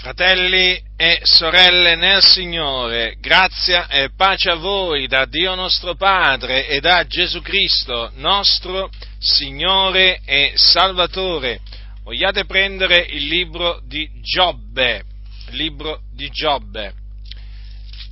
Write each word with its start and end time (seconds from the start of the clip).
Fratelli 0.00 0.82
e 0.96 1.20
sorelle 1.24 1.94
nel 1.94 2.22
Signore, 2.22 3.16
grazia 3.20 3.86
e 3.86 4.08
pace 4.16 4.48
a 4.48 4.54
voi 4.54 5.06
da 5.06 5.26
Dio 5.26 5.54
nostro 5.54 5.94
Padre 5.94 6.66
e 6.68 6.80
da 6.80 7.06
Gesù 7.06 7.42
Cristo, 7.42 8.10
nostro 8.14 8.90
Signore 9.18 10.22
e 10.24 10.52
Salvatore. 10.54 11.60
Vogliate 12.02 12.46
prendere 12.46 13.08
il 13.10 13.26
libro 13.26 13.82
di 13.84 14.10
Giobbe, 14.22 15.04
libro 15.50 16.00
di 16.14 16.30
Giobbe. 16.30 16.94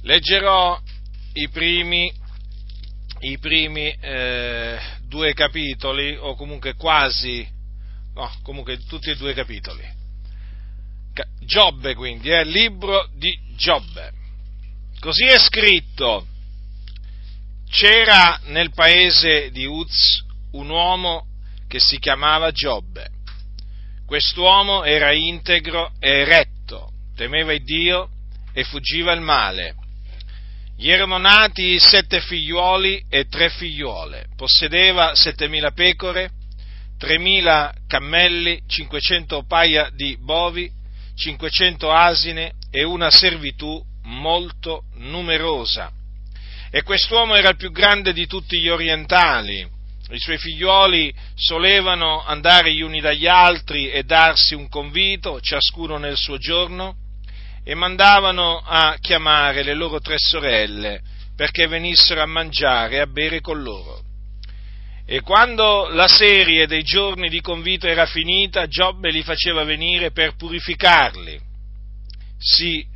Leggerò 0.02 0.78
i 1.32 1.48
primi, 1.48 2.12
i 3.20 3.38
primi 3.38 3.88
eh, 3.98 4.78
due 5.06 5.32
capitoli, 5.32 6.14
o 6.20 6.34
comunque 6.34 6.74
quasi, 6.74 7.48
no, 8.12 8.30
comunque 8.42 8.76
tutti 8.86 9.08
e 9.08 9.16
due 9.16 9.30
i 9.30 9.34
capitoli 9.34 9.96
Giobbe 11.48 11.94
quindi, 11.94 12.28
eh, 12.28 12.42
il 12.42 12.50
libro 12.50 13.08
di 13.14 13.34
Giobbe. 13.56 14.12
Così 15.00 15.24
è 15.24 15.38
scritto. 15.38 16.26
C'era 17.70 18.38
nel 18.48 18.70
paese 18.74 19.50
di 19.50 19.64
Uz 19.64 20.26
un 20.52 20.68
uomo 20.68 21.24
che 21.66 21.80
si 21.80 21.98
chiamava 21.98 22.50
Giobbe. 22.50 23.08
Quest'uomo 24.04 24.84
era 24.84 25.10
integro 25.12 25.92
e 25.98 26.24
retto, 26.24 26.90
temeva 27.16 27.54
il 27.54 27.64
Dio 27.64 28.10
e 28.52 28.64
fuggiva 28.64 29.14
il 29.14 29.22
male. 29.22 29.74
Gli 30.76 30.90
erano 30.90 31.16
nati 31.16 31.78
sette 31.78 32.20
figliuoli 32.20 33.06
e 33.08 33.26
tre 33.26 33.48
figliuole, 33.48 34.26
possedeva 34.36 35.14
settemila 35.14 35.70
pecore, 35.70 36.30
tremila 36.98 37.72
cammelli, 37.86 38.62
cinquecento 38.66 39.44
paia 39.44 39.88
di 39.94 40.18
bovi, 40.20 40.76
500 41.18 41.90
asine 41.90 42.52
e 42.70 42.84
una 42.84 43.10
servitù 43.10 43.82
molto 44.04 44.84
numerosa. 44.94 45.90
E 46.70 46.82
quest'uomo 46.82 47.34
era 47.34 47.50
il 47.50 47.56
più 47.56 47.72
grande 47.72 48.12
di 48.12 48.26
tutti 48.26 48.58
gli 48.60 48.68
orientali. 48.68 49.66
I 50.10 50.18
suoi 50.18 50.38
figlioli 50.38 51.12
solevano 51.34 52.24
andare 52.24 52.72
gli 52.72 52.80
uni 52.80 53.00
dagli 53.00 53.26
altri 53.26 53.90
e 53.90 54.04
darsi 54.04 54.54
un 54.54 54.68
convito, 54.68 55.40
ciascuno 55.40 55.98
nel 55.98 56.16
suo 56.16 56.38
giorno, 56.38 56.96
e 57.64 57.74
mandavano 57.74 58.62
a 58.64 58.96
chiamare 59.00 59.62
le 59.62 59.74
loro 59.74 60.00
tre 60.00 60.14
sorelle 60.16 61.02
perché 61.36 61.68
venissero 61.68 62.22
a 62.22 62.26
mangiare 62.26 62.96
e 62.96 63.00
a 63.00 63.06
bere 63.06 63.40
con 63.40 63.62
loro. 63.62 64.07
E 65.10 65.22
quando 65.22 65.88
la 65.88 66.06
serie 66.06 66.66
dei 66.66 66.82
giorni 66.82 67.30
di 67.30 67.40
convito 67.40 67.86
era 67.86 68.04
finita, 68.04 68.66
Giobbe 68.66 69.10
li 69.10 69.22
faceva 69.22 69.64
venire 69.64 70.10
per 70.10 70.36
purificarli. 70.36 71.40
Si 72.36 72.86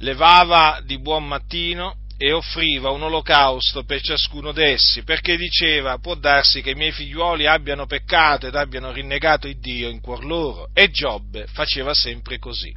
levava 0.00 0.80
di 0.84 0.98
buon 0.98 1.24
mattino 1.24 1.98
e 2.16 2.32
offriva 2.32 2.90
un 2.90 3.02
olocausto 3.02 3.84
per 3.84 4.00
ciascuno 4.00 4.50
d'essi, 4.50 5.04
perché 5.04 5.36
diceva, 5.36 5.98
può 5.98 6.16
darsi 6.16 6.62
che 6.62 6.70
i 6.70 6.74
miei 6.74 6.90
figliuoli 6.90 7.46
abbiano 7.46 7.86
peccato 7.86 8.48
ed 8.48 8.56
abbiano 8.56 8.90
rinnegato 8.90 9.46
il 9.46 9.60
Dio 9.60 9.88
in 9.88 10.00
cuor 10.00 10.24
loro. 10.24 10.68
E 10.74 10.90
Giobbe 10.90 11.46
faceva 11.46 11.94
sempre 11.94 12.40
così. 12.40 12.74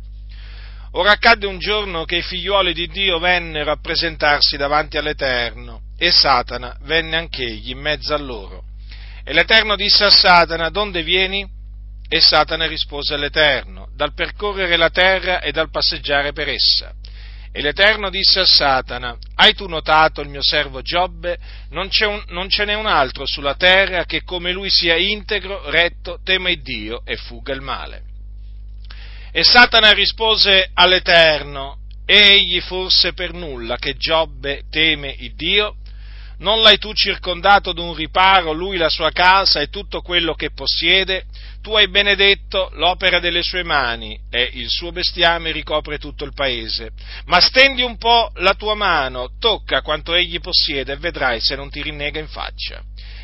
Ora 0.91 1.09
accadde 1.09 1.47
un 1.47 1.57
giorno 1.57 2.05
che 2.05 2.17
i 2.17 2.21
figliuoli 2.21 2.71
di 2.73 2.85
Dio 2.85 3.17
vennero 3.17 3.71
a 3.71 3.79
presentarsi 3.81 4.57
davanti 4.57 4.97
all'Eterno 4.97 5.89
e 6.01 6.09
Satana 6.09 6.75
venne 6.81 7.15
anch'egli 7.15 7.69
in 7.69 7.77
mezzo 7.77 8.15
a 8.15 8.17
loro. 8.17 8.63
E 9.23 9.33
l'Eterno 9.33 9.75
disse 9.75 10.03
a 10.03 10.09
Satana, 10.09 10.71
donde 10.71 11.03
vieni? 11.03 11.47
E 12.09 12.19
Satana 12.19 12.65
rispose 12.65 13.13
all'Eterno, 13.13 13.87
dal 13.95 14.15
percorrere 14.15 14.77
la 14.77 14.89
terra 14.89 15.41
e 15.41 15.51
dal 15.51 15.69
passeggiare 15.69 16.33
per 16.33 16.49
essa. 16.49 16.91
E 17.51 17.61
l'Eterno 17.61 18.09
disse 18.09 18.39
a 18.39 18.45
Satana, 18.45 19.15
hai 19.35 19.53
tu 19.53 19.67
notato 19.67 20.21
il 20.21 20.29
mio 20.29 20.41
servo 20.41 20.81
Giobbe? 20.81 21.37
Non, 21.69 21.87
un, 22.07 22.23
non 22.29 22.49
ce 22.49 22.65
n'è 22.65 22.73
un 22.73 22.87
altro 22.87 23.27
sulla 23.27 23.53
terra 23.53 24.05
che 24.05 24.23
come 24.23 24.51
lui 24.51 24.71
sia 24.71 24.95
integro, 24.95 25.69
retto, 25.69 26.19
tema 26.23 26.49
il 26.49 26.63
Dio 26.63 27.03
e 27.05 27.15
fuga 27.15 27.53
il 27.53 27.61
male. 27.61 28.01
E 29.31 29.43
Satana 29.43 29.91
rispose 29.91 30.71
all'Eterno, 30.73 31.77
egli 32.07 32.59
forse 32.59 33.13
per 33.13 33.33
nulla 33.33 33.75
che 33.75 33.97
Giobbe 33.97 34.63
teme 34.71 35.15
il 35.19 35.35
Dio? 35.35 35.75
Non 36.41 36.61
l'hai 36.61 36.79
tu 36.79 36.91
circondato 36.93 37.71
d'un 37.71 37.93
riparo, 37.93 38.51
lui, 38.51 38.77
la 38.77 38.89
sua 38.89 39.11
casa 39.11 39.61
e 39.61 39.69
tutto 39.69 40.01
quello 40.01 40.33
che 40.33 40.51
possiede? 40.51 41.25
Tu 41.61 41.75
hai 41.75 41.87
benedetto 41.87 42.71
l'opera 42.73 43.19
delle 43.19 43.43
sue 43.43 43.63
mani 43.63 44.19
e 44.31 44.49
il 44.53 44.67
suo 44.67 44.91
bestiame 44.91 45.51
ricopre 45.51 45.99
tutto 45.99 46.25
il 46.25 46.33
paese. 46.33 46.89
Ma 47.25 47.39
stendi 47.39 47.83
un 47.83 47.97
po' 47.97 48.31
la 48.37 48.55
tua 48.55 48.73
mano, 48.73 49.35
tocca 49.39 49.83
quanto 49.83 50.15
egli 50.15 50.39
possiede 50.39 50.93
e 50.93 50.97
vedrai 50.97 51.39
se 51.39 51.55
non 51.55 51.69
ti 51.69 51.83
rinnega 51.83 52.19
in 52.19 52.27
faccia. 52.27 52.81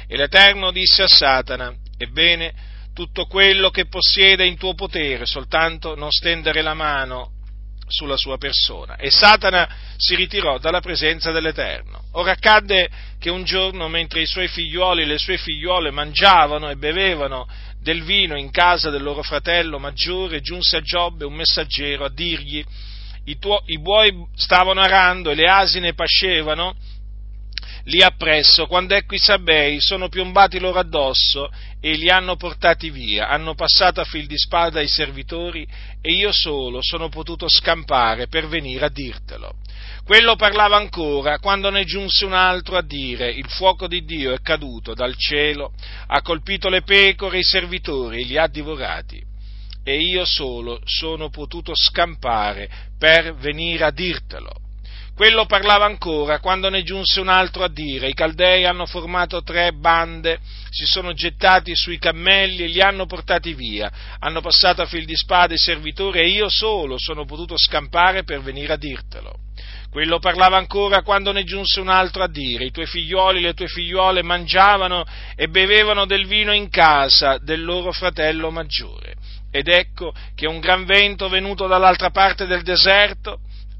E 0.07 0.15
l'Eterno 0.15 0.71
disse 0.71 1.01
a 1.01 1.07
Satana, 1.07 1.73
ebbene, 1.97 2.53
tutto 2.93 3.25
quello 3.25 3.71
che 3.71 3.87
possiede 3.87 4.43
è 4.43 4.47
in 4.47 4.57
tuo 4.57 4.75
potere, 4.75 5.25
soltanto 5.25 5.95
non 5.95 6.11
stendere 6.11 6.61
la 6.61 6.75
mano 6.75 7.31
sulla 7.87 8.17
sua 8.17 8.37
persona 8.37 8.97
e 8.97 9.09
Satana 9.09 9.67
si 9.95 10.15
ritirò 10.15 10.57
dalla 10.57 10.81
presenza 10.81 11.31
dell'Eterno. 11.31 12.03
Ora 12.13 12.31
accadde 12.31 12.89
che 13.19 13.29
un 13.29 13.43
giorno, 13.43 13.87
mentre 13.87 14.21
i 14.21 14.27
suoi 14.27 14.47
figliuoli 14.47 15.03
e 15.03 15.05
le 15.05 15.17
sue 15.17 15.37
figliuole 15.37 15.91
mangiavano 15.91 16.69
e 16.69 16.75
bevevano 16.75 17.47
del 17.81 18.03
vino 18.03 18.37
in 18.37 18.51
casa 18.51 18.89
del 18.89 19.01
loro 19.01 19.23
fratello 19.23 19.79
maggiore, 19.79 20.41
giunse 20.41 20.77
a 20.77 20.81
Giobbe 20.81 21.25
un 21.25 21.33
messaggero 21.33 22.05
a 22.05 22.09
dirgli 22.09 22.63
i, 23.27 23.37
tuo, 23.39 23.61
i 23.65 23.79
buoi 23.79 24.25
stavano 24.35 24.81
arando 24.81 25.31
e 25.31 25.35
le 25.35 25.49
asine 25.49 25.93
pascevano 25.93 26.75
lì 27.87 28.01
appresso, 28.01 28.67
quando 28.67 28.95
ecco 28.95 29.15
i 29.15 29.19
sabei 29.19 29.79
sono 29.79 30.09
piombati 30.09 30.59
loro 30.59 30.79
addosso 30.79 31.49
e 31.79 31.93
li 31.93 32.09
hanno 32.09 32.35
portati 32.35 32.89
via, 32.89 33.29
hanno 33.29 33.55
passato 33.55 34.01
a 34.01 34.05
fil 34.05 34.27
di 34.27 34.37
spada 34.37 34.81
i 34.81 34.87
servitori 34.87 35.65
e 36.01 36.11
io 36.11 36.31
solo 36.31 36.79
sono 36.81 37.09
potuto 37.09 37.47
scampare 37.47 38.27
per 38.27 38.47
venire 38.47 38.85
a 38.85 38.89
dirtelo. 38.89 39.53
Quello 40.03 40.35
parlava 40.35 40.75
ancora 40.77 41.39
quando 41.39 41.69
ne 41.69 41.85
giunse 41.85 42.25
un 42.25 42.33
altro 42.33 42.77
a 42.77 42.81
dire 42.81 43.29
il 43.29 43.47
fuoco 43.49 43.87
di 43.87 44.03
Dio 44.03 44.33
è 44.33 44.41
caduto 44.41 44.93
dal 44.93 45.15
cielo, 45.15 45.73
ha 46.07 46.21
colpito 46.21 46.69
le 46.69 46.81
pecore 46.81 47.39
i 47.39 47.43
servitori 47.43 48.21
e 48.21 48.25
li 48.25 48.37
ha 48.37 48.47
divorati. 48.47 49.21
E 49.83 49.99
io 50.01 50.25
solo 50.25 50.81
sono 50.83 51.29
potuto 51.29 51.71
scampare 51.73 52.69
per 52.97 53.35
venire 53.35 53.85
a 53.85 53.91
dirtelo. 53.91 54.66
Quello 55.17 55.47
parlava 55.47 55.85
ancora 55.85 56.39
quando 56.39 56.69
ne 56.69 56.83
giunse 56.83 57.19
un 57.19 57.27
altro 57.27 57.63
a 57.63 57.69
dire, 57.69 58.07
i 58.07 58.13
Caldei 58.13 58.65
hanno 58.65 58.85
formato 58.85 59.41
tre 59.41 59.71
bande, 59.71 60.37
si 60.69 60.85
sono 60.85 61.13
gettati 61.13 61.75
sui 61.75 61.97
cammelli 61.97 62.65
e 62.65 62.67
li 62.67 62.79
hanno 62.81 63.07
portati 63.07 63.55
via, 63.55 63.91
hanno 64.19 64.41
passato 64.41 64.83
a 64.83 64.85
fil 64.85 65.05
di 65.05 65.15
spade 65.15 65.55
i 65.55 65.57
servitori 65.57 66.19
e 66.19 66.27
io 66.27 66.49
solo 66.49 66.99
sono 66.99 67.25
potuto 67.25 67.57
scampare 67.57 68.25
per 68.25 68.43
venire 68.43 68.73
a 68.73 68.77
dirtelo. 68.77 69.39
Quello 69.89 70.19
parlava 70.19 70.57
ancora 70.57 71.01
quando 71.01 71.31
ne 71.31 71.43
giunse 71.43 71.79
un 71.79 71.89
altro 71.89 72.21
a 72.21 72.29
dire, 72.29 72.65
i 72.65 72.71
tuoi 72.71 72.85
figlioli 72.85 73.39
e 73.39 73.41
le 73.41 73.53
tue 73.55 73.67
figliuole 73.67 74.21
mangiavano 74.21 75.03
e 75.35 75.47
bevevano 75.47 76.05
del 76.05 76.27
vino 76.27 76.53
in 76.53 76.69
casa 76.69 77.39
del 77.39 77.63
loro 77.63 77.91
fratello 77.91 78.51
maggiore. 78.51 79.15
Ed 79.49 79.67
ecco 79.67 80.13
che 80.35 80.45
un 80.45 80.59
gran 80.59 80.85
vento 80.85 81.27
venuto 81.27 81.65
dall'altra 81.65 82.11
parte 82.11 82.45
del 82.45 82.61
deserto 82.61 83.39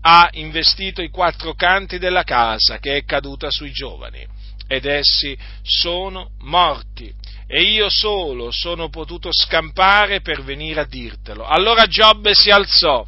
ha 0.09 0.29
investito 0.31 1.01
i 1.01 1.09
quattro 1.09 1.53
canti 1.53 1.97
della 1.97 2.23
casa 2.23 2.77
che 2.79 2.95
è 2.95 3.03
caduta 3.03 3.51
sui 3.51 3.71
giovani 3.71 4.25
ed 4.65 4.85
essi 4.85 5.37
sono 5.61 6.31
morti 6.43 7.13
e 7.45 7.63
io 7.63 7.89
solo 7.89 8.49
sono 8.51 8.87
potuto 8.87 9.29
scampare 9.33 10.21
per 10.21 10.43
venire 10.43 10.79
a 10.79 10.85
dirtelo. 10.85 11.45
Allora 11.45 11.87
Giobbe 11.87 12.33
si 12.33 12.49
alzò 12.49 13.05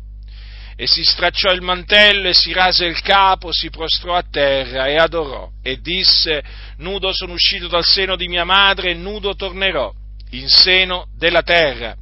e 0.76 0.88
si 0.88 1.04
stracciò 1.06 1.52
il 1.52 1.62
mantello 1.62 2.28
e 2.28 2.34
si 2.34 2.52
rase 2.52 2.86
il 2.86 3.00
capo, 3.00 3.54
si 3.54 3.70
prostrò 3.70 4.16
a 4.16 4.26
terra 4.30 4.88
e 4.88 4.98
adorò 4.98 5.50
e 5.64 5.80
disse, 5.80 6.44
nudo 6.78 7.14
sono 7.14 7.32
uscito 7.32 7.70
dal 7.70 7.86
seno 7.86 8.18
di 8.18 8.28
mia 8.28 8.44
madre 8.44 8.92
e 8.92 8.94
nudo 8.94 9.36
tornerò 9.36 9.90
in 10.32 10.50
seno 10.50 11.08
della 11.18 11.44
terra. 11.44 11.96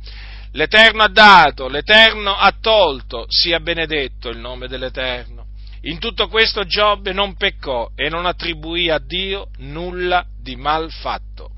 L'Eterno 0.58 1.04
ha 1.04 1.08
dato, 1.08 1.68
l'Eterno 1.68 2.36
ha 2.36 2.52
tolto, 2.60 3.28
sia 3.30 3.60
benedetto 3.60 4.30
il 4.30 4.40
nome 4.40 4.68
dell'Eterno. 4.68 5.46
In 5.82 6.00
tutto 6.00 6.28
questo 6.30 6.64
Giobbe 6.64 7.14
non 7.14 7.36
peccò 7.36 7.92
e 7.96 8.10
non 8.10 8.26
attribuì 8.26 8.90
a 8.90 8.98
Dio 8.98 9.50
nulla 9.58 10.26
di 10.42 10.56
mal 10.56 10.92
fatto. 10.92 11.52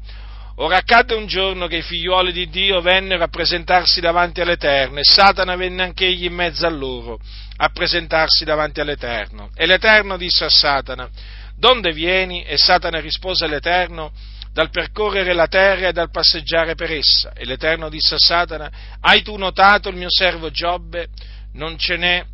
Ora 0.58 0.76
accadde 0.76 1.16
un 1.16 1.28
giorno 1.28 1.68
che 1.68 1.78
i 1.78 1.82
figliuoli 1.82 2.34
di 2.34 2.50
Dio 2.50 2.82
vennero 2.82 3.24
a 3.24 3.30
presentarsi 3.30 4.02
davanti 4.02 4.42
all'Eterno 4.42 5.00
e 5.00 5.06
Satana 5.06 5.56
venne 5.56 5.84
anch'egli 5.84 6.26
in 6.26 6.34
mezzo 6.34 6.68
a 6.68 6.70
loro 6.70 7.22
a 7.56 7.70
presentarsi 7.70 8.44
davanti 8.44 8.82
all'Eterno. 8.82 9.50
E 9.56 9.66
l'Eterno 9.66 10.18
disse 10.18 10.44
a 10.44 10.50
Satana, 10.50 11.10
Donde 11.56 11.94
vieni? 11.94 12.44
E 12.44 12.58
Satana 12.58 13.00
rispose 13.00 13.46
all'Eterno, 13.46 14.12
dal 14.60 14.72
percorrere 14.72 15.32
la 15.32 15.48
terra 15.48 15.88
e 15.88 15.94
dal 15.94 16.12
passeggiare 16.12 16.76
per 16.76 16.92
essa. 16.92 17.32
E 17.32 17.46
l'Eterno 17.46 17.88
disse 17.88 18.16
a 18.16 18.18
Satana, 18.18 18.70
hai 19.00 19.22
tu 19.22 19.38
notato 19.38 19.88
il 19.88 19.96
mio 19.96 20.10
servo 20.10 20.52
Giobbe? 20.52 21.08
Non 21.54 21.78
ce 21.78 21.96
n'è 21.96 22.26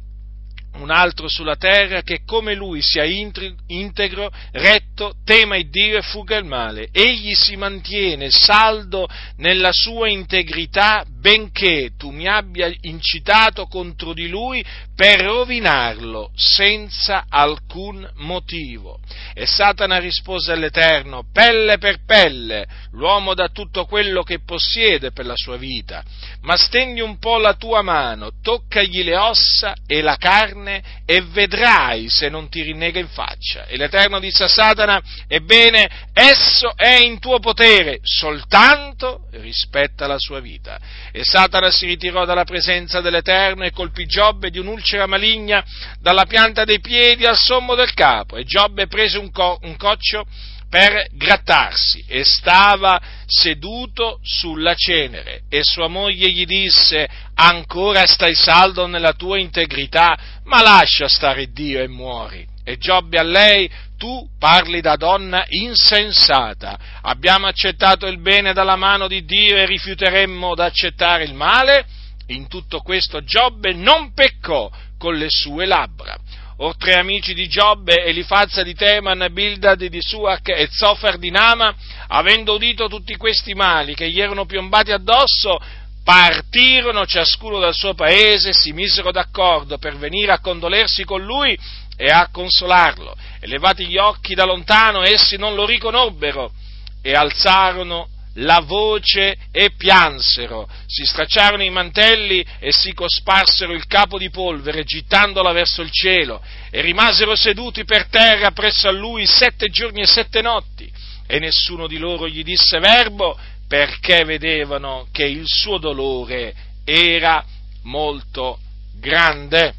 un 0.78 0.92
altro 0.92 1.28
sulla 1.30 1.56
terra 1.56 2.02
che 2.02 2.22
come 2.26 2.54
lui 2.54 2.82
sia 2.82 3.06
integro, 3.06 4.32
retto, 4.52 5.16
tema 5.24 5.56
il 5.56 5.70
Dio 5.70 5.98
e 5.98 6.02
fuga 6.02 6.38
il 6.38 6.46
male. 6.46 6.90
Egli 6.92 7.34
si 7.34 7.56
mantiene 7.56 8.30
saldo 8.30 9.08
nella 9.38 9.72
sua 9.72 10.10
integrità, 10.10 11.06
benché 11.08 11.92
tu 11.98 12.10
mi 12.12 12.28
abbia 12.28 12.72
incitato 12.82 13.66
contro 13.66 14.14
di 14.14 14.28
lui 14.28 14.64
per 14.96 15.22
rovinarlo 15.22 16.32
senza 16.36 17.26
alcun 17.30 18.08
motivo. 18.16 19.00
E 19.34 19.46
Satana 19.46 19.98
rispose 19.98 20.52
all'Eterno, 20.52 21.26
pelle 21.32 21.78
per 21.78 22.04
pelle, 22.06 22.66
l'uomo 22.92 23.34
dà 23.34 23.50
tutto 23.50 23.86
quello 23.86 24.24
che 24.24 24.40
possiede 24.40 25.12
per 25.12 25.26
la 25.26 25.36
sua 25.36 25.58
vita, 25.58 26.04
ma 26.42 26.56
stendi 26.56 27.02
un 27.02 27.18
po' 27.18 27.38
la 27.38 27.54
tua 27.54 27.82
mano, 27.82 28.32
toccagli 28.42 29.04
le 29.04 29.18
ossa 29.18 29.76
e 29.86 30.02
la 30.02 30.16
carne 30.18 30.65
e 31.06 31.22
vedrai 31.22 32.10
se 32.10 32.30
non 32.30 32.50
ti 32.50 32.62
rinnega 32.62 33.00
in 33.00 33.08
faccia. 33.08 33.66
E 33.66 33.78
l'Eterno 33.78 34.20
disse 34.20 34.44
a 34.44 34.48
Satana, 34.48 35.02
ebbene, 35.28 36.10
esso 36.14 36.76
è 36.76 36.96
in 36.96 37.20
tuo 37.20 37.40
potere, 37.40 38.00
soltanto 38.02 39.28
rispetta 39.32 40.08
la 40.08 40.18
sua 40.18 40.40
vita. 40.40 40.80
E 41.12 41.24
Satana 41.24 41.72
si 41.72 41.86
ritirò 41.86 42.26
dalla 42.26 42.44
presenza 42.44 43.02
dell'Eterno 43.02 43.64
e 43.64 43.72
colpì 43.72 44.06
Giobbe 44.06 44.50
di 44.50 44.60
un'ulcera 44.60 45.06
maligna 45.06 45.64
dalla 46.00 46.26
pianta 46.26 46.64
dei 46.64 46.80
piedi 46.80 47.26
al 47.26 47.38
sommo 47.38 47.76
del 47.76 47.94
capo 47.94 48.38
e 48.38 48.44
Giobbe 48.44 48.88
prese 48.88 49.18
un, 49.18 49.32
co- 49.32 49.60
un 49.62 49.76
coccio 49.78 50.26
per 50.70 51.08
grattarsi 51.12 52.04
e 52.08 52.24
stava 52.24 53.00
seduto 53.26 54.20
sulla 54.24 54.74
cenere 54.76 55.44
e 55.50 55.62
sua 55.64 55.88
moglie 55.88 56.30
gli 56.32 56.46
disse 56.46 57.08
ancora 57.36 58.06
stai 58.06 58.36
saldo 58.36 58.86
nella 58.88 59.14
tua 59.14 59.38
integrità 59.38 60.18
ma 60.46 60.62
lascia 60.62 61.08
stare 61.08 61.52
Dio 61.52 61.82
e 61.82 61.88
muori. 61.88 62.46
E 62.64 62.78
Giobbe 62.78 63.20
a 63.20 63.24
lei 63.24 63.70
tu 63.98 64.28
parli 64.40 64.82
da 64.82 64.96
donna 64.96 65.46
insensata. 65.48 66.78
Abbiamo 67.02 67.48
accettato 67.48 68.08
il 68.08 68.20
bene 68.20 68.54
dalla 68.54 68.76
mano 68.76 69.08
di 69.08 69.24
Dio 69.24 69.56
e 69.56 69.66
rifiuteremmo 69.66 70.56
d'accettare 70.56 71.24
il 71.24 71.34
male? 71.34 71.86
In 72.28 72.48
tutto 72.48 72.80
questo 72.80 73.24
Giobbe 73.24 73.74
non 73.74 74.14
peccò 74.14 74.72
con 74.98 75.16
le 75.16 75.28
sue 75.30 75.66
labbra. 75.66 76.18
Or 76.58 76.78
tre 76.78 76.94
amici 76.94 77.34
di 77.34 77.50
Giobbe, 77.50 78.06
Elifazza 78.06 78.64
di 78.64 78.74
Teman, 78.74 79.28
Bildad 79.32 79.84
di 79.84 80.02
Suach 80.02 80.48
e 80.48 80.70
Zofer 80.72 81.18
di 81.18 81.30
Nama, 81.30 81.76
avendo 82.08 82.54
udito 82.54 82.88
tutti 82.88 83.18
questi 83.18 83.54
mali 83.54 83.94
che 83.94 84.10
gli 84.10 84.22
erano 84.22 84.46
piombati 84.46 84.94
addosso, 84.94 85.60
partirono 86.02 87.06
ciascuno 87.06 87.60
dal 87.60 87.74
suo 87.74 87.94
paese 87.94 88.54
si 88.54 88.72
misero 88.72 89.12
d'accordo 89.12 89.78
per 89.78 89.98
venire 89.98 90.32
a 90.32 90.40
condolersi 90.40 91.04
con 91.04 91.24
lui 91.24 91.58
e 91.98 92.10
a 92.10 92.30
consolarlo. 92.32 93.18
E 93.42 93.48
levati 93.48 93.86
gli 93.88 93.98
occhi 93.98 94.34
da 94.34 94.46
lontano, 94.46 95.04
essi 95.04 95.36
non 95.36 95.56
lo 95.56 95.66
riconobbero 95.66 96.54
e 97.02 97.12
alzarono 97.14 98.08
la 98.36 98.60
voce 98.60 99.38
e 99.52 99.72
piansero, 99.78 100.68
si 100.86 101.06
stracciarono 101.06 101.64
i 101.64 101.70
mantelli 101.70 102.46
e 102.60 102.72
si 102.72 102.94
cosparsero 102.94 103.74
il 103.74 103.86
capo 103.88 104.18
di 104.18 104.30
polvere, 104.30 104.84
gittandola 104.84 105.52
verso 105.52 105.82
il 105.82 105.92
cielo, 105.92 106.42
e 106.70 106.82
rimasero 106.82 107.36
seduti 107.36 107.86
per 107.86 108.08
terra 108.08 108.52
presso 108.52 108.88
a 108.88 108.92
lui 108.92 109.26
sette 109.26 109.70
giorni 109.70 110.02
e 110.02 110.08
sette 110.08 110.42
notti, 110.42 110.92
e 111.28 111.40
nessuno 111.40 111.88
di 111.88 111.98
loro 111.98 112.28
gli 112.28 112.44
disse 112.44 112.80
verbo, 112.80 113.38
perché 113.68 114.24
vedevano 114.26 115.08
che 115.12 115.24
il 115.24 115.46
suo 115.46 115.78
dolore 115.78 116.54
era 116.84 117.44
molto 117.84 118.60
grande. 119.00 119.74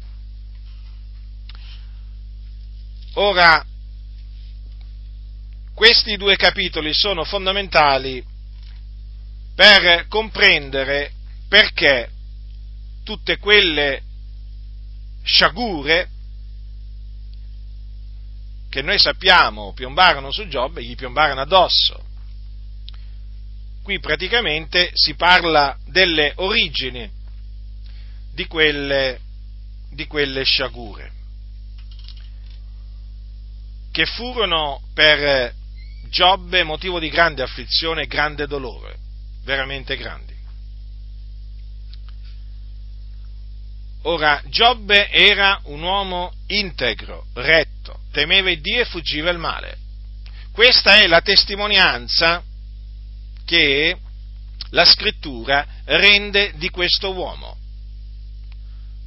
Ora, 3.13 3.63
questi 5.73 6.17
due 6.17 6.35
capitoli 6.35 6.93
sono 6.93 7.23
fondamentali 7.23 8.35
per 9.57 10.05
comprendere 10.07 11.13
perché 11.49 12.11
tutte 13.03 13.39
quelle 13.39 14.03
sciagure 15.23 16.09
che 18.69 18.83
noi 18.83 18.99
sappiamo 18.99 19.73
piombarono 19.73 20.31
su 20.31 20.47
Giobbe, 20.47 20.83
gli 20.83 20.95
piombarono 20.95 21.41
addosso. 21.41 22.05
Qui 23.81 23.99
praticamente 23.99 24.91
si 24.93 25.15
parla 25.15 25.75
delle 25.87 26.33
origini 26.35 27.09
di 28.35 28.45
quelle, 28.45 29.19
di 29.89 30.05
quelle 30.05 30.43
sciagure, 30.43 31.11
che 33.91 34.05
furono 34.05 34.83
per 34.93 35.51
Giobbe 36.09 36.61
motivo 36.61 36.99
di 36.99 37.09
grande 37.09 37.41
afflizione 37.41 38.03
e 38.03 38.07
grande 38.07 38.45
dolore 38.45 39.05
veramente 39.47 39.95
grandi. 39.95 40.35
Ora, 44.03 44.41
Giobbe 44.47 45.09
era 45.09 45.61
un 45.65 45.81
uomo 45.81 46.33
integro, 46.47 47.27
retto, 47.33 48.01
temeva 48.11 48.51
il 48.51 48.59
Dio 48.59 48.81
e 48.81 48.85
fuggiva 48.85 49.29
il 49.29 49.37
male. 49.37 49.77
Questa 50.51 50.97
è 50.97 51.07
la 51.07 51.21
testimonianza 51.21 52.43
che 53.45 53.97
la 54.71 54.83
scrittura 54.83 55.65
rende 55.85 56.51
di 56.57 56.69
questo 56.69 57.13
uomo. 57.13 57.55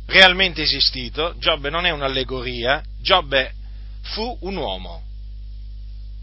Realmente 0.06 0.62
esistito, 0.62 1.34
Giobbe 1.38 1.68
non 1.68 1.84
è 1.84 1.90
un'allegoria, 1.90 2.82
Giobbe 2.98 3.52
fu 4.00 4.38
un 4.40 4.56
uomo. 4.56 5.02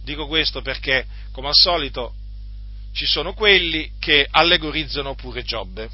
Dico 0.03 0.25
questo 0.25 0.61
perché, 0.61 1.05
come 1.31 1.49
al 1.49 1.55
solito, 1.55 2.13
ci 2.97 3.05
sono 3.05 3.33
quelli 3.33 3.91
che 3.99 4.27
allegorizzano 4.27 5.13
pure 5.13 5.43
Giobbe. 5.43 5.87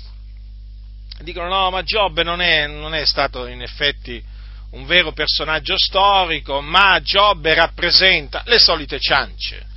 Dicono 1.20 1.50
no, 1.50 1.70
ma 1.70 1.84
Giobbe 1.84 2.24
non 2.24 2.40
è, 2.40 2.66
non 2.66 2.96
è 2.96 3.06
stato 3.06 3.46
in 3.46 3.62
effetti 3.62 4.24
un 4.72 4.86
vero 4.86 5.12
personaggio 5.12 5.78
storico, 5.78 6.62
ma 6.62 7.02
Giobbe 7.02 7.54
rappresenta 7.56 8.44
le 8.46 8.58
solite 8.58 9.00
ciance, 9.02 9.68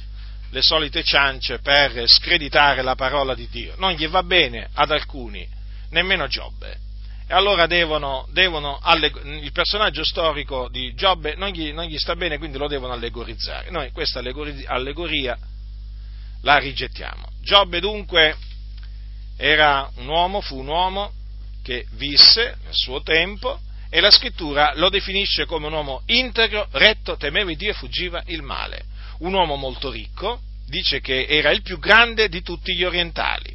le 0.51 0.63
solite 0.63 1.03
ciance 1.03 1.59
per 1.59 2.09
screditare 2.09 2.83
la 2.83 2.95
parola 2.95 3.35
di 3.35 3.49
Dio. 3.51 3.75
Non 3.79 3.95
gli 3.95 4.07
va 4.07 4.23
bene 4.23 4.69
ad 4.75 4.93
alcuni, 4.93 5.45
nemmeno 5.91 6.29
Giobbe. 6.29 6.79
E 7.27 7.35
allora 7.35 7.67
devono, 7.67 8.29
devono 8.31 8.81
il 8.95 9.51
personaggio 9.51 10.05
storico 10.05 10.69
di 10.71 10.95
Giobbe 10.95 11.35
non 11.35 11.49
gli, 11.49 11.73
non 11.73 11.87
gli, 11.87 11.99
sta 11.99 12.15
bene, 12.15 12.39
quindi 12.39 12.57
lo 12.57 12.69
devono 12.69 12.93
allegorizzare. 12.93 13.71
Noi 13.71 13.91
questa 13.91 14.21
allegoria 14.21 15.37
la 16.43 16.59
rigettiamo. 16.59 17.29
Giobbe 17.41 17.81
dunque 17.81 18.37
era 19.37 19.91
un 19.97 20.09
uomo, 20.09 20.41
fu 20.41 20.59
un 20.59 20.69
uomo 20.69 21.13
che 21.63 21.87
visse 21.93 22.57
nel 22.65 22.75
suo 22.75 23.03
tempo 23.03 23.61
e 23.89 24.01
la 24.01 24.11
scrittura 24.11 24.73
lo 24.77 24.89
definisce 24.89 25.47
come 25.47 25.67
un 25.67 25.73
uomo 25.73 26.03
integro, 26.07 26.69
retto, 26.73 27.17
temeva 27.17 27.53
Dio 27.55 27.71
e 27.71 27.75
fuggiva 27.75 28.23
il 28.27 28.43
male. 28.43 28.85
Un 29.19 29.33
uomo 29.33 29.57
molto 29.57 29.91
ricco, 29.91 30.41
dice 30.67 31.01
che 31.01 31.27
era 31.27 31.51
il 31.51 31.63
più 31.63 31.79
grande 31.79 32.29
di 32.29 32.43
tutti 32.43 32.75
gli 32.75 32.85
orientali. 32.85 33.55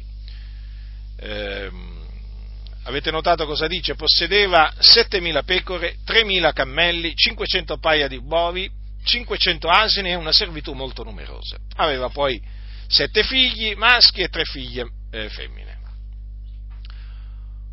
Eh, 1.18 1.70
avete 2.84 3.10
notato 3.10 3.46
cosa 3.46 3.66
dice? 3.66 3.94
Possedeva 3.94 4.72
7.000 4.78 5.44
pecore, 5.44 5.96
3.000 6.06 6.52
cammelli, 6.52 7.14
500 7.14 7.78
paia 7.78 8.08
di 8.08 8.20
bovi, 8.20 8.70
500 9.04 9.68
asini 9.68 10.10
e 10.10 10.14
una 10.14 10.32
servitù 10.32 10.72
molto 10.72 11.02
numerosa. 11.02 11.56
Aveva 11.76 12.08
poi 12.08 12.40
sette 12.92 13.22
figli 13.22 13.74
maschi 13.74 14.20
e 14.20 14.28
tre 14.28 14.44
figlie 14.44 14.86
eh, 15.10 15.30
femmine. 15.30 15.78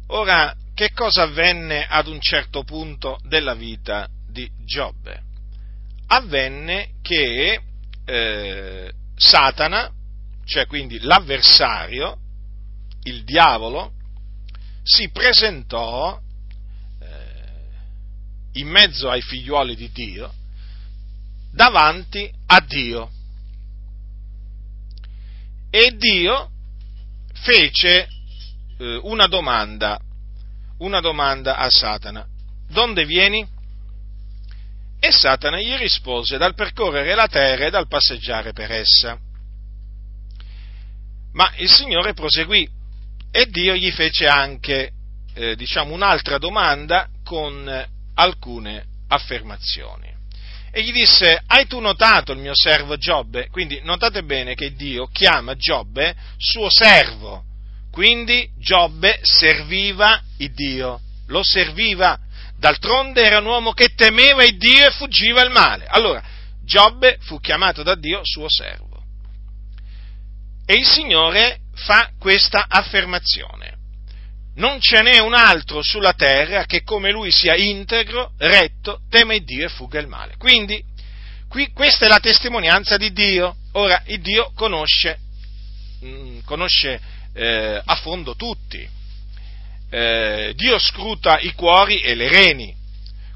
Ora, 0.07 0.55
che 0.73 0.91
cosa 0.93 1.23
avvenne 1.23 1.85
ad 1.85 2.07
un 2.07 2.21
certo 2.21 2.63
punto 2.63 3.19
della 3.23 3.53
vita 3.53 4.07
di 4.29 4.49
Giobbe? 4.65 5.21
Avvenne 6.07 6.91
che 7.01 7.61
eh, 8.05 8.91
Satana, 9.17 9.91
cioè 10.45 10.65
quindi 10.67 10.99
l'avversario, 11.01 12.17
il 13.03 13.25
diavolo, 13.25 13.91
si 14.83 15.09
presentò 15.09 16.17
eh, 16.17 17.09
in 18.53 18.69
mezzo 18.69 19.09
ai 19.09 19.21
figliuoli 19.21 19.75
di 19.75 19.91
Dio 19.91 20.33
davanti 21.51 22.31
a 22.45 22.61
Dio 22.61 23.11
e 25.69 25.95
Dio 25.95 26.49
fece 27.33 28.07
eh, 28.77 28.99
una 29.03 29.27
domanda, 29.27 29.99
una 30.79 30.99
domanda 30.99 31.57
a 31.57 31.69
Satana. 31.69 32.25
Donde 32.67 33.05
vieni? 33.05 33.47
E 34.99 35.11
Satana 35.11 35.59
gli 35.59 35.75
rispose 35.75 36.38
dal 36.38 36.55
percorrere 36.55 37.15
la 37.15 37.27
terra 37.27 37.67
e 37.67 37.69
dal 37.69 37.88
passeggiare 37.88 38.53
per 38.53 38.71
essa. 38.71 39.17
Ma 41.33 41.53
il 41.57 41.69
Signore 41.69 42.13
proseguì 42.13 42.67
e 43.31 43.45
Dio 43.45 43.75
gli 43.75 43.91
fece 43.91 44.27
anche, 44.27 44.91
eh, 45.33 45.55
diciamo, 45.55 45.93
un'altra 45.93 46.38
domanda 46.38 47.07
con 47.23 47.67
eh, 47.69 47.88
alcune 48.15 48.85
affermazioni. 49.07 50.08
E 50.71 50.83
gli 50.83 50.91
disse, 50.91 51.41
hai 51.47 51.65
tu 51.67 51.79
notato 51.79 52.31
il 52.31 52.39
mio 52.39 52.53
servo 52.53 52.97
Giobbe? 52.97 53.49
Quindi 53.49 53.79
notate 53.83 54.23
bene 54.23 54.53
che 54.53 54.73
Dio 54.73 55.07
chiama 55.07 55.55
Giobbe 55.55 56.15
suo 56.38 56.69
servo. 56.69 57.43
Quindi 57.91 58.49
Giobbe 58.57 59.19
serviva 59.23 60.21
il 60.38 60.53
Dio, 60.53 61.01
lo 61.27 61.43
serviva. 61.43 62.19
D'altronde 62.57 63.23
era 63.23 63.39
un 63.39 63.45
uomo 63.45 63.71
che 63.71 63.93
temeva 63.95 64.43
il 64.43 64.57
Dio 64.57 64.88
e 64.88 64.91
fuggiva 64.91 65.41
il 65.41 65.49
male. 65.49 65.85
Allora, 65.88 66.21
Giobbe 66.63 67.17
fu 67.21 67.39
chiamato 67.39 67.81
da 67.81 67.95
Dio 67.95 68.19
suo 68.23 68.45
servo. 68.47 69.03
E 70.65 70.75
il 70.75 70.85
Signore 70.85 71.61
fa 71.73 72.11
questa 72.19 72.65
affermazione. 72.67 73.78
Non 74.59 74.81
ce 74.81 75.01
n'è 75.01 75.19
un 75.19 75.33
altro 75.33 75.81
sulla 75.81 76.11
terra 76.11 76.65
che 76.65 76.83
come 76.83 77.11
lui 77.11 77.31
sia 77.31 77.55
integro, 77.55 78.33
retto, 78.37 79.01
teme 79.09 79.39
Dio 79.39 79.65
e 79.65 79.69
fugga 79.69 80.01
il 80.01 80.07
male. 80.07 80.35
Quindi, 80.37 80.83
qui, 81.47 81.71
questa 81.71 82.05
è 82.05 82.09
la 82.09 82.19
testimonianza 82.19 82.97
di 82.97 83.13
Dio. 83.13 83.55
Ora, 83.73 84.03
il 84.07 84.19
Dio 84.19 84.51
conosce, 84.53 85.19
mh, 86.01 86.07
mm, 86.07 86.39
conosce 86.43 86.99
eh, 87.33 87.81
a 87.83 87.95
fondo 87.95 88.35
tutti. 88.35 88.85
Eh, 89.89 90.51
Dio 90.57 90.77
scruta 90.77 91.39
i 91.39 91.53
cuori 91.53 92.01
e 92.01 92.13
le 92.15 92.27
reni. 92.27 92.75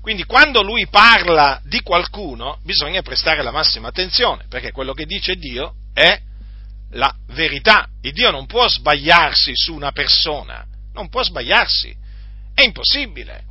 Quindi 0.02 0.26
quando 0.26 0.62
lui 0.62 0.88
parla 0.88 1.62
di 1.64 1.80
qualcuno 1.80 2.60
bisogna 2.64 3.02
prestare 3.02 3.42
la 3.42 3.52
massima 3.52 3.88
attenzione, 3.88 4.44
perché 4.50 4.74
quello 4.74 4.92
che 4.92 5.06
dice 5.06 5.38
Dio 5.38 5.76
è 5.94 6.20
la 6.92 7.16
verità. 7.28 7.88
Il 8.02 8.12
Dio 8.12 8.30
non 8.30 8.46
può 8.46 8.68
sbagliarsi 8.68 9.54
su 9.56 9.74
una 9.74 9.94
persona, 9.94 10.68
non 10.94 11.10
può 11.10 11.24
sbagliarsi, 11.24 11.96
è 12.54 12.62
impossibile, 12.62 13.44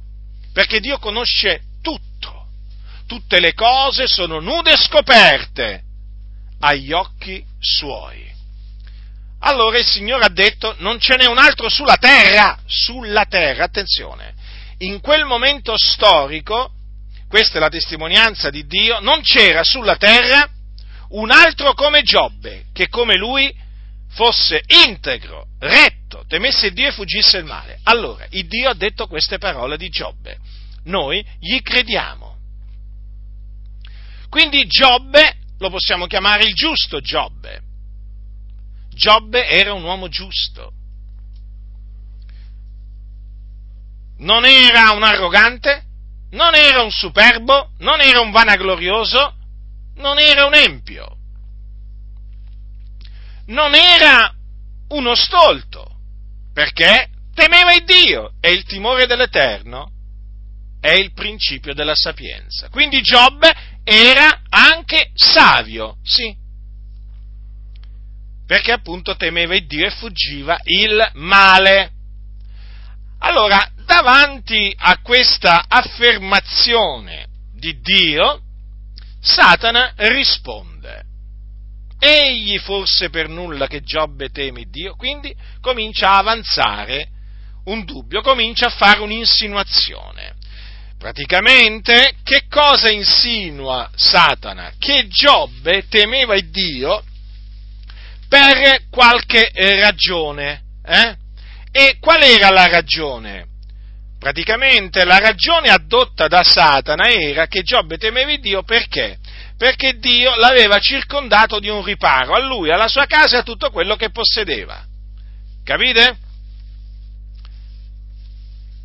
perché 0.53 0.81
Dio 0.81 0.99
conosce 0.99 1.63
tutto, 1.83 2.47
tutte 3.07 3.41
le 3.41 3.55
cose 3.55 4.07
sono 4.07 4.41
nude 4.41 4.73
e 4.73 4.77
scoperte 4.77 5.83
agli 6.61 6.93
occhi 6.93 7.45
suoi. 7.61 8.31
Allora 9.41 9.79
il 9.79 9.85
Signore 9.85 10.25
ha 10.25 10.31
detto 10.31 10.77
non 10.79 11.01
ce 11.01 11.17
n'è 11.17 11.27
un 11.27 11.39
altro 11.39 11.69
sulla 11.69 11.97
terra, 11.97 12.59
sulla 12.67 13.25
terra, 13.25 13.65
attenzione, 13.65 14.35
in 14.79 15.01
quel 15.01 15.25
momento 15.25 15.77
storico, 15.77 16.73
questa 17.29 17.57
è 17.57 17.61
la 17.61 17.69
testimonianza 17.69 18.51
di 18.51 18.67
Dio, 18.67 19.01
non 19.01 19.23
c'era 19.23 19.65
sulla 19.65 19.97
terra 19.97 20.49
un 21.11 21.31
altro 21.31 21.75
come 21.75 22.03
Giobbe, 22.03 22.67
che 22.73 22.89
come 22.89 23.17
lui 23.17 23.53
fosse 24.13 24.63
integro, 24.85 25.47
retto, 25.59 26.25
temesse 26.27 26.73
Dio 26.73 26.89
e 26.89 26.93
fuggisse 26.93 27.39
il 27.39 27.45
male. 27.45 27.79
Allora, 27.85 28.27
il 28.31 28.47
Dio 28.47 28.71
ha 28.71 28.75
detto 28.75 29.07
queste 29.07 29.39
parole 29.39 29.77
di 29.77 29.89
Giobbe. 29.89 30.39
Noi 30.85 31.25
gli 31.39 31.61
crediamo. 31.61 32.37
Quindi 34.29 34.67
Giobbe 34.67 35.37
lo 35.59 35.71
possiamo 35.71 36.07
chiamare 36.07 36.45
il 36.45 36.55
giusto 36.55 37.01
Giobbe. 37.01 37.61
Giobbe 38.95 39.47
era 39.49 39.73
un 39.73 39.83
uomo 39.83 40.09
giusto. 40.09 40.73
Non 44.19 44.45
era 44.45 44.93
un 44.93 45.03
arrogante, 45.03 45.85
non 46.31 46.55
era 46.55 46.83
un 46.83 46.91
superbo, 46.91 47.73
non 47.79 48.01
era 48.01 48.21
un 48.21 48.31
vanaglorioso, 48.31 49.35
non 49.97 50.19
era 50.19 50.47
un 50.47 50.55
empio, 50.55 51.17
non 53.47 53.75
era 53.75 54.33
uno 54.89 55.15
stolto, 55.15 55.87
perché 56.53 57.09
temeva 57.35 57.75
il 57.75 57.85
Dio 57.85 58.35
e 58.41 58.53
il 58.53 58.65
timore 58.65 59.07
dell'Eterno 59.07 59.91
è 60.81 60.91
il 60.91 61.13
principio 61.13 61.75
della 61.75 61.95
sapienza. 61.95 62.69
Quindi 62.69 63.01
Giobbe 63.01 63.53
era 63.85 64.43
anche 64.49 65.11
savio, 65.15 65.97
sì, 66.03 66.37
perché 68.47 68.73
appunto 68.73 69.17
temeva 69.17 69.55
il 69.55 69.67
Dio 69.67 69.87
e 69.87 69.91
fuggiva 69.91 70.59
il 70.65 71.11
male. 71.15 71.91
Allora, 73.21 73.67
davanti 73.87 74.75
a 74.77 74.99
questa 75.01 75.65
affermazione 75.69 77.29
di 77.55 77.81
Dio, 77.81 78.43
Satana 79.21 79.93
risponde. 79.97 80.72
Egli 82.05 82.59
forse 82.59 83.11
per 83.11 83.29
nulla 83.29 83.69
che 83.69 83.83
Giobbe 83.83 84.31
teme 84.31 84.65
Dio, 84.69 84.97
quindi 84.97 85.33
comincia 85.61 86.11
a 86.11 86.19
avanzare 86.19 87.07
un 87.67 87.85
dubbio, 87.85 88.23
comincia 88.23 88.67
a 88.67 88.71
fare 88.71 88.99
un'insinuazione. 88.99 90.35
Praticamente, 90.99 92.15
che 92.25 92.47
cosa 92.49 92.91
insinua 92.91 93.89
Satana? 93.95 94.73
Che 94.81 95.07
Giobbe 95.07 95.87
temeva 95.89 96.37
Dio 96.41 97.05
per 98.29 98.89
qualche 98.91 99.53
ragione. 99.55 100.63
Eh? 100.85 101.17
E 101.71 101.99
qual 102.01 102.21
era 102.21 102.51
la 102.51 102.67
ragione? 102.67 103.47
Praticamente 104.19 105.05
la 105.05 105.19
ragione 105.19 105.69
addotta 105.69 106.27
da 106.27 106.43
Satana 106.43 107.11
era 107.11 107.47
che 107.47 107.63
Giobbe 107.63 107.97
temeva 107.97 108.35
Dio 108.39 108.65
perché? 108.65 109.19
Perché 109.63 109.97
Dio 110.01 110.35
l'aveva 110.35 110.81
circondato 110.81 111.61
di 111.61 111.69
un 111.69 111.85
riparo 111.85 112.35
a 112.35 112.41
lui, 112.41 112.73
alla 112.73 112.89
sua 112.89 113.07
casa 113.07 113.37
e 113.37 113.39
a 113.39 113.43
tutto 113.45 113.71
quello 113.71 113.95
che 113.95 114.11
possedeva. 114.11 114.85
Capite? 115.63 116.19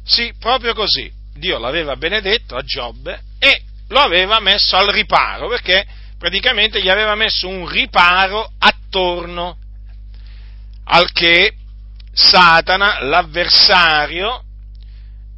Sì, 0.05 0.31
proprio 0.37 0.75
così. 0.75 1.11
Dio 1.33 1.57
l'aveva 1.57 1.95
benedetto 1.95 2.55
a 2.55 2.61
Giobbe 2.61 3.21
e 3.39 3.63
lo 3.87 4.01
aveva 4.01 4.39
messo 4.39 4.75
al 4.75 4.89
riparo 4.89 5.47
perché 5.47 5.83
praticamente 6.19 6.79
gli 6.79 6.89
aveva 6.89 7.15
messo 7.15 7.47
un 7.47 7.67
riparo 7.67 8.47
attorno 8.59 9.57
al 10.83 11.11
che 11.11 11.55
Satana, 12.13 13.01
l'avversario, 13.01 14.43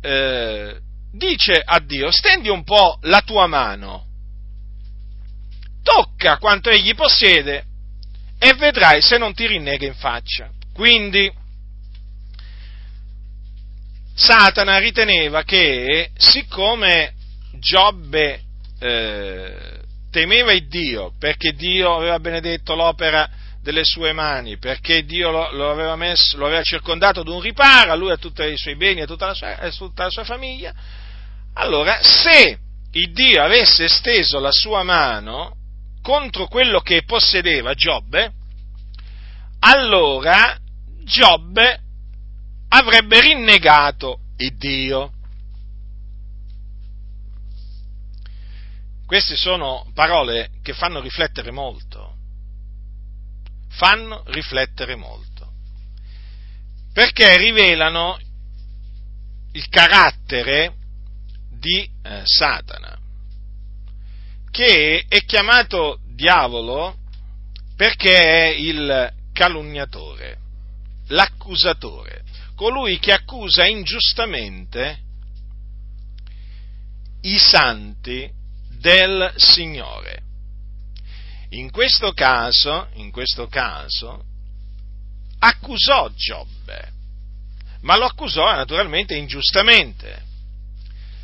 eh, 0.02 0.78
dice 1.14 1.62
a 1.64 1.80
Dio, 1.80 2.12
stendi 2.12 2.50
un 2.50 2.66
po' 2.66 2.98
la 3.04 3.22
tua 3.22 3.48
mano, 3.48 4.09
tocca 5.84 6.38
quanto 6.38 6.70
egli 6.70 6.96
possiede 6.96 7.66
e 8.40 8.54
vedrai 8.54 9.02
se 9.02 9.18
non 9.18 9.34
ti 9.34 9.48
rinnega 9.48 9.86
in 9.86 9.96
faccia. 9.96 10.50
Quindi 10.74 11.32
Satana 14.16 14.78
riteneva 14.78 15.44
che 15.44 16.12
siccome 16.18 17.14
Giobbe 17.60 18.42
eh, 18.80 19.80
temeva 20.12 20.52
il 20.52 20.68
Dio 20.68 21.14
perché 21.18 21.54
Dio 21.54 21.96
aveva 21.96 22.20
benedetto 22.20 22.76
l'opera 22.76 23.30
delle 23.62 23.84
sue 23.84 24.14
mani, 24.14 24.58
perché 24.58 25.04
Dio 25.04 25.32
lo, 25.32 25.52
lo, 25.52 25.70
aveva, 25.70 25.96
messo, 25.96 26.38
lo 26.38 26.46
aveva 26.46 26.64
circondato 26.64 27.24
d'un 27.24 27.42
riparo, 27.42 27.92
a 27.92 27.96
lui, 27.96 28.12
a 28.12 28.18
tutti 28.18 28.42
i 28.42 28.58
suoi 28.58 28.76
beni, 28.76 29.02
a 29.02 29.06
tutta 29.06 29.34
tutta 29.78 30.04
la 30.04 30.10
sua 30.10 30.24
famiglia. 30.24 30.74
Allora, 31.56 32.00
se 32.02 32.58
il 32.92 33.12
Dio 33.12 33.44
avesse 33.44 33.86
esteso 33.86 34.40
la 34.40 34.52
sua 34.52 34.84
mano 34.84 35.58
contro 36.02 36.48
quello 36.48 36.80
che 36.80 37.04
possedeva 37.04 37.74
Giobbe, 37.74 38.34
allora 39.60 40.58
Giobbe 41.04 41.82
avrebbe 42.70 43.22
rinnegato 43.22 44.20
il 44.38 44.56
Dio. 44.58 45.14
Queste 49.06 49.36
sono 49.36 49.90
parole 49.94 50.52
che 50.62 50.74
fanno 50.74 51.02
riflettere 51.02 51.52
molto. 51.52 52.16
Fanno 53.70 54.24
riflettere 54.28 54.96
molto, 54.96 55.54
perché 56.92 57.38
rivelano 57.38 58.18
il 59.54 59.70
carattere 59.70 60.76
di 61.50 61.90
eh, 62.04 62.22
Satana, 62.26 62.99
che 64.52 65.06
è 65.08 65.24
chiamato 65.26 66.00
diavolo 66.14 66.98
perché 67.76 68.14
è 68.14 68.48
il 68.48 69.14
calunniatore, 69.32 70.38
l'accusatore, 71.08 72.24
colui 72.56 73.00
che 73.00 73.14
accusa 73.14 73.66
ingiustamente 73.66 75.00
i 77.22 77.38
santi 77.38 78.30
del 78.80 79.32
Signore. 79.36 80.24
In 81.52 81.72
questo 81.72 82.12
caso, 82.12 82.90
in 82.96 83.12
questo 83.12 83.48
caso, 83.48 84.24
accusò 85.40 86.10
Giobbe, 86.14 86.92
ma 87.82 87.98
lo 87.98 88.06
accusò 88.06 88.44
naturalmente 88.54 89.16
ingiustamente. 89.16 90.28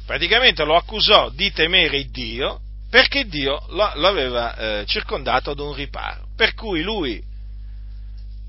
Praticamente 0.05 0.63
lo 0.63 0.75
accusò 0.75 1.29
di 1.29 1.51
temere 1.51 2.09
Dio 2.09 2.61
perché 2.95 3.25
Dio 3.25 3.61
lo, 3.71 3.83
aveva 3.83 4.55
eh, 4.55 4.85
circondato 4.85 5.51
ad 5.51 5.59
un 5.59 5.73
riparo. 5.73 6.27
Per 6.33 6.53
cui 6.53 6.81
lui 6.81 7.21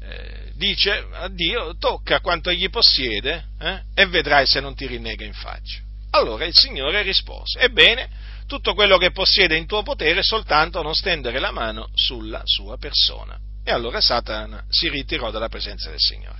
eh, 0.00 0.52
dice 0.54 1.04
a 1.14 1.26
Dio, 1.26 1.76
tocca 1.76 2.20
quanto 2.20 2.50
egli 2.50 2.70
possiede 2.70 3.46
eh, 3.58 3.82
e 3.92 4.06
vedrai 4.06 4.46
se 4.46 4.60
non 4.60 4.76
ti 4.76 4.86
rinnega 4.86 5.24
in 5.24 5.32
faccia. 5.32 5.80
Allora 6.10 6.44
il 6.44 6.54
Signore 6.54 7.02
rispose, 7.02 7.58
ebbene, 7.58 8.08
tutto 8.46 8.74
quello 8.74 8.98
che 8.98 9.10
possiede 9.10 9.56
in 9.56 9.66
tuo 9.66 9.82
potere, 9.82 10.22
soltanto 10.22 10.80
non 10.80 10.94
stendere 10.94 11.40
la 11.40 11.50
mano 11.50 11.88
sulla 11.94 12.42
sua 12.44 12.78
persona. 12.78 13.36
E 13.64 13.72
allora 13.72 14.00
Satana 14.00 14.64
si 14.68 14.88
ritirò 14.88 15.32
dalla 15.32 15.48
presenza 15.48 15.90
del 15.90 15.98
Signore. 15.98 16.38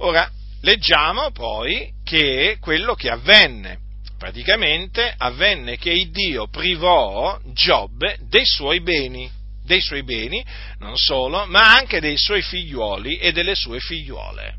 Ora, 0.00 0.30
leggiamo 0.60 1.30
poi 1.30 1.90
che 2.04 2.58
quello 2.60 2.94
che 2.94 3.08
avvenne, 3.08 3.78
praticamente 4.20 5.14
avvenne 5.16 5.78
che 5.78 6.10
Dio 6.10 6.46
privò 6.48 7.40
Giobbe 7.54 8.18
dei 8.28 8.44
suoi 8.44 8.82
beni, 8.82 9.30
dei 9.64 9.80
suoi 9.80 10.02
beni, 10.02 10.44
non 10.78 10.98
solo, 10.98 11.46
ma 11.46 11.74
anche 11.74 12.00
dei 12.00 12.18
suoi 12.18 12.42
figliuoli 12.42 13.16
e 13.16 13.32
delle 13.32 13.54
sue 13.54 13.80
figliuole. 13.80 14.58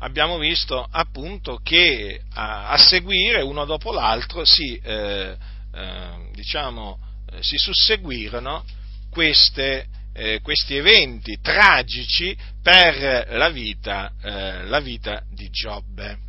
Abbiamo 0.00 0.36
visto 0.36 0.86
appunto 0.90 1.58
che 1.62 2.20
a, 2.34 2.68
a 2.68 2.76
seguire 2.76 3.40
uno 3.40 3.64
dopo 3.64 3.92
l'altro 3.92 4.44
si, 4.44 4.76
eh, 4.76 5.34
eh, 5.74 6.30
diciamo, 6.34 6.98
eh, 7.32 7.42
si 7.42 7.56
susseguirono 7.56 8.62
queste, 9.08 9.86
eh, 10.12 10.40
questi 10.42 10.76
eventi 10.76 11.40
tragici 11.40 12.36
per 12.62 13.26
la 13.30 13.48
vita, 13.48 14.12
eh, 14.22 14.64
la 14.66 14.80
vita 14.80 15.22
di 15.30 15.48
Giobbe. 15.48 16.27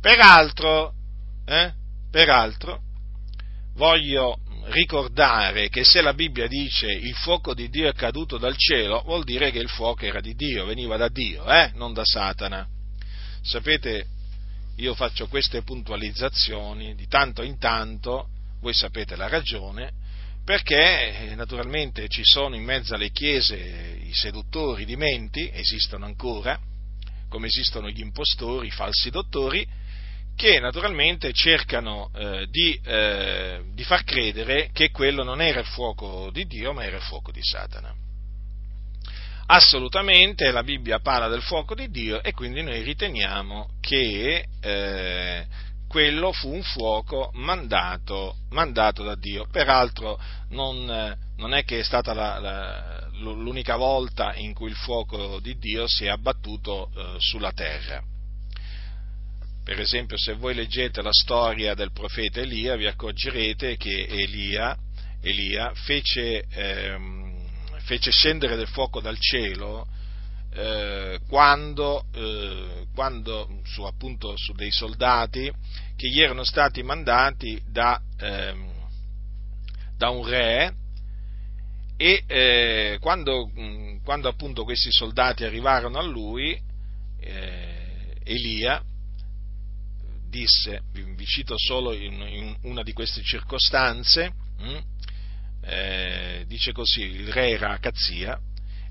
Peraltro, 0.00 0.92
eh, 1.44 1.72
peraltro, 2.10 2.80
voglio 3.74 4.38
ricordare 4.70 5.68
che 5.68 5.84
se 5.84 6.00
la 6.00 6.14
Bibbia 6.14 6.46
dice 6.46 6.90
il 6.90 7.14
fuoco 7.14 7.54
di 7.54 7.68
Dio 7.68 7.88
è 7.88 7.94
caduto 7.94 8.38
dal 8.38 8.56
cielo, 8.56 9.02
vuol 9.02 9.24
dire 9.24 9.50
che 9.50 9.58
il 9.58 9.68
fuoco 9.68 10.04
era 10.04 10.20
di 10.20 10.34
Dio, 10.34 10.66
veniva 10.66 10.96
da 10.96 11.08
Dio, 11.08 11.50
eh? 11.50 11.72
non 11.74 11.92
da 11.92 12.04
Satana. 12.04 12.66
Sapete, 13.42 14.06
io 14.76 14.94
faccio 14.94 15.26
queste 15.26 15.62
puntualizzazioni 15.62 16.94
di 16.94 17.06
tanto 17.08 17.42
in 17.42 17.58
tanto, 17.58 18.28
voi 18.60 18.74
sapete 18.74 19.16
la 19.16 19.28
ragione, 19.28 19.92
perché 20.44 21.30
eh, 21.30 21.34
naturalmente 21.34 22.08
ci 22.08 22.22
sono 22.24 22.54
in 22.54 22.62
mezzo 22.62 22.94
alle 22.94 23.10
chiese 23.10 23.56
i 23.56 24.12
seduttori 24.12 24.84
di 24.84 24.96
menti, 24.96 25.50
esistono 25.52 26.04
ancora, 26.04 26.58
come 27.28 27.48
esistono 27.48 27.88
gli 27.88 28.00
impostori, 28.00 28.68
i 28.68 28.70
falsi 28.70 29.10
dottori, 29.10 29.66
che 30.38 30.60
naturalmente 30.60 31.32
cercano 31.32 32.12
eh, 32.14 32.46
di, 32.48 32.80
eh, 32.84 33.60
di, 33.74 33.82
far 33.82 34.04
credere 34.04 34.70
che 34.72 34.92
quello 34.92 35.24
non 35.24 35.42
era 35.42 35.58
il 35.58 35.66
fuoco 35.66 36.30
di 36.30 36.46
Dio, 36.46 36.72
ma 36.72 36.84
era 36.84 36.98
il 36.98 37.02
fuoco 37.02 37.32
di 37.32 37.42
Satana. 37.42 37.92
Assolutamente 39.46 40.52
la 40.52 40.62
Bibbia 40.62 41.00
parla 41.00 41.26
del 41.26 41.42
fuoco 41.42 41.74
di 41.74 41.90
Dio 41.90 42.22
e 42.22 42.32
quindi 42.34 42.62
noi 42.62 42.82
riteniamo 42.82 43.70
che 43.80 44.44
eh, 44.60 45.46
quello 45.88 46.30
fu 46.30 46.54
un 46.54 46.62
fuoco 46.62 47.30
mandato, 47.34 48.36
mandato 48.50 49.02
da 49.02 49.16
Dio. 49.16 49.48
Peraltro 49.50 50.20
non, 50.50 51.16
non, 51.36 51.52
è 51.52 51.64
che 51.64 51.80
è 51.80 51.82
stata 51.82 52.14
la, 52.14 52.38
la, 52.38 53.08
l'unica 53.14 53.74
volta 53.74 54.36
in 54.36 54.54
cui 54.54 54.68
il 54.68 54.76
fuoco 54.76 55.40
di 55.40 55.58
Dio 55.58 55.88
si 55.88 56.04
è 56.04 56.10
abbattuto 56.10 56.90
eh, 56.94 57.16
sulla 57.18 57.50
terra 57.50 58.00
per 59.68 59.80
esempio, 59.80 60.16
se 60.16 60.32
voi 60.32 60.54
leggete 60.54 61.02
la 61.02 61.12
storia 61.12 61.74
del 61.74 61.92
profeta 61.92 62.40
Elia, 62.40 62.74
vi 62.74 62.86
accorgerete 62.86 63.76
che 63.76 64.06
Elia, 64.08 64.74
Elia 65.20 65.74
fece, 65.74 66.46
ehm, 66.48 67.36
fece, 67.80 68.10
scendere 68.10 68.56
del 68.56 68.68
fuoco 68.68 69.02
dal 69.02 69.18
cielo 69.20 69.86
eh, 70.54 71.20
quando, 71.28 72.06
eh, 72.14 72.86
quando 72.94 73.60
su, 73.64 73.82
appunto, 73.82 74.32
su, 74.38 74.54
dei 74.54 74.70
soldati 74.70 75.52
che 75.96 76.08
gli 76.08 76.22
erano 76.22 76.44
stati 76.44 76.82
mandati 76.82 77.60
da, 77.70 78.00
ehm, 78.20 78.72
da 79.98 80.08
un 80.08 80.26
re 80.26 80.74
e 81.98 82.24
eh, 82.26 82.96
quando, 83.02 83.50
quando, 84.02 84.28
appunto 84.28 84.64
questi 84.64 84.90
soldati 84.90 85.44
arrivarono 85.44 85.98
a 85.98 86.02
lui, 86.02 86.58
eh, 87.20 88.16
Elia 88.24 88.82
disse, 90.28 90.82
vi 90.92 91.26
cito 91.26 91.54
solo 91.56 91.92
in, 91.92 92.20
in 92.20 92.56
una 92.62 92.82
di 92.82 92.92
queste 92.92 93.22
circostanze, 93.22 94.32
hm? 94.58 94.78
eh, 95.62 96.44
dice 96.46 96.72
così, 96.72 97.02
il 97.02 97.32
re 97.32 97.50
era 97.50 97.70
a 97.70 97.78
Cazzia 97.78 98.38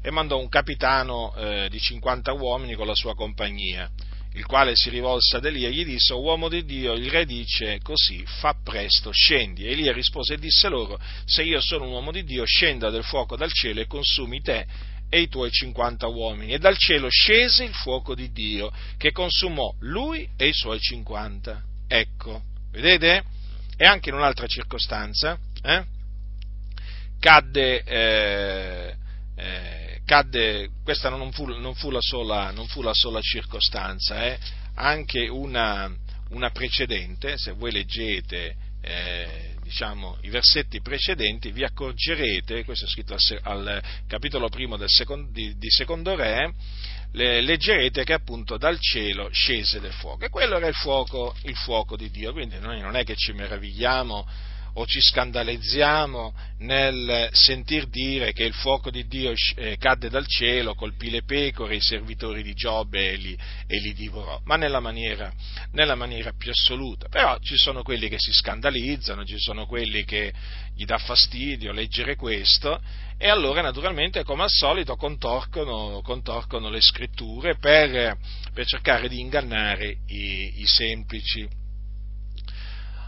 e 0.02 0.12
mandò 0.12 0.40
un 0.40 0.50
capitano 0.50 1.34
eh, 1.36 1.68
di 1.70 1.80
50 1.80 2.32
uomini 2.34 2.76
con 2.76 2.88
la 2.88 2.96
sua 2.96 3.16
compagnia, 3.16 3.90
il 4.34 4.46
quale 4.46 4.74
si 4.76 4.90
rivolse 4.90 5.38
ad 5.38 5.46
Elia 5.46 5.68
e 5.68 5.72
gli 5.72 5.86
disse, 5.86 6.14
uomo 6.14 6.48
di 6.48 6.64
Dio, 6.64 6.94
il 6.94 7.10
re 7.10 7.26
dice 7.26 7.80
così, 7.82 8.24
fa 8.26 8.56
presto, 8.64 9.12
scendi. 9.12 9.66
E 9.66 9.72
Elia 9.72 9.92
rispose 9.92 10.36
e 10.36 10.38
disse 10.38 10.70
loro, 10.70 11.00
se 11.26 11.44
io 11.44 11.60
sono 11.60 11.86
un 11.86 11.92
uomo 11.92 12.12
di 12.12 12.24
Dio, 12.24 12.46
scenda 12.46 12.90
del 12.90 13.04
fuoco 13.04 13.36
dal 13.36 13.52
cielo 13.52 13.82
e 13.82 13.88
consumi 13.88 14.42
te 14.42 14.66
e 15.10 15.22
i 15.22 15.28
tuoi 15.28 15.52
cinquanta 15.52 16.08
uomini. 16.08 16.54
E 16.54 16.60
dal 16.60 16.78
cielo 16.78 17.08
scese 17.10 17.64
il 17.64 17.74
fuoco 17.74 18.16
di 18.16 18.32
Dio, 18.32 18.72
che 18.98 19.12
consumò 19.12 19.74
lui 19.80 20.28
e 20.38 20.48
i 20.48 20.54
suoi 20.54 20.80
cinquanta. 20.80 21.62
Ecco, 21.88 22.44
vedete? 22.72 23.24
E 23.78 23.86
anche 23.86 24.10
in 24.10 24.16
un'altra 24.16 24.48
circostanza, 24.48 25.38
eh? 25.62 25.96
cadde, 27.20 27.84
eh, 27.84 28.96
eh, 29.36 30.02
cadde, 30.06 30.70
questa 30.84 31.10
non 31.10 31.32
fu, 31.32 31.46
non 31.46 31.76
fu, 31.76 31.90
la, 31.90 32.02
sola, 32.02 32.52
non 32.52 32.68
fu 32.68 32.82
la 32.82 32.94
sola 32.94 33.22
circostanza, 33.22 34.26
eh? 34.26 34.38
anche 34.76 35.28
una, 35.28 35.92
una, 36.30 36.50
precedente, 36.52 37.38
se 37.38 37.52
voi 37.52 37.72
leggete 37.72 38.56
eh, 38.82 39.56
diciamo, 39.68 40.18
i 40.22 40.30
versetti 40.30 40.80
precedenti, 40.82 41.52
vi 41.52 41.64
accorgerete, 41.64 42.64
questo 42.64 42.86
è 42.86 42.88
scritto 42.88 43.14
al, 43.14 43.68
al 43.68 43.84
capitolo 44.08 44.48
primo 44.48 44.78
secondo, 44.88 45.30
di, 45.30 45.58
di, 45.58 45.70
Secondo 45.70 46.16
Re, 46.16 46.54
le, 47.12 47.42
leggerete 47.42 48.06
che 48.06 48.14
appunto 48.14 48.58
dal 48.58 48.80
cielo 48.80 49.30
scese 49.30 49.82
del 49.82 49.92
fuoco. 49.92 50.24
E 50.24 50.30
quello 50.30 50.56
era 50.56 50.68
il 50.68 50.74
fuoco, 50.74 51.36
il 51.44 51.56
fuoco 51.56 51.98
di 51.98 52.10
Dio, 52.10 52.32
quindi 52.32 52.58
noi 52.60 52.80
non 52.80 52.96
è 52.96 53.04
che 53.04 53.16
ci 53.16 53.34
meravigliamo 53.34 54.28
o 54.78 54.86
ci 54.86 55.02
scandalizziamo 55.02 56.34
nel 56.60 57.30
sentir 57.32 57.88
dire 57.88 58.32
che 58.32 58.44
il 58.44 58.54
fuoco 58.54 58.92
di 58.92 59.08
Dio 59.08 59.34
eh, 59.56 59.76
cadde 59.78 60.10
dal 60.10 60.28
cielo, 60.28 60.76
colpì 60.76 61.10
le 61.10 61.24
pecore, 61.24 61.76
i 61.76 61.82
servitori 61.82 62.44
di 62.44 62.54
Giobbe 62.54 63.12
e 63.12 63.16
li, 63.16 63.38
e 63.66 63.80
li 63.80 63.94
divorò, 63.94 64.40
ma 64.44 64.56
nella 64.56 64.80
maniera, 64.80 65.34
nella 65.72 65.96
maniera, 65.96 66.32
più 66.38 66.52
assoluta. 66.52 67.08
Però 67.10 67.38
ci 67.40 67.58
sono 67.58 67.82
quelli 67.82 68.08
che 68.08 68.20
si 68.20 68.32
scandalizzano, 68.32 69.26
ci 69.26 69.40
sono 69.40 69.66
quelli 69.66 70.04
che 70.04 70.32
gli 70.76 70.86
dà 70.86 71.00
fastidio 71.00 71.72
leggere 71.72 72.16
questo 72.16 72.80
e 73.18 73.30
allora 73.30 73.62
naturalmente 73.62 74.24
come 74.24 74.44
al 74.44 74.52
solito 74.52 74.96
contorcono, 74.96 76.02
contorcono 76.04 76.70
le 76.70 76.82
scritture 76.82 77.58
per, 77.58 78.16
per, 78.54 78.66
cercare 78.68 79.10
di 79.10 79.20
ingannare 79.20 79.98
i, 80.06 80.62
i 80.62 80.66
semplici. 80.68 81.66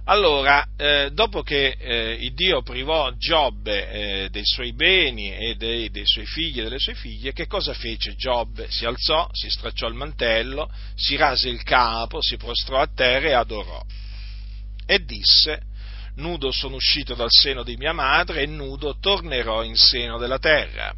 Allora, 0.06 0.66
eh, 0.76 1.12
dopo 1.14 1.44
che 1.44 1.76
eh, 1.78 2.14
il 2.20 2.34
Dio 2.34 2.62
privò 2.62 3.12
Giobbe 3.12 3.90
eh, 3.90 4.30
dei 4.30 4.46
suoi 4.46 4.74
beni 4.74 5.36
e 5.36 5.56
dei, 5.56 5.90
dei, 5.92 6.06
suoi 6.06 6.26
figli 6.26 6.60
e 6.60 6.64
delle 6.64 6.80
sue 6.80 6.96
figlie, 6.96 7.34
che 7.34 7.46
cosa 7.46 7.74
fece 7.74 8.16
Giobbe? 8.16 8.72
Si 8.72 8.86
alzò, 8.86 9.30
si 9.32 9.50
stracciò 9.50 9.88
il 9.88 9.94
mantello, 9.94 10.72
si 10.96 11.16
rase 11.16 11.50
il 11.50 11.62
capo, 11.64 12.22
si 12.22 12.38
prostrò 12.38 12.80
a 12.80 12.90
terra 12.94 13.28
e 13.28 13.34
adorò. 13.34 13.82
E 14.86 15.04
disse, 15.04 15.62
nudo 16.16 16.52
sono 16.52 16.76
uscito 16.76 17.14
dal 17.14 17.30
seno 17.30 17.64
di 17.64 17.78
mia 17.78 17.94
madre 17.94 18.42
e 18.42 18.46
nudo 18.48 18.98
tornerò 19.00 19.64
in 19.64 19.76
seno 19.76 20.18
della 20.18 20.40
terra. 20.40 20.94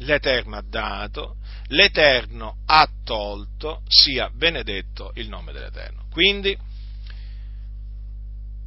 L'Eterno 0.00 0.56
ha 0.56 0.64
dato, 0.68 1.36
l'Eterno 1.68 2.58
ha 2.66 2.86
tolto, 3.04 3.82
sia 3.88 4.30
benedetto 4.30 5.12
il 5.14 5.28
nome 5.28 5.52
dell'Eterno. 5.52 6.06
Quindi, 6.10 6.56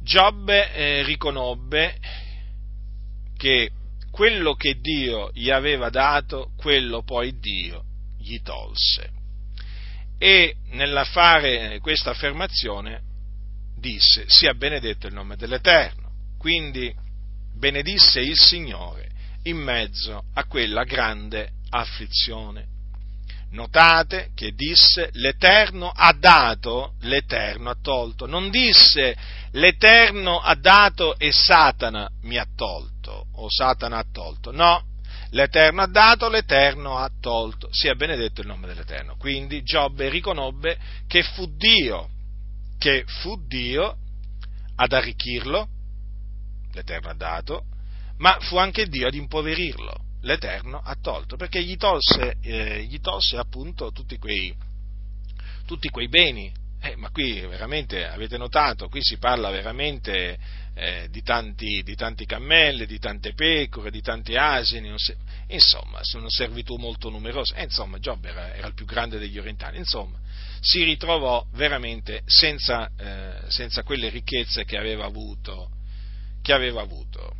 Giobbe 0.02 0.72
eh, 0.72 1.02
riconobbe 1.04 1.98
che 3.36 3.70
quello 4.10 4.54
che 4.54 4.80
Dio 4.80 5.30
gli 5.32 5.50
aveva 5.50 5.88
dato, 5.88 6.52
quello 6.56 7.02
poi 7.02 7.38
Dio 7.38 7.84
gli 8.18 8.40
tolse. 8.42 9.10
E 10.18 10.56
nella 10.70 11.04
fare 11.04 11.78
questa 11.80 12.10
affermazione 12.10 13.02
disse, 13.78 14.24
sia 14.26 14.52
benedetto 14.52 15.06
il 15.06 15.14
nome 15.14 15.36
dell'Eterno. 15.36 16.10
Quindi 16.38 16.94
benedisse 17.54 18.20
il 18.20 18.38
Signore 18.38 19.08
in 19.44 19.56
mezzo 19.56 20.24
a 20.34 20.44
quella 20.44 20.84
grande 20.84 21.52
afflizione 21.70 22.69
Notate 23.52 24.30
che 24.34 24.52
disse 24.52 25.10
l'Eterno 25.12 25.90
ha 25.94 26.12
dato, 26.12 26.94
l'Eterno 27.00 27.70
ha 27.70 27.76
tolto. 27.80 28.26
Non 28.26 28.50
disse 28.50 29.16
l'Eterno 29.52 30.38
ha 30.38 30.54
dato 30.54 31.18
e 31.18 31.32
Satana 31.32 32.08
mi 32.22 32.38
ha 32.38 32.46
tolto 32.54 33.26
o 33.34 33.46
Satana 33.48 33.98
ha 33.98 34.04
tolto. 34.10 34.52
No, 34.52 34.84
L'Eterno 35.32 35.82
ha 35.82 35.86
dato, 35.86 36.28
l'Eterno 36.28 36.96
ha 36.96 37.08
tolto, 37.20 37.68
sia 37.70 37.94
benedetto 37.94 38.40
il 38.40 38.48
nome 38.48 38.66
dell'Eterno. 38.66 39.16
Quindi 39.16 39.62
Giobbe 39.62 40.08
riconobbe 40.08 40.76
che 41.06 41.22
fu 41.22 41.46
Dio, 41.56 42.08
che 42.78 43.04
fu 43.06 43.40
Dio 43.46 43.96
ad 44.76 44.92
arricchirlo, 44.92 45.68
l'Eterno 46.72 47.10
ha 47.10 47.14
dato, 47.14 47.64
ma 48.18 48.38
fu 48.40 48.56
anche 48.56 48.88
Dio 48.88 49.06
ad 49.06 49.14
impoverirlo, 49.14 49.94
l'Eterno 50.22 50.80
ha 50.82 50.96
tolto, 51.00 51.36
perché 51.36 51.62
gli 51.62 51.76
tolse, 51.76 52.36
eh, 52.42 52.84
gli 52.84 53.00
tolse 53.00 53.36
appunto 53.36 53.90
tutti 53.92 54.18
quei, 54.18 54.54
tutti 55.66 55.88
quei 55.88 56.08
beni. 56.08 56.52
Eh, 56.82 56.96
ma 56.96 57.10
qui 57.10 57.40
veramente 57.40 58.08
avete 58.08 58.38
notato, 58.38 58.88
qui 58.88 59.02
si 59.02 59.18
parla 59.18 59.50
veramente 59.50 60.38
eh, 60.74 61.08
di, 61.10 61.22
tanti, 61.22 61.82
di, 61.82 61.94
tanti, 61.94 62.24
cammelli, 62.24 62.86
di 62.86 62.98
tante 62.98 63.34
pecore, 63.34 63.90
di 63.90 64.00
tanti 64.00 64.34
asini, 64.34 64.94
insomma, 65.48 66.02
sono 66.02 66.30
servitù 66.30 66.76
molto 66.76 67.10
numerose. 67.10 67.54
Eh, 67.56 67.64
insomma, 67.64 67.98
Giobbe 67.98 68.30
era, 68.30 68.54
era, 68.54 68.66
il 68.66 68.72
più 68.72 68.86
grande 68.86 69.18
degli 69.18 69.38
orientali, 69.38 69.76
insomma, 69.76 70.18
si 70.60 70.82
ritrovò 70.82 71.44
veramente 71.52 72.22
senza, 72.24 72.90
eh, 72.96 73.42
senza 73.48 73.82
quelle 73.82 74.08
ricchezze 74.08 74.64
che 74.64 74.78
aveva 74.78 75.04
avuto. 75.04 75.70
Che 76.40 76.52
aveva 76.54 76.80
avuto. 76.80 77.34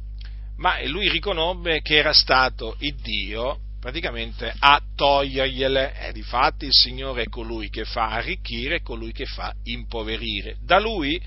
Ma 0.60 0.82
lui 0.86 1.08
riconobbe 1.08 1.80
che 1.80 1.96
era 1.96 2.12
stato 2.12 2.76
il 2.80 2.94
Dio 2.96 3.60
praticamente 3.80 4.52
a 4.58 4.80
togliergliele. 4.94 6.08
E 6.08 6.12
difatti 6.12 6.66
il 6.66 6.72
Signore 6.72 7.22
è 7.22 7.28
colui 7.28 7.70
che 7.70 7.84
fa 7.84 8.10
arricchire 8.10 8.76
e 8.76 8.82
colui 8.82 9.12
che 9.12 9.24
fa 9.24 9.52
impoverire. 9.64 10.56
Da 10.62 10.78
lui 10.78 11.20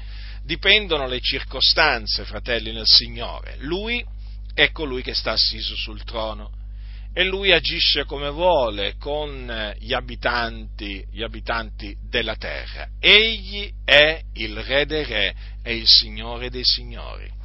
dipendono 0.44 1.08
le 1.08 1.20
circostanze, 1.20 2.26
fratelli 2.26 2.72
nel 2.72 2.86
Signore. 2.86 3.56
Lui 3.60 4.06
è 4.54 4.72
colui 4.72 5.02
che 5.02 5.16
sta 5.16 5.32
assiso 5.32 5.76
sul 5.76 6.04
trono 6.04 6.62
e 7.16 7.24
lui 7.24 7.52
agisce 7.52 8.06
come 8.06 8.30
vuole 8.30 8.96
con 8.98 9.74
gli 9.80 9.94
abitanti, 9.94 11.04
gli 11.12 11.24
abitanti 11.24 11.96
della 12.08 12.36
terra. 12.36 12.88
Egli 13.00 13.72
è 13.84 14.22
il 14.34 14.58
re 14.64 14.86
dei 14.86 15.04
re, 15.06 15.36
è 15.64 15.70
il 15.70 15.88
Signore 15.88 16.50
dei 16.50 16.64
signori. 16.64 17.42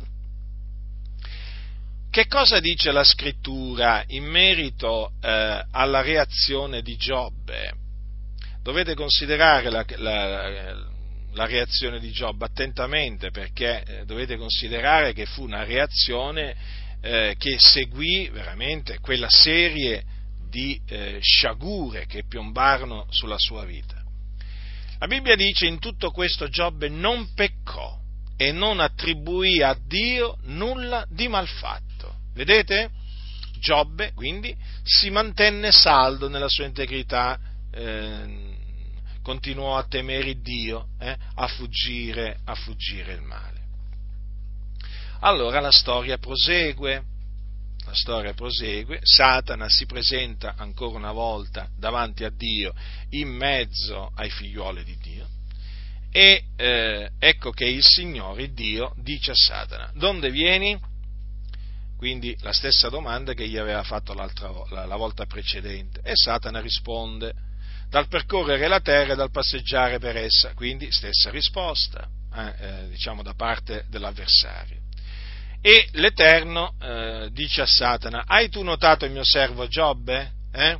Che 2.10 2.26
cosa 2.26 2.58
dice 2.58 2.90
la 2.90 3.04
scrittura 3.04 4.02
in 4.06 4.24
merito 4.24 5.12
eh, 5.20 5.62
alla 5.70 6.00
reazione 6.00 6.80
di 6.80 6.96
Giobbe? 6.96 7.70
Dovete 8.62 8.94
considerare 8.94 9.70
la, 9.70 9.84
la, 9.96 10.74
la, 11.32 11.46
reazione 11.46 12.00
di 12.00 12.10
Giobbe 12.10 12.46
attentamente 12.46 13.30
perché 13.30 13.82
eh, 13.82 14.04
dovete 14.06 14.38
considerare 14.38 15.12
che 15.12 15.26
fu 15.26 15.42
una 15.42 15.64
reazione 15.64 16.56
eh, 17.02 17.34
che 17.38 17.56
seguì 17.58 18.30
veramente 18.30 18.98
quella 19.00 19.28
serie 19.28 20.02
di 20.48 20.80
eh, 20.88 21.18
sciagure 21.20 22.06
che 22.06 22.24
piombarono 22.26 23.06
sulla 23.10 23.38
sua 23.38 23.66
vita. 23.66 24.02
La 24.98 25.06
Bibbia 25.06 25.36
dice 25.36 25.66
in 25.66 25.78
tutto 25.78 26.10
questo 26.10 26.48
Giobbe 26.48 26.88
non 26.88 27.34
peccò 27.34 27.96
e 28.34 28.50
non 28.50 28.80
attribuì 28.80 29.62
a 29.62 29.78
Dio 29.86 30.38
nulla 30.44 31.04
di 31.08 31.28
malfatto 31.28 31.87
Vedete? 32.34 32.90
Giobbe, 33.58 34.12
quindi, 34.14 34.56
si 34.84 35.10
mantenne 35.10 35.72
saldo 35.72 36.28
nella 36.28 36.48
sua 36.48 36.64
integrità, 36.64 37.38
eh, 37.72 38.56
continuò 39.22 39.76
a 39.76 39.84
temere 39.84 40.40
Dio, 40.40 40.88
eh, 41.00 41.16
a, 41.34 41.46
fuggire, 41.48 42.38
a 42.44 42.54
fuggire 42.54 43.14
il 43.14 43.22
male. 43.22 43.56
Allora 45.20 45.58
la 45.60 45.72
storia 45.72 46.18
prosegue, 46.18 47.02
la 47.84 47.94
storia 47.94 48.34
prosegue, 48.34 49.00
Satana 49.02 49.68
si 49.68 49.86
presenta 49.86 50.54
ancora 50.56 50.96
una 50.96 51.12
volta 51.12 51.68
davanti 51.76 52.22
a 52.22 52.30
Dio 52.30 52.72
in 53.10 53.28
mezzo 53.28 54.12
ai 54.14 54.30
figliuoli 54.30 54.84
di 54.84 54.96
Dio 54.98 55.26
e 56.10 56.42
eh, 56.56 57.10
ecco 57.18 57.50
che 57.50 57.66
il 57.66 57.82
Signore 57.82 58.52
Dio 58.52 58.94
dice 58.96 59.32
a 59.32 59.34
Satana, 59.34 59.92
donde 59.94 60.30
vieni? 60.30 60.78
Quindi 61.98 62.36
la 62.42 62.52
stessa 62.52 62.88
domanda 62.88 63.34
che 63.34 63.48
gli 63.48 63.56
aveva 63.56 63.82
fatto 63.82 64.14
la, 64.14 64.30
la 64.86 64.96
volta 64.96 65.26
precedente. 65.26 66.00
E 66.04 66.12
Satana 66.14 66.60
risponde, 66.60 67.34
dal 67.90 68.06
percorrere 68.06 68.68
la 68.68 68.80
terra 68.80 69.14
e 69.14 69.16
dal 69.16 69.32
passeggiare 69.32 69.98
per 69.98 70.16
essa. 70.16 70.54
Quindi 70.54 70.92
stessa 70.92 71.28
risposta, 71.30 72.08
eh, 72.32 72.54
eh, 72.60 72.88
diciamo 72.90 73.24
da 73.24 73.34
parte 73.34 73.84
dell'avversario. 73.88 74.76
E 75.60 75.88
l'Eterno 75.94 76.74
eh, 76.80 77.30
dice 77.32 77.62
a 77.62 77.66
Satana, 77.66 78.22
hai 78.28 78.48
tu 78.48 78.62
notato 78.62 79.04
il 79.04 79.10
mio 79.10 79.24
servo 79.24 79.66
Giobbe? 79.66 80.30
Eh? 80.52 80.78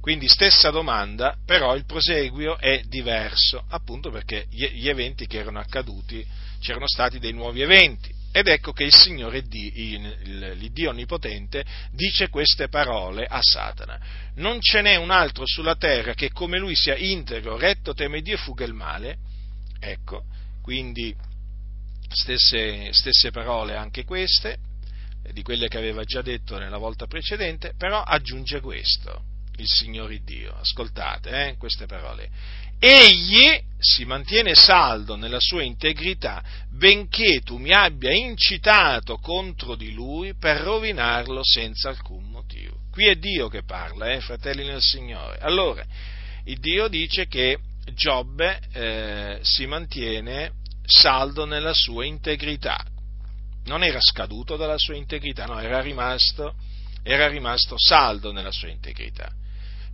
Quindi 0.00 0.28
stessa 0.28 0.70
domanda, 0.70 1.36
però 1.44 1.74
il 1.74 1.84
proseguio 1.84 2.56
è 2.56 2.82
diverso, 2.86 3.64
appunto 3.70 4.10
perché 4.10 4.46
gli 4.48 4.88
eventi 4.88 5.26
che 5.26 5.38
erano 5.38 5.58
accaduti, 5.58 6.24
c'erano 6.60 6.86
stati 6.86 7.18
dei 7.18 7.32
nuovi 7.32 7.62
eventi. 7.62 8.14
Ed 8.30 8.46
ecco 8.46 8.72
che 8.72 8.84
il 8.84 8.94
Signore, 8.94 9.40
l'Iddio 9.40 10.90
Onnipotente, 10.90 11.64
dice 11.92 12.28
queste 12.28 12.68
parole 12.68 13.24
a 13.24 13.40
Satana. 13.40 13.98
Non 14.34 14.60
ce 14.60 14.82
n'è 14.82 14.96
un 14.96 15.10
altro 15.10 15.44
sulla 15.46 15.76
terra 15.76 16.14
che 16.14 16.30
come 16.30 16.58
lui 16.58 16.74
sia 16.74 16.96
integro, 16.96 17.56
retto, 17.56 17.94
teme 17.94 18.20
Dio 18.20 18.34
e 18.34 18.38
fuga 18.38 18.64
il 18.64 18.74
male. 18.74 19.16
Ecco, 19.80 20.24
quindi 20.62 21.14
stesse, 22.08 22.92
stesse 22.92 23.30
parole 23.30 23.76
anche 23.76 24.04
queste, 24.04 24.58
di 25.32 25.42
quelle 25.42 25.68
che 25.68 25.78
aveva 25.78 26.04
già 26.04 26.22
detto 26.22 26.58
nella 26.58 26.78
volta 26.78 27.06
precedente, 27.06 27.72
però 27.76 28.02
aggiunge 28.02 28.60
questo, 28.60 29.22
il 29.56 29.66
Signore 29.66 30.20
Dio. 30.22 30.54
Ascoltate 30.54 31.48
eh, 31.48 31.56
queste 31.56 31.86
parole 31.86 32.30
egli 32.78 33.66
si 33.78 34.04
mantiene 34.04 34.54
saldo 34.54 35.16
nella 35.16 35.40
sua 35.40 35.62
integrità, 35.62 36.42
benché 36.70 37.40
tu 37.40 37.56
mi 37.56 37.72
abbia 37.72 38.12
incitato 38.12 39.18
contro 39.18 39.76
di 39.76 39.92
lui 39.92 40.34
per 40.34 40.60
rovinarlo 40.60 41.42
senza 41.44 41.88
alcun 41.88 42.24
motivo. 42.30 42.76
Qui 42.90 43.06
è 43.06 43.14
Dio 43.14 43.48
che 43.48 43.62
parla, 43.62 44.10
eh, 44.10 44.20
fratelli 44.20 44.64
nel 44.64 44.80
Signore. 44.80 45.38
Allora, 45.38 45.84
Dio 46.42 46.88
dice 46.88 47.26
che 47.26 47.58
Giobbe 47.94 48.60
eh, 48.72 49.38
si 49.42 49.66
mantiene 49.66 50.52
saldo 50.84 51.44
nella 51.44 51.74
sua 51.74 52.04
integrità. 52.04 52.84
Non 53.66 53.84
era 53.84 54.00
scaduto 54.00 54.56
dalla 54.56 54.78
sua 54.78 54.96
integrità, 54.96 55.44
no, 55.44 55.60
era 55.60 55.80
rimasto, 55.80 56.54
era 57.02 57.28
rimasto 57.28 57.76
saldo 57.78 58.32
nella 58.32 58.50
sua 58.50 58.68
integrità. 58.68 59.30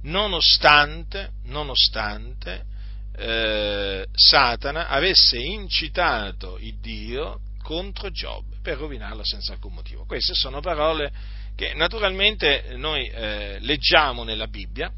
Nonostante, 0.03 1.31
nonostante 1.45 2.73
eh, 3.17 4.07
Satana 4.13 4.89
avesse 4.89 5.39
incitato 5.39 6.59
il 6.59 6.79
Dio 6.81 7.41
contro 7.63 8.11
Giobbe 8.11 8.57
per 8.63 8.79
rovinarlo 8.79 9.25
senza 9.25 9.53
alcun 9.53 9.75
motivo. 9.75 10.05
Queste 10.05 10.35
sono 10.35 10.61
parole 10.61 11.13
che 11.57 11.73
naturalmente 11.75 12.75
noi 12.77 13.07
eh, 13.07 13.59
leggiamo 13.61 14.25
nella 14.25 14.49
Bibbia 14.49 14.93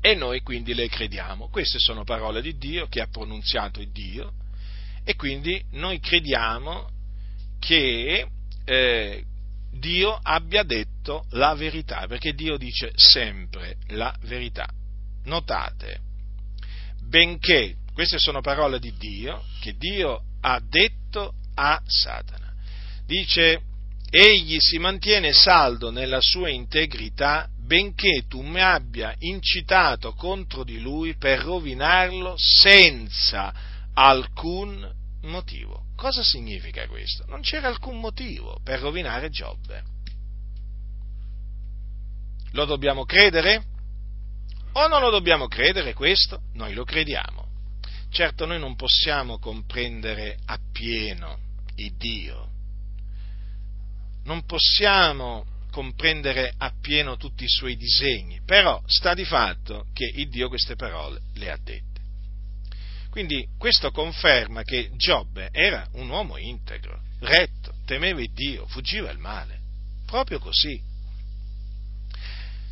e 0.00 0.14
noi 0.14 0.40
quindi 0.40 0.74
le 0.74 0.88
crediamo. 0.88 1.48
Queste 1.48 1.78
sono 1.78 2.04
parole 2.04 2.40
di 2.40 2.56
Dio 2.56 2.86
che 2.86 3.00
ha 3.00 3.08
pronunziato 3.10 3.80
il 3.80 3.90
Dio 3.90 4.32
e 5.04 5.16
quindi 5.16 5.62
noi 5.72 5.98
crediamo 6.00 6.88
che 7.58 8.26
eh, 8.64 9.24
Dio 9.72 10.18
abbia 10.22 10.62
detto 10.62 11.24
la 11.30 11.54
verità, 11.54 12.06
perché 12.06 12.32
Dio 12.32 12.56
dice 12.56 12.92
sempre 12.94 13.76
la 13.88 14.14
verità. 14.22 14.68
Notate, 15.24 16.00
benché, 17.10 17.74
queste 17.92 18.18
sono 18.18 18.40
parole 18.40 18.78
di 18.78 18.94
Dio, 18.96 19.42
che 19.60 19.74
Dio 19.76 20.22
ha 20.40 20.60
detto 20.60 21.34
a 21.56 21.82
Satana. 21.84 22.54
Dice, 23.04 23.62
egli 24.08 24.56
si 24.60 24.78
mantiene 24.78 25.32
saldo 25.32 25.90
nella 25.90 26.20
sua 26.20 26.48
integrità, 26.48 27.48
benché 27.58 28.26
tu 28.28 28.40
mi 28.42 28.60
abbia 28.60 29.12
incitato 29.18 30.12
contro 30.14 30.62
di 30.62 30.80
lui 30.80 31.16
per 31.16 31.40
rovinarlo 31.40 32.34
senza 32.36 33.52
alcun 33.92 34.88
motivo. 35.22 35.86
Cosa 35.96 36.22
significa 36.22 36.86
questo? 36.86 37.24
Non 37.26 37.42
c'era 37.42 37.66
alcun 37.66 37.98
motivo 37.98 38.60
per 38.62 38.78
rovinare 38.78 39.30
Giobbe. 39.30 39.82
Lo 42.52 42.64
dobbiamo 42.64 43.04
credere? 43.04 43.64
O 44.72 44.86
non 44.88 45.00
lo 45.00 45.10
dobbiamo 45.10 45.48
credere 45.48 45.94
questo? 45.94 46.42
Noi 46.54 46.74
lo 46.74 46.84
crediamo. 46.84 47.48
Certo 48.10 48.46
noi 48.46 48.58
non 48.58 48.76
possiamo 48.76 49.38
comprendere 49.38 50.36
appieno 50.46 51.38
il 51.76 51.94
Dio, 51.96 52.48
non 54.24 54.44
possiamo 54.44 55.46
comprendere 55.70 56.52
appieno 56.58 57.16
tutti 57.16 57.44
i 57.44 57.48
suoi 57.48 57.76
disegni, 57.76 58.40
però 58.44 58.82
sta 58.86 59.14
di 59.14 59.24
fatto 59.24 59.86
che 59.92 60.10
il 60.12 60.28
Dio 60.28 60.48
queste 60.48 60.74
parole 60.74 61.20
le 61.34 61.50
ha 61.50 61.58
dette. 61.62 61.88
Quindi 63.10 63.46
questo 63.58 63.90
conferma 63.90 64.62
che 64.62 64.90
Giobbe 64.96 65.48
era 65.52 65.86
un 65.92 66.08
uomo 66.08 66.36
integro, 66.36 67.00
retto, 67.20 67.74
temeva 67.86 68.20
il 68.20 68.32
Dio, 68.32 68.66
fuggiva 68.66 69.10
il 69.10 69.18
male. 69.18 69.58
Proprio 70.06 70.38
così. 70.38 70.80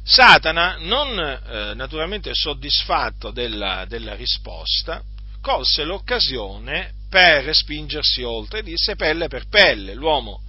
Satana, 0.08 0.78
non 0.80 1.18
eh, 1.18 1.74
naturalmente 1.74 2.32
soddisfatto 2.32 3.30
della, 3.30 3.84
della 3.86 4.14
risposta, 4.14 5.02
colse 5.42 5.84
l'occasione 5.84 6.94
per 7.10 7.54
spingersi 7.54 8.22
oltre 8.22 8.60
e 8.60 8.62
disse 8.62 8.96
pelle 8.96 9.28
per 9.28 9.48
pelle, 9.48 9.92
l'uomo 9.92 10.40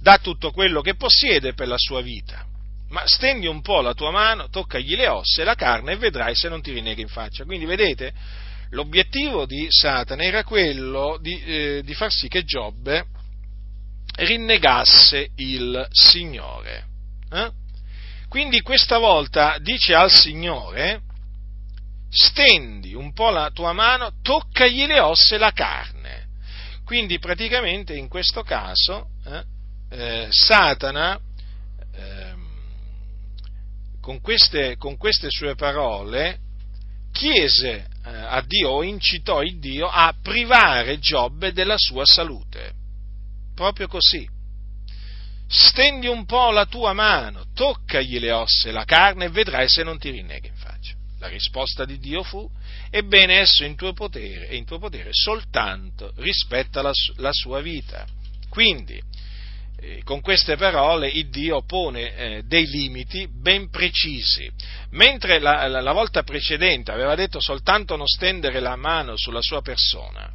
dà 0.00 0.18
tutto 0.18 0.52
quello 0.52 0.82
che 0.82 0.94
possiede 0.94 1.52
per 1.52 1.66
la 1.66 1.78
sua 1.78 2.00
vita, 2.00 2.46
ma 2.90 3.02
stendi 3.06 3.48
un 3.48 3.60
po' 3.60 3.80
la 3.80 3.92
tua 3.92 4.12
mano, 4.12 4.50
toccagli 4.50 4.94
le 4.94 5.08
ossa 5.08 5.42
e 5.42 5.44
la 5.44 5.56
carne 5.56 5.92
e 5.92 5.96
vedrai 5.96 6.36
se 6.36 6.48
non 6.48 6.62
ti 6.62 6.72
rinnega 6.72 7.00
in 7.00 7.08
faccia. 7.08 7.44
Quindi 7.44 7.64
vedete, 7.64 8.12
l'obiettivo 8.70 9.46
di 9.46 9.66
Satana 9.68 10.22
era 10.22 10.44
quello 10.44 11.18
di, 11.20 11.42
eh, 11.42 11.82
di 11.84 11.94
far 11.94 12.12
sì 12.12 12.28
che 12.28 12.44
Giobbe 12.44 13.04
rinnegasse 14.14 15.30
il 15.34 15.88
Signore. 15.90 16.84
Eh? 17.32 17.66
Quindi 18.28 18.60
questa 18.60 18.98
volta 18.98 19.58
dice 19.58 19.94
al 19.94 20.10
Signore, 20.10 21.00
stendi 22.10 22.94
un 22.94 23.12
po' 23.12 23.30
la 23.30 23.50
tua 23.52 23.72
mano, 23.72 24.12
toccagli 24.22 24.86
le 24.86 25.00
ossa 25.00 25.34
e 25.34 25.38
la 25.38 25.52
carne. 25.52 26.26
Quindi 26.84 27.18
praticamente 27.18 27.94
in 27.94 28.08
questo 28.08 28.42
caso 28.42 29.08
eh, 29.24 29.44
eh, 29.90 30.26
Satana 30.30 31.18
eh, 31.94 32.34
con, 34.00 34.20
queste, 34.20 34.76
con, 34.76 34.96
queste, 34.96 35.28
sue 35.30 35.54
parole 35.54 36.38
chiese 37.12 37.88
eh, 38.04 38.10
a 38.10 38.42
Dio 38.42 38.82
incitò 38.82 39.42
il 39.42 39.58
Dio 39.58 39.86
a 39.86 40.14
privare 40.22 40.98
Giobbe 40.98 41.52
della 41.52 41.76
sua 41.76 42.04
salute. 42.04 42.72
Proprio 43.54 43.88
così. 43.88 44.36
Stendi 45.50 46.06
un 46.06 46.26
po' 46.26 46.50
la 46.50 46.66
tua 46.66 46.92
mano, 46.92 47.46
toccagli 47.54 48.18
le 48.18 48.32
ossa 48.32 48.68
e 48.68 48.72
la 48.72 48.84
carne 48.84 49.26
e 49.26 49.30
vedrai 49.30 49.66
se 49.66 49.82
non 49.82 49.98
ti 49.98 50.10
rinnega 50.10 50.46
in 50.46 50.54
faccia. 50.54 50.94
La 51.20 51.28
risposta 51.28 51.86
di 51.86 51.98
Dio 51.98 52.22
fu, 52.22 52.48
ebbene 52.90 53.38
esso 53.38 53.64
in 53.64 53.74
tuo 53.74 53.94
potere, 53.94 54.48
è 54.48 54.54
in 54.54 54.66
tuo 54.66 54.78
potere 54.78 55.08
soltanto 55.12 56.12
rispetto 56.16 56.78
alla, 56.78 56.92
la 57.16 57.32
sua 57.32 57.62
vita. 57.62 58.06
Quindi, 58.50 59.00
eh, 59.80 60.02
con 60.04 60.20
queste 60.20 60.56
parole 60.56 61.08
il 61.08 61.30
Dio 61.30 61.64
pone 61.64 62.14
eh, 62.14 62.42
dei 62.44 62.66
limiti 62.66 63.26
ben 63.26 63.70
precisi. 63.70 64.50
Mentre 64.90 65.38
la, 65.38 65.66
la, 65.66 65.80
la, 65.80 65.92
volta 65.92 66.24
precedente 66.24 66.90
aveva 66.90 67.14
detto 67.14 67.40
soltanto 67.40 67.96
non 67.96 68.06
stendere 68.06 68.60
la 68.60 68.76
mano 68.76 69.16
sulla 69.16 69.42
sua 69.42 69.62
persona 69.62 70.30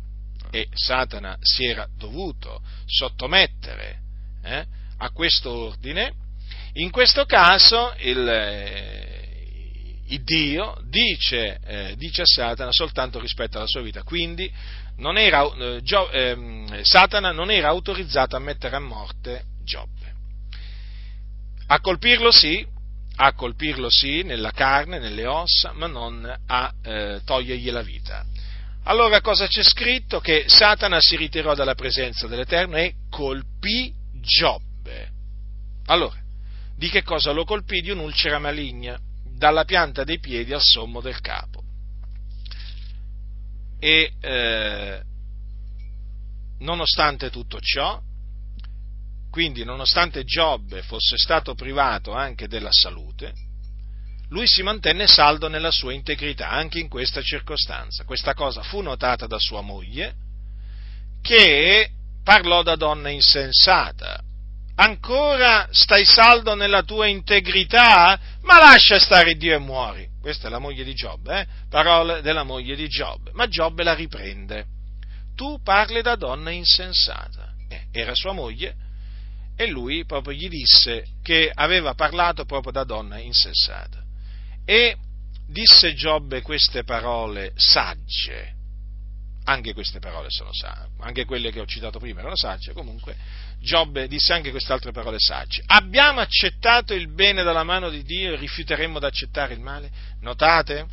e 0.50 0.68
Satana 0.74 1.38
si 1.42 1.66
era 1.66 1.88
dovuto 1.98 2.62
sottomettere 2.86 4.00
eh, 4.44 4.66
a 5.04 5.12
questo 5.12 5.52
ordine, 5.52 6.14
in 6.74 6.90
questo 6.90 7.26
caso 7.26 7.94
il, 8.00 8.26
eh, 8.26 10.02
il 10.08 10.24
Dio 10.24 10.82
dice, 10.88 11.60
eh, 11.66 11.96
dice, 11.98 12.22
a 12.22 12.26
Satana 12.26 12.72
soltanto 12.72 13.20
rispetto 13.20 13.58
alla 13.58 13.68
sua 13.68 13.82
vita, 13.82 14.04
quindi 14.04 14.52
non 14.98 15.18
era, 15.18 15.44
eh, 15.44 15.82
Gio, 15.84 16.10
ehm, 16.10 16.82
Satana 16.84 17.34
non 17.34 17.52
era 17.52 17.68
autorizzato 17.68 18.38
a 18.38 18.40
mettere 18.40 18.78
a 18.78 18.80
morte 18.80 19.44
Giobbe. 19.66 20.12
A 21.68 21.80
colpirlo 21.82 22.32
sì, 22.32 22.66
a 23.18 23.34
colpirlo 23.34 23.90
sì 23.90 24.24
nella 24.24 24.52
carne, 24.52 25.00
nelle 25.00 25.26
ossa, 25.26 25.74
ma 25.74 25.88
non 25.88 26.34
a 26.48 26.74
eh, 26.82 27.22
togliergli 27.26 27.72
la 27.72 27.82
vita. 27.82 28.26
Allora 28.86 29.20
cosa 29.22 29.48
c'è 29.48 29.64
scritto? 29.64 30.22
Che 30.22 30.46
Satana 30.48 31.00
si 31.02 31.18
ritirò 31.18 31.54
dalla 31.56 31.76
presenza 31.76 32.28
dell'Eterno 32.28 32.78
e 32.78 32.96
colpì 33.10 33.94
Giobbe. 34.22 34.73
Allora, 35.86 36.20
di 36.76 36.90
che 36.90 37.04
cosa 37.04 37.32
lo 37.32 37.44
colpì? 37.44 37.82
Di 37.82 37.92
un'ulcera 37.92 38.40
maligna, 38.40 39.00
dalla 39.24 39.66
pianta 39.66 40.04
dei 40.04 40.20
piedi 40.20 40.54
al 40.54 40.62
sommo 40.62 41.02
del 41.02 41.20
capo. 41.20 41.62
E 43.80 44.14
eh, 44.20 45.02
nonostante 46.60 47.30
tutto 47.30 47.60
ciò, 47.60 48.02
quindi 49.30 49.64
nonostante 49.64 50.24
Giobbe 50.24 50.84
fosse 50.84 51.18
stato 51.18 51.56
privato 51.56 52.14
anche 52.14 52.48
della 52.48 52.72
salute, 52.72 53.34
lui 54.30 54.48
si 54.48 54.64
mantenne 54.64 55.06
saldo 55.06 55.48
nella 55.48 55.72
sua 55.72 55.94
integrità 55.94 56.50
anche 56.50 56.80
in 56.80 56.88
questa 56.88 57.22
circostanza. 57.22 58.04
Questa 58.04 58.34
cosa 58.34 58.64
fu 58.64 58.82
notata 58.82 59.28
da 59.28 59.38
sua 59.38 59.62
moglie, 59.62 60.16
che 61.22 61.92
parlò 62.24 62.64
da 62.64 62.76
donna 62.76 63.10
insensata. 63.10 64.22
Ancora 64.76 65.68
stai 65.72 66.04
saldo 66.04 66.56
nella 66.56 66.84
tua 66.84 67.08
integrità? 67.08 68.20
Ma 68.42 68.58
lascia 68.58 69.00
stare 69.00 69.36
Dio 69.36 69.54
e 69.56 69.60
muori. 69.60 70.10
Questa 70.20 70.48
è 70.48 70.50
la 70.50 70.60
moglie 70.60 70.84
di 70.84 70.94
Giobbe, 70.94 71.42
eh? 71.42 71.48
parole 71.70 72.22
della 72.22 72.44
moglie 72.44 72.76
di 72.76 72.88
Giobbe. 72.88 73.32
Ma 73.34 73.48
Giobbe 73.48 73.84
la 73.84 73.94
riprende. 73.94 74.66
Tu 75.36 75.62
parli 75.62 76.02
da 76.02 76.16
donna 76.16 76.50
insensata. 76.50 77.54
Eh, 77.70 77.88
era 77.92 78.16
sua 78.16 78.34
moglie 78.34 78.76
e 79.56 79.68
lui 79.68 80.06
proprio 80.06 80.34
gli 80.34 80.50
disse 80.50 81.06
che 81.22 81.52
aveva 81.54 81.94
parlato 81.94 82.46
proprio 82.46 82.72
da 82.72 82.84
donna 82.84 83.20
insensata. 83.20 84.02
E 84.66 84.98
disse 85.48 85.94
Giobbe 85.94 86.42
queste 86.42 86.84
parole 86.84 87.52
sagge, 87.56 88.54
anche 89.46 89.74
queste 89.74 90.00
parole 90.00 90.30
sono 90.30 90.54
sagge, 90.54 90.92
anche 91.00 91.26
quelle 91.26 91.52
che 91.52 91.60
ho 91.60 91.66
citato 91.66 92.00
prima 92.00 92.20
erano 92.20 92.38
sagge, 92.38 92.74
comunque 92.74 93.16
Giobbe 93.60 94.08
disse 94.08 94.34
anche 94.34 94.52
queste 94.52 94.74
altre 94.74 94.92
parole 94.92 95.18
sagge. 95.20 95.64
Abbiamo 95.68 96.20
accettato 96.20 96.94
il 96.94 97.14
bene 97.14 97.44
dalla 97.44 97.64
mano 97.64 97.90
di 97.90 98.04
Dio 98.04 98.34
e 98.34 98.38
rifiuteremmo 98.38 99.00
di 99.00 99.06
accettare 99.06 99.54
il 99.54 99.60
male? 99.60 99.92
Notate? 100.22 100.86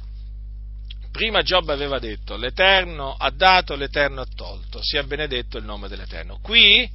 Prima 1.10 1.42
Giobbe 1.42 1.72
aveva 1.72 1.98
detto, 1.98 2.36
l'Eterno 2.36 3.14
ha 3.18 3.30
dato, 3.30 3.74
l'Eterno 3.74 4.20
ha 4.20 4.26
tolto, 4.34 4.80
sia 4.82 5.02
benedetto 5.02 5.58
il 5.58 5.64
nome 5.64 5.88
dell'Eterno. 5.88 6.38
Qui, 6.40 6.88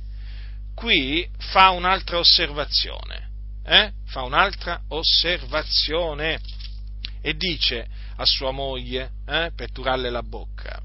qui 0.74 1.30
fa 1.38 1.72
un'altra 1.72 2.20
osservazione, 2.20 3.30
eh? 3.66 3.92
fa 4.06 4.24
un'altra 4.24 4.82
osservazione 4.88 6.40
e 7.22 7.36
dice 7.36 7.88
a 8.18 8.26
sua 8.26 8.52
moglie, 8.52 9.12
eh, 9.28 9.52
per 9.54 9.72
turarle 9.72 10.10
la 10.10 10.24
bocca, 10.24 10.82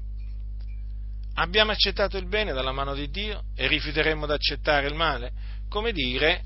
abbiamo 1.41 1.71
accettato 1.71 2.17
il 2.17 2.27
bene 2.27 2.53
dalla 2.53 2.71
mano 2.71 2.93
di 2.93 3.09
Dio 3.09 3.43
e 3.55 3.67
rifiuteremo 3.67 4.25
di 4.25 4.31
accettare 4.31 4.87
il 4.87 4.93
male? 4.93 5.31
Come 5.69 5.91
dire, 5.91 6.43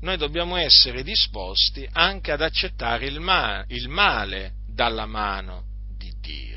noi 0.00 0.16
dobbiamo 0.16 0.56
essere 0.56 1.02
disposti 1.02 1.88
anche 1.92 2.32
ad 2.32 2.42
accettare 2.42 3.06
il, 3.06 3.20
ma- 3.20 3.64
il 3.68 3.88
male 3.88 4.54
dalla 4.66 5.06
mano 5.06 5.64
di 5.96 6.12
Dio. 6.20 6.52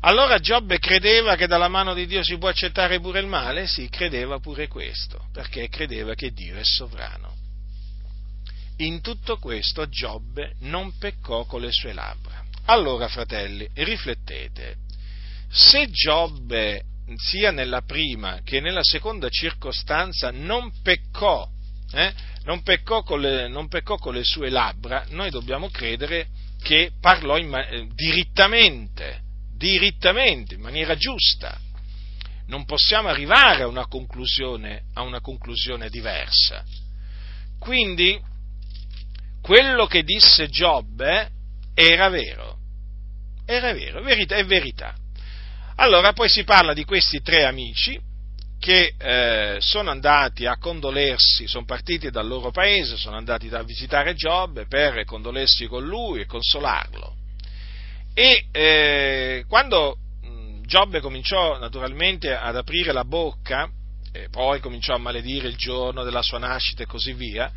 Allora 0.00 0.38
Giobbe 0.38 0.78
credeva 0.78 1.34
che 1.34 1.46
dalla 1.46 1.68
mano 1.68 1.92
di 1.92 2.06
Dio 2.06 2.22
si 2.22 2.38
può 2.38 2.48
accettare 2.48 3.00
pure 3.00 3.20
il 3.20 3.26
male? 3.26 3.66
Sì, 3.66 3.88
credeva 3.88 4.38
pure 4.38 4.68
questo, 4.68 5.28
perché 5.32 5.68
credeva 5.68 6.14
che 6.14 6.32
Dio 6.32 6.56
è 6.56 6.64
sovrano. 6.64 7.36
In 8.78 9.00
tutto 9.02 9.38
questo 9.38 9.88
Giobbe 9.88 10.54
non 10.60 10.96
peccò 10.98 11.44
con 11.44 11.60
le 11.60 11.72
sue 11.72 11.92
labbra. 11.92 12.47
Allora, 12.70 13.08
fratelli, 13.08 13.66
riflettete. 13.72 14.76
Se 15.50 15.88
Giobbe, 15.90 16.82
sia 17.16 17.50
nella 17.50 17.80
prima 17.80 18.40
che 18.44 18.60
nella 18.60 18.82
seconda 18.82 19.30
circostanza, 19.30 20.30
non 20.30 20.70
peccò, 20.82 21.48
eh, 21.92 22.12
non, 22.44 22.62
peccò 22.62 23.02
le, 23.16 23.48
non 23.48 23.68
peccò, 23.68 23.96
con 23.96 24.12
le, 24.12 24.22
sue 24.22 24.50
labbra, 24.50 25.06
noi 25.10 25.30
dobbiamo 25.30 25.70
credere 25.70 26.28
che 26.60 26.90
parlò 27.00 27.38
in, 27.38 27.54
eh, 27.54 27.88
dirittamente, 27.94 29.20
dirittamente, 29.56 30.56
in 30.56 30.60
maniera 30.60 30.94
giusta. 30.94 31.58
Non 32.48 32.66
possiamo 32.66 33.08
arrivare 33.08 33.62
a 33.62 33.66
una 33.66 33.86
conclusione, 33.86 34.82
a 34.92 35.00
una 35.00 35.22
conclusione 35.22 35.88
diversa. 35.88 36.62
Quindi, 37.58 38.20
quello 39.40 39.86
che 39.86 40.02
disse 40.02 40.50
Giobbe 40.50 41.30
era 41.72 42.10
vero, 42.10 42.57
era 43.50 43.72
vero, 43.72 44.02
verità, 44.02 44.36
è 44.36 44.44
verità. 44.44 44.94
Allora 45.76 46.12
poi 46.12 46.28
si 46.28 46.44
parla 46.44 46.74
di 46.74 46.84
questi 46.84 47.22
tre 47.22 47.44
amici 47.44 47.98
che 48.58 48.94
eh, 48.98 49.56
sono 49.60 49.90
andati 49.90 50.44
a 50.44 50.58
condolersi, 50.58 51.46
sono 51.46 51.64
partiti 51.64 52.10
dal 52.10 52.26
loro 52.26 52.50
paese, 52.50 52.98
sono 52.98 53.16
andati 53.16 53.48
a 53.48 53.62
visitare 53.62 54.14
Giobbe 54.14 54.66
per 54.66 55.02
condolersi 55.06 55.66
con 55.66 55.86
lui 55.86 56.20
e 56.20 56.26
consolarlo. 56.26 57.14
E 58.12 58.48
eh, 58.50 59.44
quando 59.48 59.96
Giobbe 60.66 61.00
cominciò 61.00 61.58
naturalmente 61.58 62.34
ad 62.34 62.54
aprire 62.54 62.92
la 62.92 63.04
bocca, 63.04 63.70
e 64.12 64.28
poi 64.28 64.60
cominciò 64.60 64.94
a 64.94 64.98
maledire 64.98 65.48
il 65.48 65.56
giorno 65.56 66.02
della 66.02 66.22
sua 66.22 66.38
nascita 66.38 66.82
e 66.82 66.86
così 66.86 67.14
via, 67.14 67.50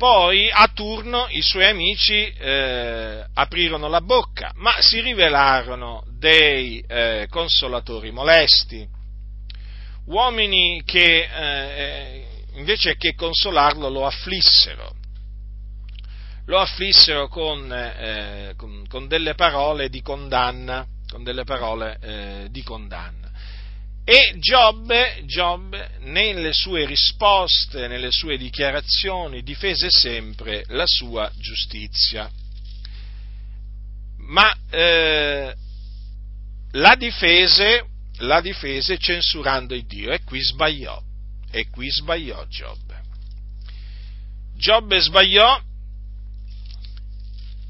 poi 0.00 0.50
a 0.50 0.66
turno 0.72 1.26
i 1.28 1.42
suoi 1.42 1.66
amici 1.66 2.26
eh, 2.32 3.22
aprirono 3.34 3.86
la 3.86 4.00
bocca, 4.00 4.50
ma 4.54 4.72
si 4.80 5.02
rivelarono 5.02 6.06
dei 6.18 6.82
eh, 6.88 7.26
consolatori 7.28 8.10
molesti, 8.10 8.88
uomini 10.06 10.80
che 10.86 11.28
eh, 11.30 12.26
invece 12.54 12.96
che 12.96 13.14
consolarlo 13.14 13.90
lo 13.90 14.06
afflissero. 14.06 14.90
Lo 16.46 16.58
afflissero 16.58 17.28
con, 17.28 17.70
eh, 17.70 18.54
con, 18.56 18.86
con 18.88 19.06
delle 19.06 19.34
parole 19.34 19.90
di 19.90 20.00
condanna, 20.00 20.86
con 21.10 21.22
delle 21.24 21.44
parole 21.44 21.98
eh, 22.00 22.46
di 22.48 22.62
condanna. 22.62 23.29
E 24.12 24.36
Giobbe, 24.40 25.22
Giobbe, 25.24 25.98
nelle 26.00 26.52
sue 26.52 26.84
risposte, 26.84 27.86
nelle 27.86 28.10
sue 28.10 28.36
dichiarazioni, 28.38 29.44
difese 29.44 29.86
sempre 29.88 30.64
la 30.66 30.84
sua 30.84 31.30
giustizia. 31.36 32.28
Ma 34.16 34.52
eh, 34.68 35.54
la, 36.72 36.94
difese, 36.96 37.86
la 38.16 38.40
difese 38.40 38.98
censurando 38.98 39.76
il 39.76 39.86
Dio 39.86 40.10
e 40.10 40.24
qui 40.24 40.40
sbagliò. 40.40 41.00
E 41.48 41.68
qui 41.68 41.88
sbagliò 41.88 42.44
Giobbe. 42.48 43.00
Giobbe 44.56 44.98
sbagliò 44.98 45.62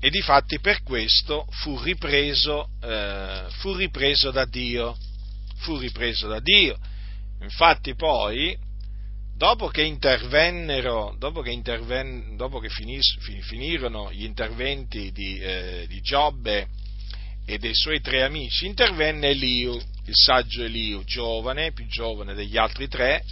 e 0.00 0.09
difatti 0.09 0.59
per 0.59 0.83
questo 0.85 1.46
fu 1.50 1.79
ripreso, 1.83 2.70
eh, 2.83 3.44
fu 3.59 3.74
ripreso 3.74 4.31
da 4.31 4.46
Dio. 4.46 4.96
Fu 5.61 5.79
ripreso 5.79 6.29
da 6.29 6.40
Dio. 6.40 6.79
Infatti 7.42 7.94
poi, 7.94 8.57
dopo 9.37 9.68
che 9.68 9.83
intervennero, 9.83 11.16
dopo 11.18 11.40
che, 11.40 11.51
interven, 11.51 12.37
dopo 12.37 12.59
che 12.59 12.68
finis, 12.68 13.16
finirono 13.42 14.12
gli 14.12 14.25
interventi 14.25 15.11
di, 15.12 15.38
eh, 15.38 15.87
di 15.88 16.01
Giobbe 16.01 16.68
e 17.46 17.59
dei 17.59 17.75
suoi 17.75 18.01
tre 18.01 18.23
amici, 18.23 18.66
intervenne 18.66 19.29
Eliu, 19.29 19.75
il 20.05 20.14
saggio 20.14 20.62
Eliu, 20.62 21.03
giovane, 21.05 21.73
più 21.73 21.87
giovane 21.87 22.35
degli 22.35 22.57
altri 22.57 22.87
tre, 22.88 23.25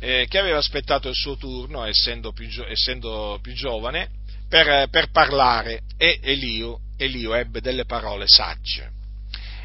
eh, 0.00 0.26
che 0.28 0.38
aveva 0.38 0.58
aspettato 0.58 1.08
il 1.08 1.14
suo 1.14 1.36
turno, 1.36 1.84
essendo 1.84 2.32
più, 2.32 2.48
essendo 2.66 3.38
più 3.40 3.52
giovane, 3.52 4.08
per, 4.48 4.88
per, 4.90 5.10
parlare 5.10 5.82
e 5.96 6.18
Eliu, 6.22 6.76
Eliu 6.96 7.32
ebbe 7.32 7.60
delle 7.60 7.84
parole 7.84 8.26
sagge. 8.26 9.01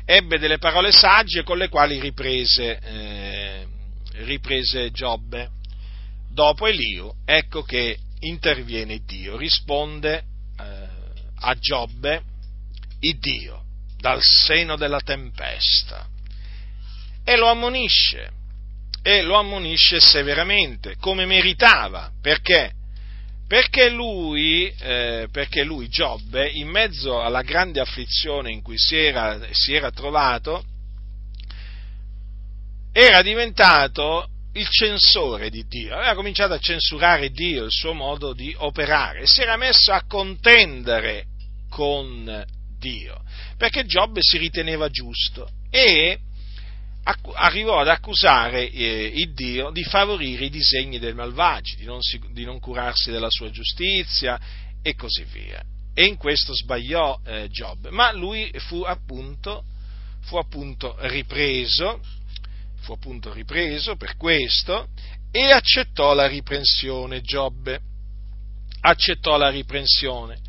Ebbe 0.09 0.39
delle 0.39 0.57
parole 0.57 0.93
sagge 0.93 1.43
con 1.43 1.57
le 1.57 1.67
quali 1.67 1.99
riprese, 1.99 2.79
eh, 2.79 3.67
riprese 4.23 4.89
Giobbe. 4.91 5.49
Dopo 6.31 6.65
Eliu, 6.65 7.13
ecco 7.25 7.61
che 7.63 7.97
interviene 8.21 9.01
Dio, 9.03 9.35
risponde 9.35 10.23
eh, 10.57 10.87
a 11.39 11.53
Giobbe 11.55 12.23
Dio 13.19 13.63
dal 13.97 14.21
seno 14.21 14.77
della 14.77 15.01
tempesta 15.01 16.07
e 17.25 17.35
lo 17.35 17.49
ammonisce 17.49 18.31
e 19.03 19.21
lo 19.23 19.35
ammonisce 19.35 19.99
severamente, 19.99 20.95
come 21.01 21.25
meritava. 21.25 22.11
Perché? 22.21 22.71
Perché 23.47 23.89
lui, 23.89 24.67
eh, 24.77 25.29
perché 25.31 25.63
lui, 25.63 25.87
Giobbe, 25.87 26.49
in 26.49 26.67
mezzo 26.67 27.21
alla 27.21 27.41
grande 27.41 27.79
afflizione 27.79 28.51
in 28.51 28.61
cui 28.61 28.77
si 28.77 28.97
era, 28.97 29.39
si 29.51 29.73
era 29.73 29.89
trovato, 29.89 30.65
era 32.91 33.21
diventato 33.21 34.27
il 34.53 34.67
censore 34.67 35.49
di 35.49 35.65
Dio, 35.65 35.95
aveva 35.95 36.15
cominciato 36.15 36.53
a 36.53 36.59
censurare 36.59 37.29
Dio, 37.29 37.63
il 37.63 37.71
suo 37.71 37.93
modo 37.93 38.33
di 38.33 38.53
operare, 38.57 39.25
si 39.27 39.41
era 39.41 39.55
messo 39.55 39.93
a 39.93 40.03
contendere 40.05 41.25
con 41.69 42.45
Dio, 42.77 43.21
perché 43.55 43.85
Giobbe 43.85 44.19
si 44.21 44.37
riteneva 44.37 44.89
giusto 44.89 45.47
e 45.69 46.19
arrivò 47.35 47.79
ad 47.79 47.87
accusare 47.87 48.69
eh, 48.69 49.11
il 49.15 49.33
Dio 49.33 49.71
di 49.71 49.83
favorire 49.83 50.45
i 50.45 50.49
disegni 50.49 50.99
del 50.99 51.15
malvagio, 51.15 51.75
di 51.77 51.85
non, 51.85 51.99
di 52.31 52.43
non, 52.43 52.59
curarsi 52.59 53.11
della 53.11 53.29
sua 53.29 53.49
giustizia 53.49 54.39
e 54.81 54.95
così 54.95 55.23
via. 55.23 55.63
E 55.93 56.05
in 56.05 56.17
questo 56.17 56.53
sbagliò 56.53 57.19
eh, 57.25 57.47
Giobbe, 57.49 57.89
ma 57.91 58.11
lui 58.11 58.51
fu 58.57 58.81
appunto, 58.81 59.63
fu 60.21 60.37
appunto 60.37 60.95
ripreso, 60.99 62.01
fu 62.81 62.91
appunto 62.91 63.33
ripreso 63.33 63.95
per 63.95 64.15
questo 64.15 64.89
e 65.31 65.51
accettò 65.51 66.13
la 66.13 66.27
riprensione 66.27 67.21
Giobbe, 67.21 67.79
accettò 68.81 69.37
la 69.37 69.49
riprensione. 69.49 70.39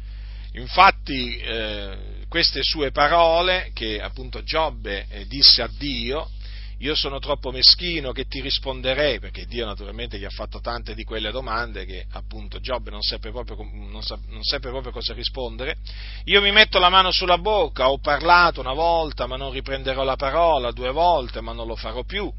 Infatti 0.53 1.37
eh, 1.39 1.99
queste 2.29 2.63
sue 2.63 2.91
parole 2.91 3.71
che 3.75 4.01
appunto 4.01 4.43
Giobbe 4.43 5.07
eh, 5.09 5.27
disse 5.27 5.63
a 5.63 5.71
Dio, 5.79 6.31
io 6.79 6.95
sono 6.95 7.19
troppo 7.19 7.51
meschino 7.51 8.13
che 8.13 8.27
ti 8.27 8.41
risponderei, 8.41 9.19
perché 9.19 9.47
Dio 9.47 9.67
naturalmente 9.67 10.19
gli 10.19 10.25
ha 10.25 10.31
fatto 10.31 10.61
tante 10.61 10.95
di 10.95 11.03
quelle 11.03 11.33
domande 11.33 11.85
che 11.85 12.07
appunto 12.13 12.61
Giobbe 12.61 12.91
non 12.91 13.03
seppe 13.03 13.31
proprio, 13.31 13.57
non 13.73 14.03
sa, 14.03 14.17
non 14.29 14.43
seppe 14.43 14.69
proprio 14.69 14.93
cosa 14.93 15.13
rispondere. 15.13 15.77
Io 16.25 16.41
mi 16.41 16.53
metto 16.53 16.79
la 16.79 16.89
mano 16.89 17.11
sulla 17.11 17.39
bocca, 17.39 17.91
ho 17.91 17.99
parlato 17.99 18.61
una 18.61 18.75
volta 18.75 19.27
ma 19.27 19.37
non 19.37 19.51
riprenderò 19.51 20.05
la 20.05 20.17
parola, 20.17 20.71
due 20.71 20.93
volte 20.93 21.41
ma 21.41 21.53
non 21.53 21.67
lo 21.67 21.75
farò 21.75 22.05
più. 22.05 22.33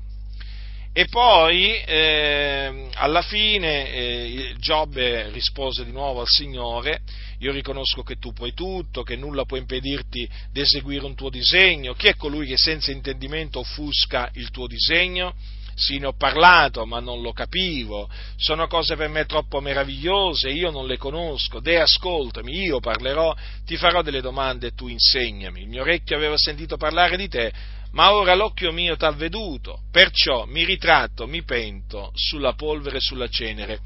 E 1.00 1.06
poi 1.06 1.82
eh, 1.86 2.90
alla 2.96 3.22
fine 3.22 3.90
eh, 3.90 4.56
Giobbe 4.58 5.30
rispose 5.30 5.86
di 5.86 5.94
nuovo 5.94 6.20
al 6.20 6.28
Signore 6.28 7.04
io 7.38 7.54
riconosco 7.54 8.04
che 8.04 8.18
tu 8.18 8.34
puoi 8.34 8.54
tutto, 8.54 9.04
che 9.04 9.16
nulla 9.16 9.46
può 9.46 9.56
impedirti 9.56 10.30
di 10.52 10.60
eseguire 10.60 11.06
un 11.06 11.16
tuo 11.16 11.30
disegno. 11.30 11.94
Chi 11.94 12.08
è 12.08 12.18
colui 12.18 12.48
che 12.48 12.58
senza 12.58 12.92
intendimento 12.92 13.60
offusca 13.60 14.30
il 14.34 14.52
tuo 14.52 14.68
disegno? 14.68 15.36
Sì, 15.74 16.00
ne 16.00 16.08
ho 16.08 16.14
parlato, 16.18 16.86
ma 16.86 17.00
non 17.00 17.22
lo 17.22 17.32
capivo. 17.32 18.10
Sono 18.36 18.68
cose 18.68 18.98
per 18.98 19.08
me 19.08 19.26
troppo 19.26 19.62
meravigliose, 19.62 20.50
io 20.50 20.70
non 20.70 20.86
le 20.86 20.98
conosco. 20.98 21.62
De, 21.62 21.80
ascoltami, 21.80 22.64
io 22.64 22.82
parlerò, 22.82 23.34
ti 23.66 23.78
farò 23.78 24.02
delle 24.02 24.20
domande 24.20 24.68
e 24.68 24.74
tu 24.74 24.90
insegnami. 24.90 25.62
Il 25.62 25.70
mio 25.70 25.84
orecchio 25.84 26.18
aveva 26.18 26.36
sentito 26.36 26.76
parlare 26.76 27.16
di 27.16 27.30
te, 27.30 27.54
ma 27.92 28.14
ora 28.14 28.36
l'occhio 28.36 28.72
mio 28.72 28.96
t'ha 28.96 29.12
veduto. 29.12 29.82
Perciò 29.92 30.46
mi 30.46 30.64
ritratto, 30.66 31.28
mi 31.28 31.44
pento 31.44 32.12
sulla 32.14 32.54
polvere 32.54 32.98
e 32.98 33.02
sulla 33.02 33.28
cenere. 33.28 33.80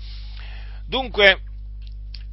Dunque, 0.87 1.39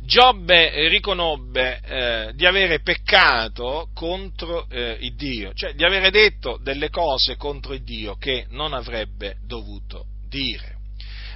Giobbe 0.02 0.88
riconobbe 0.88 1.80
eh, 1.84 2.32
di 2.34 2.46
avere 2.46 2.80
peccato 2.80 3.90
contro 3.94 4.66
eh, 4.68 4.96
il 5.00 5.14
Dio, 5.14 5.52
cioè 5.52 5.74
di 5.74 5.84
avere 5.84 6.10
detto 6.10 6.58
delle 6.62 6.88
cose 6.88 7.36
contro 7.36 7.74
il 7.74 7.84
Dio 7.84 8.16
che 8.16 8.46
non 8.50 8.72
avrebbe 8.72 9.36
dovuto 9.46 10.06
dire. 10.28 10.78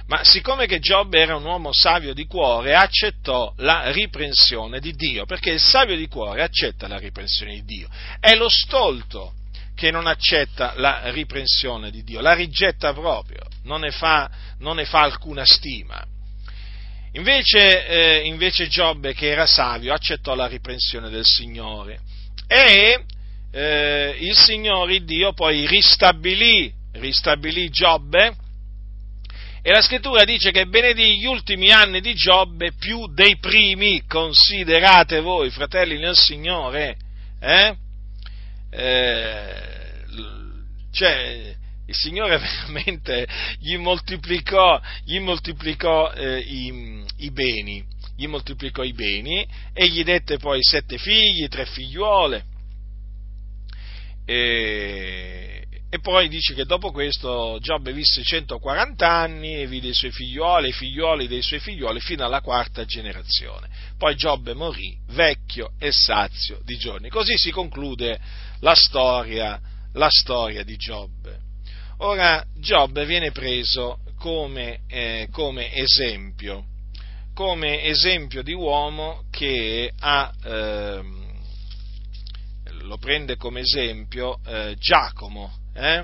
Ma 0.07 0.23
siccome 0.23 0.67
che 0.67 0.79
Giobbe 0.79 1.19
era 1.19 1.35
un 1.35 1.45
uomo 1.45 1.71
savio 1.71 2.13
di 2.13 2.25
cuore, 2.25 2.75
accettò 2.75 3.53
la 3.57 3.91
riprensione 3.91 4.79
di 4.79 4.93
Dio, 4.93 5.25
perché 5.25 5.51
il 5.51 5.59
savio 5.59 5.95
di 5.95 6.07
cuore 6.07 6.43
accetta 6.43 6.87
la 6.87 6.97
riprensione 6.97 7.53
di 7.53 7.63
Dio. 7.63 7.89
È 8.19 8.35
lo 8.35 8.49
stolto 8.49 9.33
che 9.75 9.91
non 9.91 10.07
accetta 10.07 10.73
la 10.77 11.11
riprensione 11.11 11.91
di 11.91 12.03
Dio, 12.03 12.21
la 12.21 12.33
rigetta 12.33 12.93
proprio, 12.93 13.45
non 13.63 13.81
ne 13.81 13.91
fa, 13.91 14.29
non 14.59 14.77
ne 14.77 14.85
fa 14.85 15.01
alcuna 15.01 15.45
stima. 15.45 16.03
Invece, 17.11 17.87
eh, 17.87 18.25
invece 18.25 18.67
Giobbe, 18.67 19.13
che 19.13 19.29
era 19.29 19.45
savio, 19.45 19.93
accettò 19.93 20.35
la 20.35 20.47
riprensione 20.47 21.09
del 21.09 21.25
Signore 21.25 21.99
e 22.47 23.05
eh, 23.51 24.15
il 24.19 24.35
Signore, 24.35 25.03
Dio, 25.03 25.33
poi 25.33 25.65
ristabilì, 25.65 26.73
ristabilì 26.93 27.69
Giobbe 27.69 28.35
e 29.61 29.71
la 29.71 29.81
scrittura 29.81 30.25
dice 30.25 30.51
che 30.51 30.67
benedì 30.67 31.17
gli 31.17 31.25
ultimi 31.25 31.71
anni 31.71 31.99
di 31.99 32.13
Giobbe 32.13 32.73
più 32.73 33.07
dei 33.07 33.37
primi, 33.39 34.03
considerate 34.07 35.21
voi, 35.21 35.49
fratelli 35.49 35.97
nel 35.97 36.15
Signore, 36.15 36.97
eh? 37.39 37.75
Eh, 38.77 40.03
cioè, 40.91 41.55
il 41.87 41.95
Signore 41.95 42.37
veramente 42.39 43.27
gli 43.59 43.77
moltiplicò, 43.77 44.81
gli 45.03 45.19
moltiplicò 45.19 46.11
eh, 46.13 46.39
i, 46.39 47.03
i, 47.17 47.31
beni, 47.31 47.85
gli 48.15 48.27
moltiplicò 48.27 48.83
i 48.83 48.93
beni 48.93 49.47
e 49.73 49.87
gli 49.87 50.03
dette 50.03 50.37
poi 50.37 50.59
sette 50.61 50.97
figli, 50.97 51.47
tre 51.47 51.65
figliuole. 51.65 52.53
E, 54.25 55.65
e 55.95 55.99
poi 55.99 56.27
dice 56.27 56.53
che 56.53 56.65
dopo 56.65 56.91
questo 56.91 57.57
Giobbe 57.61 57.93
visse 57.93 58.21
140 58.21 59.07
anni 59.07 59.55
e 59.55 59.67
vide 59.67 59.89
i 59.89 59.93
suoi 59.93 60.11
figlioli, 60.11 60.69
i 60.69 60.73
figlioli 60.73 61.27
dei 61.27 61.41
suoi 61.41 61.59
figlioli 61.59 62.01
fino 62.01 62.25
alla 62.25 62.41
quarta 62.41 62.83
generazione. 62.83 63.69
Poi 63.97 64.15
Giobbe 64.15 64.53
morì 64.53 64.97
vecchio 65.11 65.71
e 65.79 65.91
sazio 65.91 66.59
di 66.65 66.77
giorni. 66.77 67.07
Così 67.09 67.37
si 67.37 67.51
conclude 67.51 68.19
la 68.65 68.73
storia, 68.73 69.61
la 69.93 70.09
storia 70.09 70.63
di 70.63 70.75
Giobbe. 70.75 71.39
Ora 71.97 72.43
Giobbe 72.57 73.05
viene 73.05 73.31
preso 73.31 73.99
come, 74.17 74.81
eh, 74.87 75.27
come 75.31 75.71
esempio, 75.71 76.65
come 77.35 77.83
esempio 77.83 78.41
di 78.41 78.53
uomo 78.53 79.25
che 79.29 79.91
ha, 79.99 80.33
eh, 80.43 81.03
lo 82.81 82.97
prende 82.97 83.35
come 83.35 83.59
esempio 83.59 84.39
eh, 84.43 84.75
Giacomo, 84.79 85.59
eh? 85.75 86.03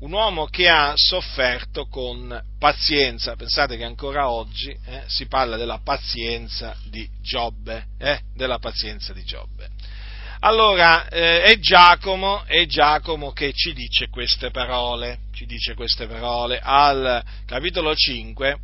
un 0.00 0.12
uomo 0.12 0.46
che 0.46 0.68
ha 0.68 0.92
sofferto 0.96 1.86
con 1.86 2.44
pazienza. 2.58 3.36
Pensate 3.36 3.78
che 3.78 3.84
ancora 3.84 4.30
oggi 4.30 4.68
eh, 4.68 5.04
si 5.06 5.26
parla 5.28 5.56
della 5.56 5.80
pazienza 5.82 6.76
di 6.90 7.08
Giobbe, 7.22 7.86
eh, 7.98 8.20
della 8.34 8.58
pazienza 8.58 9.14
di 9.14 9.24
Giobbe. 9.24 9.70
Allora, 10.40 11.08
eh, 11.08 11.42
è, 11.42 11.58
Giacomo, 11.58 12.44
è 12.46 12.64
Giacomo 12.66 13.32
che 13.32 13.52
ci 13.52 13.72
dice 13.72 14.08
queste 14.08 14.50
parole, 14.50 15.18
ci 15.34 15.44
dice 15.46 15.74
queste 15.74 16.06
parole 16.06 16.58
al 16.62 17.22
capitolo 17.46 17.94
5, 17.94 18.56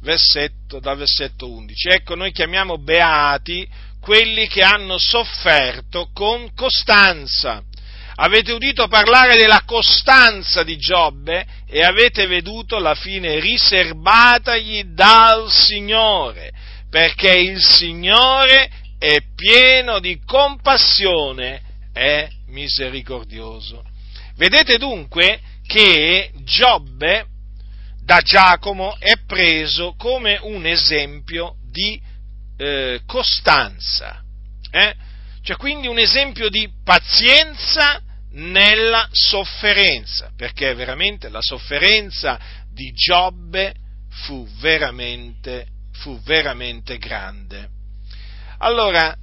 versetto, 0.00 0.78
dal 0.78 0.96
versetto 0.96 1.50
11. 1.50 1.88
Ecco, 1.88 2.14
noi 2.14 2.30
chiamiamo 2.32 2.78
beati 2.78 3.68
quelli 4.00 4.46
che 4.46 4.62
hanno 4.62 4.96
sofferto 4.96 6.10
con 6.12 6.54
costanza 6.54 7.62
Avete 8.20 8.50
udito 8.50 8.88
parlare 8.88 9.36
della 9.36 9.62
costanza 9.64 10.64
di 10.64 10.76
Giobbe 10.76 11.46
e 11.68 11.84
avete 11.84 12.26
veduto 12.26 12.80
la 12.80 12.96
fine 12.96 13.38
riservatagli 13.38 14.82
dal 14.86 15.48
Signore, 15.48 16.50
perché 16.90 17.30
il 17.30 17.62
Signore 17.62 18.70
è 18.98 19.22
pieno 19.34 20.00
di 20.00 20.20
compassione 20.24 21.62
e 21.92 22.30
misericordioso. 22.48 23.84
Vedete 24.36 24.78
dunque 24.78 25.40
che 25.66 26.32
Giobbe 26.44 27.26
da 28.02 28.20
Giacomo 28.20 28.96
è 28.98 29.14
preso 29.26 29.94
come 29.96 30.38
un 30.42 30.64
esempio 30.66 31.56
di 31.70 32.00
eh, 32.56 33.02
costanza, 33.06 34.22
eh? 34.70 34.94
cioè 35.42 35.56
quindi 35.56 35.86
un 35.86 35.98
esempio 35.98 36.48
di 36.48 36.68
pazienza 36.82 38.02
nella 38.32 39.08
sofferenza, 39.10 40.32
perché 40.36 40.74
veramente 40.74 41.28
la 41.28 41.40
sofferenza 41.40 42.38
di 42.72 42.92
Giobbe 42.92 43.74
fu 44.24 44.46
veramente, 44.58 45.66
fu 45.92 46.20
veramente 46.22 46.98
grande. 46.98 47.76
Allora, 48.58 49.14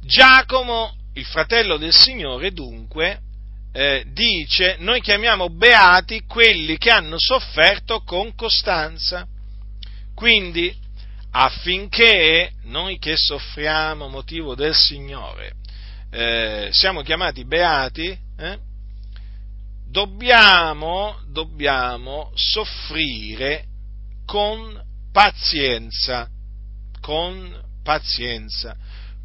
Giacomo, 0.00 0.96
il 1.14 1.24
fratello 1.24 1.76
del 1.76 1.92
Signore, 1.92 2.52
dunque, 2.52 3.20
eh, 3.72 4.04
dice, 4.12 4.76
noi 4.80 5.00
chiamiamo 5.00 5.50
beati 5.50 6.24
quelli 6.26 6.78
che 6.78 6.90
hanno 6.90 7.16
sofferto 7.18 8.02
con 8.02 8.34
costanza. 8.34 9.26
Quindi, 10.14 10.74
affinché 11.30 12.52
noi 12.64 12.98
che 12.98 13.16
soffriamo 13.16 14.08
motivo 14.08 14.54
del 14.54 14.74
Signore 14.74 15.52
eh, 16.10 16.68
siamo 16.72 17.02
chiamati 17.02 17.44
beati, 17.44 18.18
eh, 18.38 18.58
dobbiamo, 19.90 21.20
dobbiamo 21.26 22.32
soffrire 22.34 23.64
con 24.24 24.82
pazienza, 25.12 26.28
con 27.08 27.58
pazienza, 27.82 28.76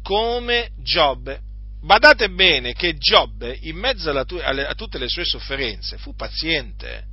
come 0.02 0.70
Giobbe. 0.82 1.40
Badate 1.82 2.30
bene 2.30 2.72
che 2.72 2.96
Giobbe, 2.96 3.58
in 3.60 3.76
mezzo 3.76 4.08
alla, 4.08 4.68
a 4.68 4.74
tutte 4.74 4.96
le 4.96 5.06
sue 5.06 5.26
sofferenze, 5.26 5.98
fu 5.98 6.14
paziente. 6.14 7.04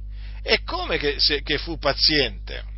E 0.42 0.64
come 0.64 0.98
che, 0.98 1.18
che 1.44 1.58
fu 1.58 1.78
paziente? 1.78 2.70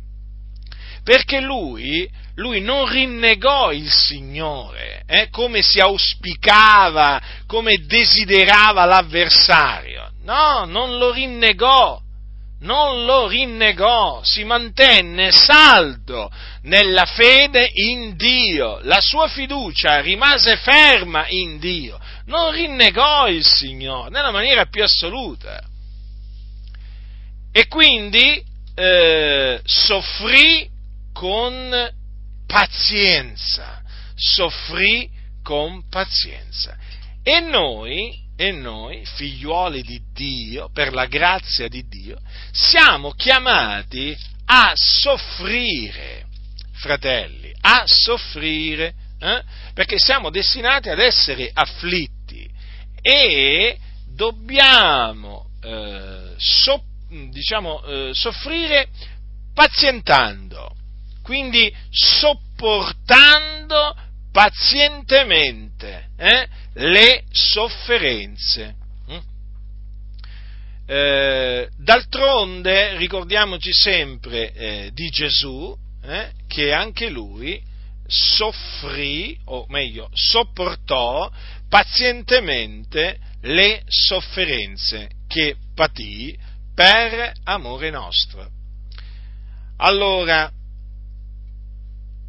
perché 1.04 1.38
lui, 1.38 2.10
lui 2.36 2.62
non 2.62 2.90
rinnegò 2.90 3.70
il 3.72 3.90
Signore 3.90 5.02
eh, 5.06 5.28
come 5.28 5.60
si 5.60 5.78
auspicava, 5.78 7.20
come 7.46 7.84
desiderava 7.84 8.86
l'avversario. 8.86 10.10
No, 10.22 10.64
non 10.64 10.96
lo 10.96 11.12
rinnegò, 11.12 12.00
non 12.60 13.04
lo 13.04 13.26
rinnegò, 13.26 14.22
si 14.22 14.44
mantenne 14.44 15.30
saldo 15.32 16.30
nella 16.62 17.04
fede 17.04 17.70
in 17.72 18.16
Dio, 18.16 18.80
la 18.82 19.00
sua 19.00 19.28
fiducia 19.28 20.00
rimase 20.00 20.56
ferma 20.56 21.26
in 21.28 21.58
Dio, 21.58 22.00
non 22.26 22.52
rinnegò 22.52 23.28
il 23.28 23.44
Signore 23.44 24.10
nella 24.10 24.30
maniera 24.30 24.66
più 24.66 24.82
assoluta. 24.82 25.62
E 27.52 27.68
quindi 27.68 28.42
eh, 28.74 29.60
soffrì 29.62 30.68
con 31.12 31.90
pazienza, 32.46 33.82
soffrì 34.14 35.08
con 35.42 35.88
pazienza. 35.88 36.76
E 37.22 37.40
noi, 37.40 38.23
e 38.36 38.52
noi, 38.52 39.04
figliuoli 39.04 39.82
di 39.82 40.00
Dio, 40.12 40.68
per 40.72 40.92
la 40.92 41.06
grazia 41.06 41.68
di 41.68 41.86
Dio, 41.88 42.18
siamo 42.52 43.12
chiamati 43.12 44.16
a 44.46 44.72
soffrire, 44.74 46.26
fratelli, 46.72 47.52
a 47.60 47.84
soffrire, 47.86 48.94
eh? 49.18 49.42
perché 49.72 49.98
siamo 49.98 50.30
destinati 50.30 50.88
ad 50.88 50.98
essere 50.98 51.50
afflitti 51.52 52.48
e 53.00 53.78
dobbiamo 54.08 55.50
eh, 55.62 56.34
so, 56.36 56.82
diciamo, 57.30 57.82
eh, 57.84 58.10
soffrire 58.12 58.88
pazientando 59.54 60.74
quindi 61.24 61.74
sopportando 61.90 63.96
pazientemente 64.30 65.73
eh, 66.16 66.48
le 66.74 67.24
sofferenze. 67.30 68.74
Mm? 69.10 69.18
Eh, 70.86 71.68
d'altronde 71.76 72.96
ricordiamoci 72.96 73.72
sempre 73.72 74.52
eh, 74.52 74.90
di 74.92 75.08
Gesù 75.08 75.76
eh, 76.02 76.30
che 76.46 76.72
anche 76.72 77.08
lui 77.08 77.62
soffrì, 78.06 79.38
o 79.46 79.64
meglio, 79.68 80.10
sopportò 80.12 81.30
pazientemente 81.68 83.18
le 83.42 83.82
sofferenze 83.86 85.08
che 85.26 85.56
patì 85.74 86.36
per 86.74 87.32
amore 87.44 87.90
nostro. 87.90 88.48
Allora, 89.78 90.50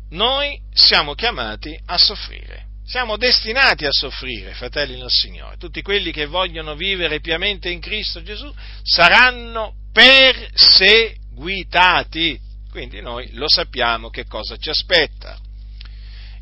noi 0.09 0.59
siamo 0.73 1.13
chiamati 1.13 1.77
a 1.85 1.97
soffrire. 1.97 2.64
Siamo 2.87 3.17
destinati 3.17 3.87
a 3.87 3.91
soffrire, 3.91 4.53
fratelli 4.53 4.99
del 4.99 5.09
Signore. 5.09 5.57
Tutti 5.57 5.81
quelli 5.81 6.11
che 6.11 6.27
vogliono 6.27 6.75
vivere 6.75 7.19
piamente 7.19 7.69
in 7.69 7.79
Cristo 7.79 8.21
Gesù 8.21 8.53
saranno 8.83 9.73
perseguitati. 9.91 12.39
Quindi 12.69 13.01
noi 13.01 13.33
lo 13.33 13.49
sappiamo 13.49 14.11
che 14.11 14.27
cosa 14.27 14.55
ci 14.57 14.69
aspetta. 14.69 15.35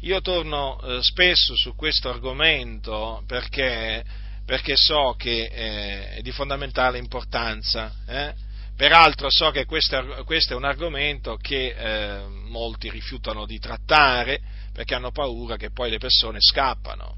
Io 0.01 0.19
torno 0.19 0.81
eh, 0.81 1.01
spesso 1.01 1.55
su 1.55 1.75
questo 1.75 2.09
argomento 2.09 3.23
perché, 3.25 4.03
perché 4.45 4.75
so 4.75 5.15
che 5.17 5.45
eh, 5.45 6.15
è 6.15 6.21
di 6.21 6.31
fondamentale 6.31 6.97
importanza. 6.97 7.93
Eh? 8.05 8.33
Peraltro 8.75 9.29
so 9.29 9.49
che 9.51 9.63
questo, 9.63 10.25
questo 10.25 10.51
è 10.51 10.57
un 10.57 10.65
argomento 10.65 11.37
che 11.37 11.67
eh, 11.67 12.27
molti 12.27 12.89
rifiutano 12.89 13.45
di 13.45 13.59
trattare 13.59 14.41
perché 14.73 14.95
hanno 14.95 15.11
paura 15.11 15.55
che 15.55 15.71
poi 15.71 15.89
le 15.89 15.99
persone 15.99 16.39
scappano. 16.41 17.17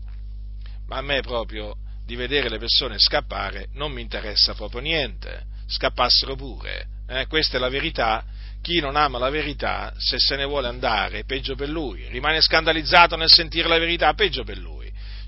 Ma 0.88 0.98
a 0.98 1.02
me 1.02 1.22
proprio 1.22 1.76
di 2.06 2.16
vedere 2.16 2.50
le 2.50 2.60
persone 2.60 3.00
scappare 3.00 3.70
non 3.74 3.92
mi 3.92 4.02
interessa 4.02 4.54
proprio 4.54 4.82
niente. 4.82 5.46
Scappassero 5.68 6.36
pure. 6.36 6.88
Eh, 7.08 7.26
questa 7.28 7.58
è 7.58 7.60
la 7.60 7.70
verità. 7.70 8.24
Chi 8.62 8.80
non 8.80 8.96
ama 8.96 9.20
la 9.20 9.30
verità, 9.30 9.94
se 9.98 10.18
se 10.20 10.36
ne 10.36 10.44
vuole 10.44 10.68
andare, 10.68 11.24
peggio 11.24 11.56
per 11.56 11.70
lui. 11.70 12.08
Rimane 12.10 12.42
scandalizzato 12.42 13.16
nel 13.16 13.30
sentire 13.30 13.68
la 13.68 13.78
verità, 13.78 14.14
peggio 14.14 14.44
per 14.44 14.58
lui. 14.58 14.75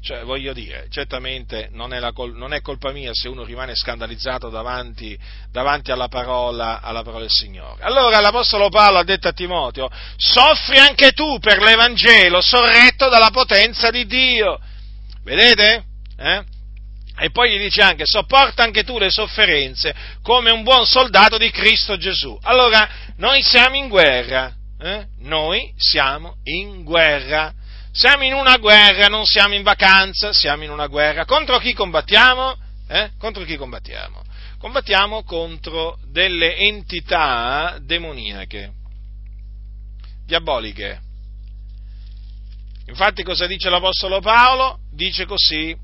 Cioè, 0.08 0.24
voglio 0.24 0.54
dire, 0.54 0.88
certamente 0.90 1.68
non 1.74 1.94
è, 1.94 2.14
col- 2.14 2.34
non 2.34 2.54
è, 2.54 2.62
colpa 2.62 2.94
mia 2.94 3.10
se 3.12 3.28
uno 3.28 3.44
rimane 3.44 3.76
scandalizzato 3.76 4.48
davanti, 4.48 5.20
davanti 5.52 5.92
alla, 5.92 6.08
parola, 6.08 6.80
alla, 6.80 7.04
parola, 7.04 7.24
del 7.24 7.30
Signore. 7.30 7.84
Allora 7.84 8.22
l'Apostolo 8.22 8.70
Paolo 8.70 9.00
ha 9.00 9.04
detto 9.04 9.28
a 9.28 9.34
Timoteo, 9.34 9.90
soffri 10.16 10.78
anche 10.78 11.12
tu 11.12 11.40
per 11.40 11.62
l'Evangelo, 11.62 12.40
sorretto 12.40 13.10
dalla 13.10 13.32
potenza 13.32 13.90
di 13.90 14.06
Dio. 14.06 14.58
Vedete? 15.26 15.84
Eh? 16.18 16.44
E 17.20 17.30
poi 17.32 17.52
gli 17.52 17.58
dice 17.58 17.82
anche, 17.82 18.06
sopporta 18.06 18.64
anche 18.64 18.86
tu 18.86 18.98
le 18.98 19.10
sofferenze 19.10 19.94
come 20.22 20.52
un 20.52 20.64
buon 20.64 20.86
soldato 20.86 21.38
di 21.38 21.52
Cristo 21.52 21.98
Gesù. 21.98 22.40
Allora, 22.44 22.88
noi 23.18 23.42
siamo 23.42 23.76
in 23.76 23.90
guerra, 23.90 24.54
eh? 24.80 25.06
noi 25.24 25.74
siamo 25.76 26.38
in 26.46 26.86
guerra 26.86 27.54
siamo 27.98 28.24
in 28.24 28.34
una 28.34 28.58
guerra, 28.58 29.08
non 29.08 29.26
siamo 29.26 29.56
in 29.56 29.64
vacanza, 29.64 30.32
siamo 30.32 30.64
in 30.64 30.70
una 30.70 30.86
guerra. 30.86 31.26
Contro 31.26 31.58
chi 31.58 31.74
combattiamo? 31.74 32.56
Eh? 32.88 33.10
Contro 33.18 33.44
chi 33.44 33.58
combattiamo? 33.58 34.22
Combattiamo 34.60 35.24
contro 35.24 35.98
delle 36.06 36.58
entità 36.58 37.80
demoniache, 37.82 38.72
diaboliche. 40.28 41.02
Infatti 42.86 43.24
cosa 43.24 43.48
dice 43.48 43.68
l'Apostolo 43.70 44.22
Paolo? 44.22 44.80
Dice 44.92 45.26
così, 45.26 45.76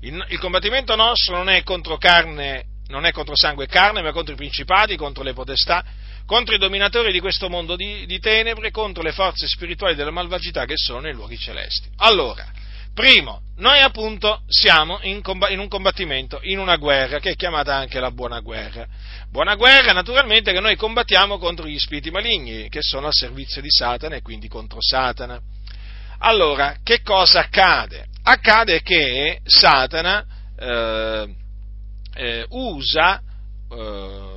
il, 0.00 0.26
il 0.28 0.38
combattimento 0.38 0.94
nostro 0.94 1.36
non 1.36 1.48
è 1.48 1.62
contro 1.62 1.96
carne 1.96 2.66
non 2.92 3.06
è 3.06 3.12
contro 3.12 3.34
sangue 3.34 3.64
e 3.64 3.68
carne, 3.68 4.02
ma 4.02 4.12
contro 4.12 4.34
i 4.34 4.36
principati, 4.36 4.96
contro 4.96 5.22
le 5.22 5.32
potestà, 5.32 5.82
contro 6.26 6.54
i 6.54 6.58
dominatori 6.58 7.12
di 7.12 7.20
questo 7.20 7.48
mondo 7.48 7.76
di, 7.76 8.06
di 8.06 8.18
tenebre, 8.18 8.70
contro 8.70 9.02
le 9.02 9.12
forze 9.12 9.46
spirituali 9.46 9.94
della 9.94 10.10
malvagità 10.10 10.64
che 10.64 10.76
sono 10.76 11.00
nei 11.00 11.12
luoghi 11.12 11.38
celesti. 11.38 11.88
Allora, 11.96 12.46
Primo, 12.94 13.40
noi 13.56 13.80
appunto 13.80 14.42
siamo 14.48 14.98
in, 15.02 15.22
in, 15.48 15.58
un 15.58 15.68
combattimento, 15.68 16.40
in 16.42 16.58
una 16.58 16.76
guerra, 16.76 17.20
che 17.20 17.30
è 17.30 17.36
chiamata 17.36 17.74
anche 17.74 17.98
la 17.98 18.10
buona 18.10 18.40
guerra. 18.40 18.86
Buona 19.30 19.54
guerra 19.54 19.92
naturalmente 19.92 20.52
che 20.52 20.60
noi 20.60 20.76
combattiamo 20.76 21.38
contro 21.38 21.66
gli 21.66 21.78
spiriti 21.78 22.10
maligni, 22.10 22.68
che 22.68 22.82
sono 22.82 23.06
al 23.06 23.14
servizio 23.14 23.62
di 23.62 23.70
Satana 23.70 24.16
e 24.16 24.20
quindi 24.20 24.46
contro 24.46 24.76
Satana. 24.82 25.40
Allora, 26.18 26.76
che 26.82 27.00
cosa 27.00 27.40
accade? 27.40 28.08
Accade 28.24 28.82
che 28.82 29.40
Satana 29.42 30.26
eh, 30.58 31.34
eh, 32.14 32.46
usa, 32.50 33.22
eh, 33.70 34.30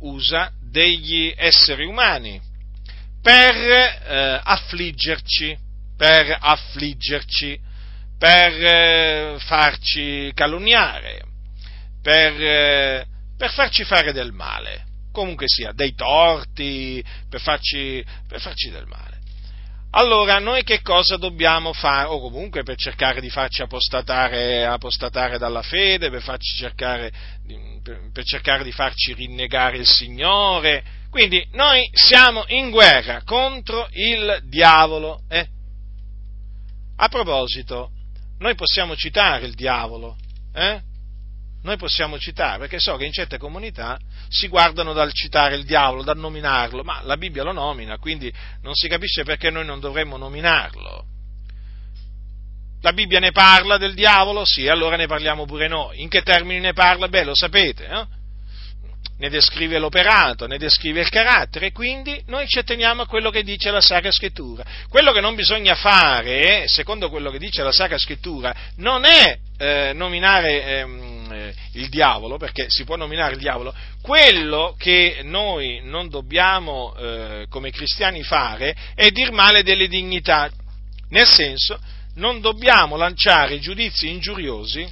usa, 0.00 0.52
degli 0.72 1.32
esseri 1.36 1.84
umani 1.84 2.40
per 3.22 3.54
eh, 3.54 4.40
affliggerci, 4.42 5.56
per 5.96 6.36
affliggerci 6.40 7.70
per 8.22 8.52
eh, 8.64 9.36
farci 9.40 10.30
calunniare, 10.32 11.24
per, 12.00 12.40
eh, 12.40 13.06
per, 13.36 13.50
farci 13.50 13.82
fare 13.82 14.12
del 14.12 14.30
male, 14.30 14.84
comunque 15.10 15.46
sia, 15.48 15.72
dei 15.72 15.92
torti, 15.94 17.04
per 17.28 17.40
farci, 17.40 18.04
per 18.28 18.40
farci 18.40 18.70
del 18.70 18.86
male. 18.86 19.18
Allora, 19.94 20.38
noi 20.38 20.62
che 20.62 20.82
cosa 20.82 21.16
dobbiamo 21.16 21.72
fare? 21.72 22.06
O 22.06 22.20
comunque 22.20 22.62
per 22.62 22.76
cercare 22.76 23.20
di 23.20 23.28
farci 23.28 23.60
apostatare, 23.60 24.64
apostatare 24.66 25.36
dalla 25.36 25.62
fede, 25.62 26.08
per, 26.08 26.22
cercare, 26.38 27.12
per, 27.82 28.10
per 28.12 28.24
cercare 28.24 28.64
di 28.64 28.72
farci 28.72 29.12
rinnegare 29.12 29.76
il 29.76 29.86
Signore. 29.86 30.84
Quindi 31.10 31.46
noi 31.52 31.88
siamo 31.92 32.44
in 32.48 32.70
guerra 32.70 33.22
contro 33.24 33.88
il 33.92 34.40
diavolo. 34.44 35.22
Eh? 35.28 35.46
A 36.96 37.08
proposito, 37.08 37.90
noi 38.38 38.54
possiamo 38.54 38.96
citare 38.96 39.46
il 39.46 39.54
diavolo, 39.54 40.16
eh? 40.54 40.80
Noi 41.62 41.76
possiamo 41.76 42.18
citare, 42.18 42.58
perché 42.58 42.80
so 42.80 42.96
che 42.96 43.04
in 43.04 43.12
certe 43.12 43.38
comunità 43.38 43.96
si 44.28 44.48
guardano 44.48 44.92
dal 44.92 45.12
citare 45.12 45.54
il 45.54 45.64
diavolo, 45.64 46.02
dal 46.02 46.18
nominarlo, 46.18 46.82
ma 46.82 47.02
la 47.02 47.16
Bibbia 47.16 47.44
lo 47.44 47.52
nomina, 47.52 47.98
quindi 47.98 48.32
non 48.62 48.74
si 48.74 48.88
capisce 48.88 49.22
perché 49.22 49.50
noi 49.50 49.64
non 49.64 49.78
dovremmo 49.78 50.16
nominarlo. 50.16 51.04
La 52.82 52.92
Bibbia 52.92 53.20
ne 53.20 53.30
parla 53.30 53.78
del 53.78 53.94
diavolo? 53.94 54.44
Sì, 54.44 54.66
allora 54.66 54.96
ne 54.96 55.06
parliamo 55.06 55.46
pure 55.46 55.68
noi. 55.68 56.02
In 56.02 56.08
che 56.08 56.22
termini 56.22 56.58
ne 56.58 56.72
parla? 56.72 57.08
Beh, 57.08 57.24
lo 57.24 57.34
sapete, 57.34 57.86
eh? 57.86 58.20
ne 59.18 59.28
descrive 59.28 59.78
l'operato, 59.78 60.48
ne 60.48 60.58
descrive 60.58 61.00
il 61.00 61.08
carattere, 61.08 61.70
quindi 61.70 62.20
noi 62.26 62.48
ci 62.48 62.58
atteniamo 62.58 63.02
a 63.02 63.06
quello 63.06 63.30
che 63.30 63.44
dice 63.44 63.70
la 63.70 63.80
Sacra 63.80 64.10
Scrittura. 64.10 64.64
Quello 64.88 65.12
che 65.12 65.20
non 65.20 65.36
bisogna 65.36 65.76
fare, 65.76 66.66
secondo 66.66 67.08
quello 67.08 67.30
che 67.30 67.38
dice 67.38 67.62
la 67.62 67.70
Sacra 67.70 67.98
Scrittura, 67.98 68.52
non 68.78 69.04
è 69.04 69.38
eh, 69.58 69.92
nominare 69.94 70.64
ehm, 70.64 71.32
eh, 71.32 71.54
il 71.74 71.88
diavolo, 71.88 72.36
perché 72.36 72.66
si 72.68 72.82
può 72.82 72.96
nominare 72.96 73.34
il 73.34 73.38
diavolo, 73.38 73.72
quello 74.02 74.74
che 74.76 75.20
noi 75.22 75.82
non 75.84 76.08
dobbiamo 76.08 76.92
eh, 76.96 77.46
come 77.48 77.70
cristiani 77.70 78.24
fare 78.24 78.74
è 78.96 79.10
dir 79.10 79.30
male 79.30 79.62
delle 79.62 79.86
dignità, 79.86 80.50
nel 81.10 81.28
senso 81.28 81.78
non 82.14 82.40
dobbiamo 82.40 82.96
lanciare 82.96 83.58
giudizi 83.58 84.08
ingiuriosi 84.08 84.86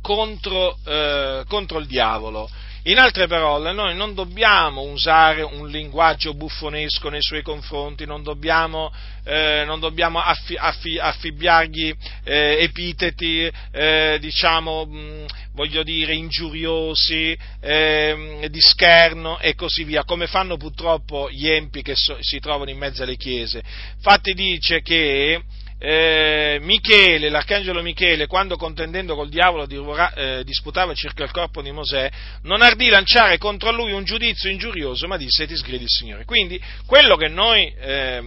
contro, 0.00 0.78
eh, 0.84 1.44
contro 1.46 1.78
il 1.78 1.86
diavolo 1.86 2.48
in 2.86 2.98
altre 2.98 3.26
parole, 3.26 3.72
noi 3.72 3.96
non 3.96 4.12
dobbiamo 4.12 4.82
usare 4.82 5.40
un 5.40 5.68
linguaggio 5.70 6.34
buffonesco 6.34 7.08
nei 7.08 7.22
suoi 7.22 7.40
confronti, 7.40 8.04
non 8.04 8.22
dobbiamo, 8.22 8.92
eh, 9.24 9.62
non 9.64 9.80
dobbiamo 9.80 10.20
affi, 10.20 10.54
affi, 10.54 10.98
affibbiargli 10.98 11.94
eh, 12.24 12.58
epiteti, 12.60 13.50
eh, 13.72 14.18
diciamo, 14.20 14.84
mh, 14.84 15.26
voglio 15.52 15.82
dire, 15.82 16.12
ingiuriosi, 16.12 17.34
ehm, 17.60 18.46
di 18.48 18.60
scherno 18.60 19.38
e 19.38 19.54
così 19.54 19.84
via, 19.84 20.04
come 20.04 20.26
fanno 20.26 20.58
purtroppo 20.58 21.30
gli 21.30 21.48
empi 21.48 21.80
che 21.80 21.94
so, 21.96 22.18
si 22.20 22.38
trovano 22.38 22.68
in 22.68 22.76
mezzo 22.76 23.02
alle 23.02 23.16
chiese. 23.16 23.62
Infatti 23.94 24.34
dice 24.34 24.82
che 24.82 25.40
eh, 25.78 26.58
Michele, 26.60 27.28
l'arcangelo 27.28 27.82
Michele, 27.82 28.26
quando 28.26 28.56
contendendo 28.56 29.14
col 29.14 29.28
diavolo 29.28 29.66
eh, 30.14 30.42
disputava 30.44 30.94
circa 30.94 31.24
il 31.24 31.30
corpo 31.30 31.60
di 31.62 31.72
Mosè, 31.72 32.10
non 32.42 32.62
ardì 32.62 32.88
lanciare 32.88 33.38
contro 33.38 33.70
lui 33.70 33.92
un 33.92 34.04
giudizio 34.04 34.50
ingiurioso, 34.50 35.06
ma 35.06 35.16
disse 35.16 35.46
ti 35.46 35.56
sgridi 35.56 35.84
il 35.84 35.90
Signore. 35.90 36.24
Quindi 36.24 36.60
quello 36.86 37.16
che, 37.16 37.28
noi, 37.28 37.72
eh, 37.78 38.22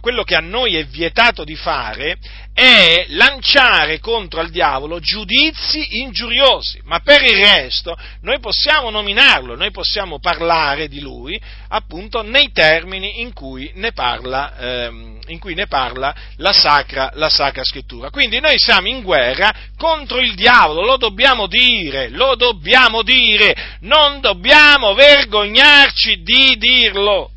quello 0.00 0.22
che 0.22 0.36
a 0.36 0.40
noi 0.40 0.76
è 0.76 0.84
vietato 0.84 1.42
di 1.42 1.56
fare 1.56 2.16
è 2.54 3.06
lanciare 3.08 3.98
contro 3.98 4.40
il 4.40 4.50
diavolo 4.50 5.00
giudizi 5.00 5.98
ingiuriosi, 5.98 6.80
ma 6.84 7.00
per 7.00 7.22
il 7.22 7.36
resto 7.36 7.96
noi 8.20 8.38
possiamo 8.38 8.90
nominarlo, 8.90 9.56
noi 9.56 9.72
possiamo 9.72 10.20
parlare 10.20 10.86
di 10.86 11.00
lui 11.00 11.40
appunto 11.68 12.22
nei 12.22 12.52
termini 12.52 13.20
in 13.20 13.32
cui 13.32 13.72
ne 13.74 13.90
parla, 13.90 14.56
ehm, 14.56 15.18
in 15.26 15.40
cui 15.40 15.54
ne 15.54 15.66
parla 15.66 16.14
la, 16.36 16.52
sacra, 16.74 17.10
la 17.14 17.28
Sacra 17.28 17.64
Scrittura. 17.64 18.10
Quindi 18.10 18.40
noi 18.40 18.58
siamo 18.58 18.88
in 18.88 19.02
guerra 19.02 19.52
contro 19.76 20.18
il 20.20 20.34
diavolo, 20.34 20.84
lo 20.84 20.96
dobbiamo 20.96 21.46
dire, 21.46 22.08
lo 22.10 22.34
dobbiamo 22.34 23.02
dire, 23.02 23.54
non 23.80 24.20
dobbiamo 24.20 24.94
vergognarci 24.94 26.22
di 26.22 26.56
dirlo 26.58 27.30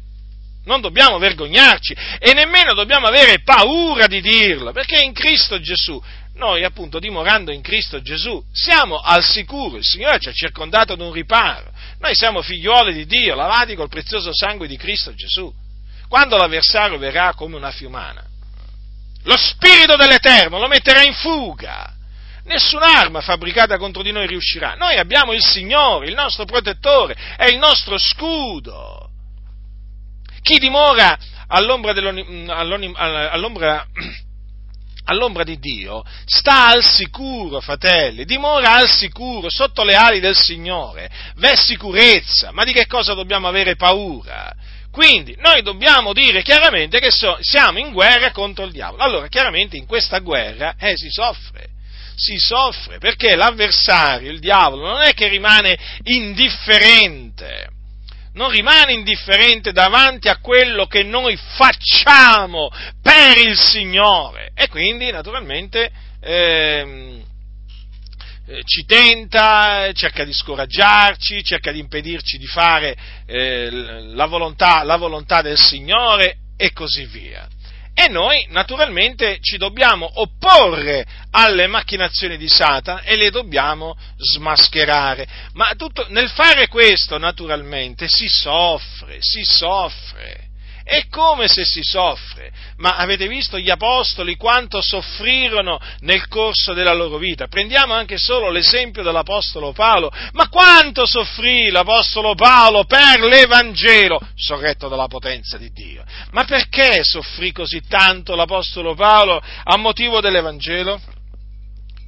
non 0.66 0.82
dobbiamo 0.82 1.18
vergognarci 1.18 1.96
e 2.20 2.34
nemmeno 2.34 2.74
dobbiamo 2.74 3.08
avere 3.08 3.42
paura 3.42 4.06
di 4.06 4.20
dirlo, 4.20 4.74
perché 4.74 5.02
in 5.02 5.14
Cristo 5.14 5.62
Gesù, 5.62 5.98
noi 6.34 6.66
appunto 6.66 7.00
dimorando 7.00 7.54
in 7.54 7.62
Cristo 7.62 8.02
Gesù, 8.02 8.44
siamo 8.52 8.98
al 8.98 9.24
sicuro, 9.24 9.78
il 9.78 9.86
Signore 9.86 10.20
ci 10.20 10.28
ha 10.28 10.34
circondato 10.34 10.92
ad 10.92 11.00
un 11.00 11.14
riparo, 11.14 11.72
noi 12.02 12.14
siamo 12.16 12.42
figliuoli 12.42 12.94
di 12.94 13.06
Dio, 13.06 13.34
lavati 13.34 13.76
col 13.76 13.88
prezioso 13.88 14.32
sangue 14.34 14.68
di 14.68 14.76
Cristo 14.76 15.14
Gesù. 15.14 15.50
Quando 16.10 16.36
l'avversario 16.36 16.98
verrà 16.98 17.34
come 17.34 17.56
una 17.56 17.72
fiumana, 17.72 18.26
lo 19.28 19.36
Spirito 19.38 19.95
dell'Eterno 19.97 20.57
lo 20.57 20.67
metterà 20.67 21.03
in 21.03 21.13
fuga. 21.13 21.93
Nessun'arma 22.45 23.19
fabbricata 23.19 23.78
contro 23.78 24.01
di 24.01 24.13
noi 24.13 24.25
riuscirà. 24.25 24.75
Noi 24.75 24.97
abbiamo 24.97 25.34
il 25.34 25.43
Signore, 25.43 26.07
il 26.07 26.15
nostro 26.15 26.45
protettore, 26.45 27.15
è 27.36 27.45
il 27.45 27.57
nostro 27.57 27.97
scudo. 27.97 29.09
Chi 30.41 30.57
dimora 30.59 31.17
all'ombra, 31.47 31.91
all'ombra, 32.55 33.86
all'ombra 35.05 35.43
di 35.43 35.59
Dio 35.59 36.05
sta 36.25 36.67
al 36.67 36.86
sicuro, 36.86 37.59
fratelli, 37.59 38.23
dimora 38.23 38.75
al 38.75 38.88
sicuro, 38.88 39.49
sotto 39.49 39.84
le 39.84 39.95
ali 39.95 40.21
del 40.21 40.38
Signore, 40.38 41.09
v'è 41.36 41.53
sicurezza, 41.57 42.53
ma 42.53 42.63
di 42.63 42.71
che 42.71 42.88
cosa 42.88 43.13
dobbiamo 43.13 43.49
avere 43.49 43.75
paura? 43.75 44.55
Quindi 44.98 45.36
noi 45.38 45.62
dobbiamo 45.62 46.12
dire 46.12 46.41
chiaramente 46.41 46.98
che 46.98 47.12
so, 47.12 47.38
siamo 47.41 47.78
in 47.78 47.91
guerra 47.91 48.32
contro 48.32 48.66
il 48.66 48.72
diavolo. 48.72 49.04
Allora, 49.04 49.28
chiaramente 49.28 49.78
in 49.78 49.86
questa 49.86 50.18
guerra 50.18 50.74
eh, 50.76 50.98
si 50.98 51.12
soffre, 51.12 51.68
si 52.16 52.38
soffre 52.39 52.98
perché 52.98 53.36
l'avversario, 53.36 54.32
il 54.32 54.39
diavolo, 54.39 54.88
non 54.88 55.02
è 55.02 55.14
che 55.14 55.28
rimane 55.28 55.78
indifferente. 56.06 57.70
Non 58.34 58.50
rimane 58.50 58.93
indifferente 58.93 59.72
davanti 59.72 60.30
a 60.30 60.39
quello 60.39 60.88
che 60.88 61.04
noi 61.04 61.38
facciamo 61.38 62.72
per 63.00 63.38
il 63.38 63.56
Signore. 63.56 64.50
E 64.56 64.68
quindi 64.68 65.12
naturalmente 65.12 65.91
ehm, 66.22 67.24
eh, 68.48 68.62
ci 68.64 68.86
tenta, 68.86 69.91
cerca 69.93 70.24
di 70.24 70.34
scoraggiarci, 70.34 71.43
cerca 71.43 71.72
di 71.72 71.80
impedirci 71.80 72.38
di 72.38 72.48
fare 72.48 72.95
eh, 73.26 73.70
la, 73.70 74.26
volontà, 74.26 74.84
la 74.84 74.95
volontà 74.95 75.41
del 75.41 75.58
Signore 75.58 76.38
e 76.56 76.72
così 76.72 77.06
via 77.06 77.48
e 78.00 78.10
noi 78.10 78.45
naturalmente 78.50 79.39
ci 79.41 79.58
dobbiamo 79.58 80.08
opporre 80.22 81.04
alle 81.32 81.66
macchinazioni 81.66 82.38
di 82.38 82.48
Satana 82.48 83.02
e 83.02 83.16
le 83.16 83.32
dobbiamo 83.32 83.98
smascherare. 84.18 85.28
Ma 85.54 85.74
tutto, 85.76 86.06
nel 86.10 86.30
fare 86.30 86.68
questo 86.68 87.18
naturalmente 87.18 88.08
si 88.08 88.28
soffre, 88.28 89.18
si 89.20 89.43
soffre. 89.43 90.47
È 90.88 91.08
come 91.10 91.50
se 91.50 91.66
si 91.66 91.82
soffre. 91.84 92.50
Ma 92.78 92.96
avete 92.96 93.28
visto 93.28 93.60
gli 93.60 93.70
apostoli 93.70 94.38
quanto 94.38 94.82
soffrirono 94.82 95.78
nel 96.00 96.30
corso 96.30 96.72
della 96.72 96.94
loro 96.94 97.18
vita? 97.18 97.48
Prendiamo 97.48 97.94
anche 97.94 98.18
solo 98.18 98.50
l'esempio 98.50 99.04
dell'apostolo 99.04 99.74
Paolo. 99.74 100.10
Ma 100.32 100.48
quanto 100.48 101.06
soffrì 101.06 101.70
l'apostolo 101.72 102.36
Paolo 102.36 102.86
per 102.86 103.20
l'Evangelo, 103.20 104.18
sorretto 104.34 104.88
dalla 104.88 105.08
potenza 105.08 105.58
di 105.58 105.72
Dio? 105.74 106.06
Ma 106.32 106.46
perché 106.46 107.04
soffrì 107.04 107.52
così 107.52 107.82
tanto 107.86 108.34
l'apostolo 108.36 108.96
Paolo 108.96 109.44
a 109.64 109.76
motivo 109.76 110.22
dell'Evangelo? 110.22 111.02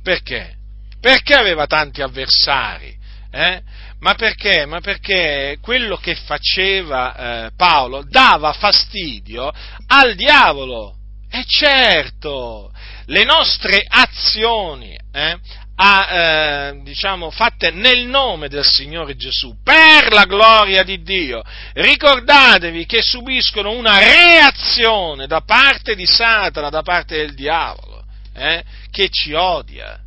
Perché? 0.01 0.55
Perché 1.01 1.33
aveva 1.33 1.67
tanti 1.67 2.01
avversari 2.01 2.97
Eh? 3.31 3.61
Ma 3.99 4.13
perché? 4.15 4.65
Ma 4.65 4.79
perché 4.79 5.57
quello 5.61 5.97
che 5.97 6.15
faceva 6.15 7.15
eh, 7.15 7.51
Paolo 7.55 8.03
dava 8.07 8.53
fastidio 8.53 9.51
al 9.87 10.15
diavolo. 10.15 10.95
E 11.29 11.43
certo, 11.45 12.71
le 13.05 13.23
nostre 13.23 13.83
azioni 13.87 14.97
eh, 15.11 15.37
a, 15.75 16.07
eh, 16.11 16.81
diciamo, 16.81 17.29
fatte 17.29 17.71
nel 17.71 18.05
nome 18.05 18.47
del 18.47 18.65
Signore 18.65 19.15
Gesù, 19.15 19.55
per 19.63 20.11
la 20.11 20.25
gloria 20.25 20.83
di 20.83 21.01
Dio, 21.03 21.41
ricordatevi 21.73 22.85
che 22.85 23.01
subiscono 23.01 23.71
una 23.71 23.99
reazione 23.99 25.27
da 25.27 25.41
parte 25.41 25.95
di 25.95 26.05
Satana, 26.05 26.69
da 26.69 26.81
parte 26.81 27.17
del 27.17 27.33
diavolo, 27.33 28.03
eh, 28.33 28.63
che 28.91 29.09
ci 29.09 29.33
odia 29.33 29.99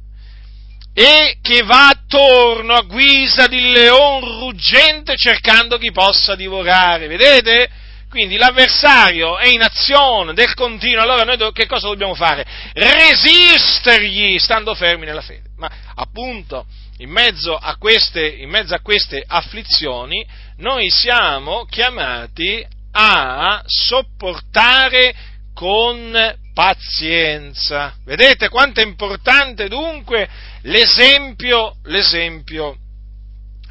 e 0.95 1.39
che 1.41 1.63
va 1.63 1.89
attorno 1.89 2.75
a 2.75 2.83
guisa 2.83 3.47
di 3.47 3.61
leon 3.61 4.41
ruggente 4.41 5.17
cercando 5.17 5.79
chi 5.79 5.91
possa 5.91 6.35
divorare. 6.35 7.07
Vedete? 7.07 7.71
Quindi 8.11 8.37
l'avversario 8.37 9.39
è 9.39 9.49
in 9.49 9.63
azione 9.63 10.35
del 10.35 10.53
continuo, 10.53 11.03
allora 11.03 11.25
noi 11.25 11.39
che 11.53 11.67
cosa 11.67 11.89
dobbiamo 11.89 12.15
fare? 12.15 12.45
Resistergli 12.75 14.39
stando 14.39 14.75
fermi 14.75 15.07
nella 15.07 15.23
fede. 15.23 15.49
Ma 15.57 15.71
appunto, 15.95 16.67
in 16.99 17.09
mezzo 17.09 17.57
a 17.57 17.77
queste, 17.79 18.27
in 18.27 18.51
mezzo 18.51 18.75
a 18.75 18.81
queste 18.81 19.25
afflizioni, 19.27 20.27
noi 20.59 20.91
siamo 20.91 21.65
chiamati 21.65 22.63
a 22.93 23.63
sopportare 23.65 25.15
con 25.55 26.37
pazienza. 26.53 27.95
Vedete 28.05 28.49
quanto 28.49 28.81
è 28.81 28.85
importante 28.85 29.69
dunque 29.69 30.29
l'esempio, 30.63 31.77
l'esempio 31.85 32.77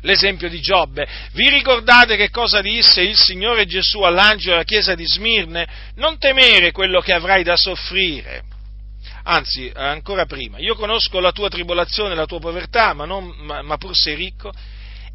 l'esempio 0.02 0.50
di 0.50 0.60
Giobbe. 0.60 1.08
Vi 1.34 1.50
ricordate 1.50 2.16
che 2.16 2.30
cosa 2.30 2.62
disse 2.62 3.02
il 3.02 3.16
Signore 3.16 3.66
Gesù 3.66 4.02
all'angelo 4.02 4.52
della 4.52 4.64
chiesa 4.64 4.96
di 4.96 5.06
Smirne? 5.06 5.68
Non 5.96 6.18
temere 6.18 6.72
quello 6.72 7.02
che 7.02 7.14
avrai 7.14 7.44
da 7.44 7.56
soffrire. 7.56 8.44
Anzi, 9.24 9.72
ancora 9.74 10.26
prima, 10.26 10.58
io 10.58 10.76
conosco 10.76 11.20
la 11.20 11.32
tua 11.32 11.50
tribolazione 11.50 12.16
la 12.16 12.26
tua 12.26 12.40
povertà, 12.40 12.94
ma, 12.94 13.06
non, 13.06 13.28
ma, 13.38 13.62
ma 13.62 13.78
pur 13.78 13.96
sei 13.96 14.16
ricco, 14.16 14.52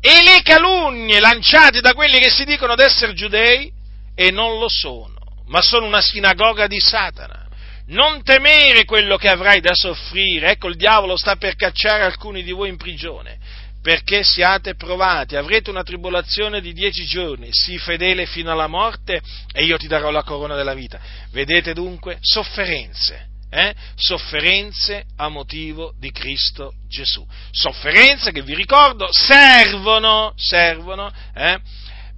e 0.01 0.23
le 0.23 0.43
calunnie 0.43 1.19
lanciate 1.19 1.81
da 1.81 1.93
quelli 1.93 2.21
che 2.21 2.31
si 2.31 2.45
dicono 2.45 2.77
d'essere 2.77 3.15
giudei 3.15 3.73
e 4.15 4.31
non 4.31 4.59
lo 4.59 4.69
sono, 4.69 5.15
ma 5.47 5.61
sono 5.61 5.87
una 5.87 6.01
sinagoga 6.01 6.69
di 6.69 6.79
Satana. 6.79 7.46
Non 7.89 8.23
temere 8.25 8.85
quello 8.85 9.17
che 9.17 9.29
avrai 9.29 9.61
da 9.61 9.75
soffrire, 9.75 10.51
ecco 10.51 10.69
il 10.69 10.77
diavolo 10.77 11.17
sta 11.17 11.37
per 11.37 11.55
cacciare 11.55 12.03
alcuni 12.03 12.43
di 12.43 12.53
voi 12.53 12.69
in 12.69 12.77
prigione 12.77 13.39
perché 13.87 14.25
siate 14.25 14.75
provati, 14.75 15.37
avrete 15.37 15.71
una 15.71 15.85
tribolazione 15.85 16.61
di 16.61 16.73
dieci 16.73 17.07
giorni, 17.07 17.51
sii 17.53 17.79
fedele 17.79 18.27
fino 18.27 18.51
alla 18.51 18.67
morte 18.67 19.23
e 19.53 19.63
io 19.63 19.77
ti 19.77 19.87
darò 19.87 20.11
la 20.11 20.25
corona 20.25 20.57
della 20.57 20.75
vita. 20.75 20.99
Vedete 21.31 21.73
dunque 21.73 22.19
sofferenze, 22.21 23.29
eh? 23.49 23.73
sofferenze 23.95 25.05
a 25.15 25.29
motivo 25.29 25.95
di 26.01 26.11
Cristo 26.11 26.73
Gesù. 26.89 27.25
Sofferenze 27.53 28.33
che 28.33 28.43
vi 28.43 28.57
ricordo 28.57 29.07
servono, 29.13 30.33
servono 30.35 31.09
eh? 31.33 31.61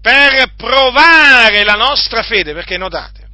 per 0.01 0.55
provare 0.57 1.64
la 1.64 1.75
nostra 1.75 2.23
fede, 2.23 2.55
perché 2.55 2.79
notate, 2.79 3.29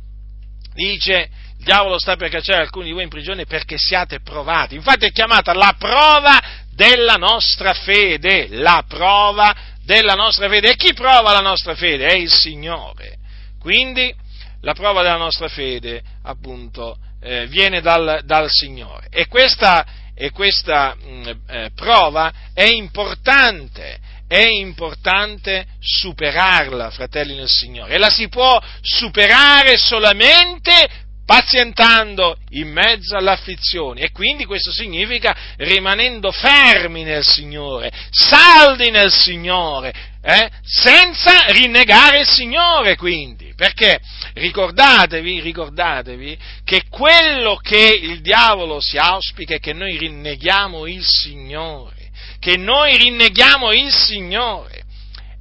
dice 0.75 1.31
il 1.65 1.71
diavolo 1.71 1.99
sta 1.99 2.15
per 2.17 2.29
cacciare 2.29 2.61
alcuni 2.61 2.87
di 2.87 2.93
voi 2.93 3.05
in 3.05 3.09
prigione 3.09 3.47
perché 3.47 3.79
siate 3.79 4.21
provati. 4.21 4.75
Infatti 4.75 5.07
è 5.07 5.13
chiamata 5.13 5.55
la 5.55 5.75
prova 5.79 6.39
della 6.75 7.15
nostra 7.15 7.73
fede, 7.73 8.49
la 8.51 8.85
prova 8.87 9.55
della 9.83 10.13
nostra 10.13 10.47
fede. 10.51 10.73
E 10.73 10.77
chi 10.77 10.93
prova 10.93 11.33
la 11.33 11.41
nostra 11.41 11.75
fede? 11.75 12.07
È 12.07 12.17
il 12.17 12.31
Signore. 12.31 13.17
Quindi 13.59 14.15
la 14.61 14.75
prova 14.75 15.01
della 15.03 15.17
nostra 15.17 15.49
fede, 15.49 16.03
appunto, 16.25 16.99
eh, 17.23 17.47
viene 17.47 17.81
dal, 17.81 18.21
dal, 18.25 18.51
Signore. 18.51 19.07
E 19.11 19.27
questa, 19.27 19.87
e 20.15 20.31
questa 20.33 20.95
mh, 20.95 21.09
mm, 21.09 21.27
eh, 21.49 21.71
prova 21.75 22.31
è 22.53 22.65
importante, 22.65 23.99
è 24.29 24.47
importante 24.47 25.65
superarla, 25.81 26.91
fratelli 26.91 27.35
nel 27.35 27.49
Signore, 27.49 27.95
e 27.95 27.99
la 27.99 28.11
si 28.11 28.29
può 28.29 28.61
superare 28.83 29.79
solamente 29.79 31.04
pazientando 31.25 32.37
in 32.51 32.71
mezzo 32.71 33.17
all'afflizione. 33.17 34.03
E 34.03 34.11
quindi 34.11 34.45
questo 34.45 34.73
significa 34.73 35.35
rimanendo 35.57 36.31
fermi 36.31 37.03
nel 37.03 37.25
Signore, 37.25 37.91
saldi 38.11 38.91
nel 38.91 39.13
Signore, 39.13 39.93
eh? 40.23 40.51
senza 40.63 41.47
rinnegare 41.49 42.21
il 42.21 42.27
Signore 42.27 42.97
quindi, 42.97 43.53
perché 43.55 44.01
ricordatevi, 44.35 45.41
ricordatevi 45.41 46.39
che 46.65 46.85
quello 46.89 47.57
che 47.57 47.99
il 48.01 48.21
diavolo 48.21 48.81
si 48.81 48.97
auspica 48.97 49.55
è 49.55 49.61
che 49.61 49.73
noi 49.73 49.97
rinneghiamo 49.97 50.87
il 50.87 51.05
Signore, 51.05 52.11
che 52.39 52.57
noi 52.57 52.97
rinneghiamo 52.97 53.73
il 53.73 53.93
Signore 53.93 54.74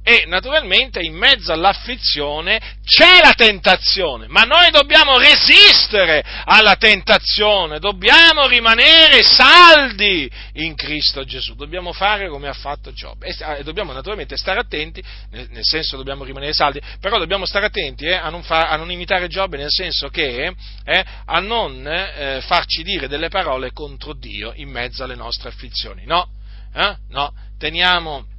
e 0.06 0.24
naturalmente 0.26 1.00
in 1.00 1.14
mezzo 1.14 1.50
all'afflizione 1.50 2.60
c'è 2.84 3.20
la 3.22 3.32
tentazione, 3.32 4.26
ma 4.28 4.42
noi 4.42 4.70
dobbiamo 4.70 5.16
resistere 5.16 6.22
alla 6.44 6.76
tentazione, 6.76 7.78
dobbiamo 7.78 8.46
rimanere 8.46 9.22
saldi 9.22 10.30
in 10.52 10.74
Cristo 10.74 11.24
Gesù, 11.24 11.54
dobbiamo 11.54 11.94
fare 11.94 12.28
come 12.28 12.48
ha 12.48 12.52
fatto 12.52 12.92
Giobbe 12.92 13.28
e 13.28 13.62
dobbiamo 13.62 13.94
naturalmente 13.94 14.36
stare 14.36 14.60
attenti, 14.60 15.02
nel, 15.30 15.48
nel 15.48 15.64
senso 15.64 15.96
dobbiamo 15.96 16.24
rimanere 16.24 16.52
saldi, 16.52 16.82
però 17.00 17.16
dobbiamo 17.16 17.46
stare 17.46 17.64
attenti 17.64 18.04
eh, 18.04 18.12
a, 18.12 18.28
non 18.28 18.42
fa, 18.42 18.68
a, 18.68 18.76
non 18.76 18.90
imitare 18.90 19.26
Giobbe 19.28 19.56
nel 19.56 19.70
senso 19.70 20.08
che 20.08 20.54
eh, 20.84 21.04
a 21.24 21.40
non 21.40 21.82
eh, 21.86 22.42
farci 22.42 22.82
dire 22.82 23.08
delle 23.08 23.30
parole 23.30 23.72
contro 23.72 24.12
Dio 24.12 24.52
in 24.56 24.68
mezzo 24.68 25.02
alle 25.02 25.16
nostre 25.16 25.48
afflizioni, 25.48 26.04
no, 26.04 26.28
eh? 26.74 26.94
no, 27.08 27.32
teniamo 27.56 28.32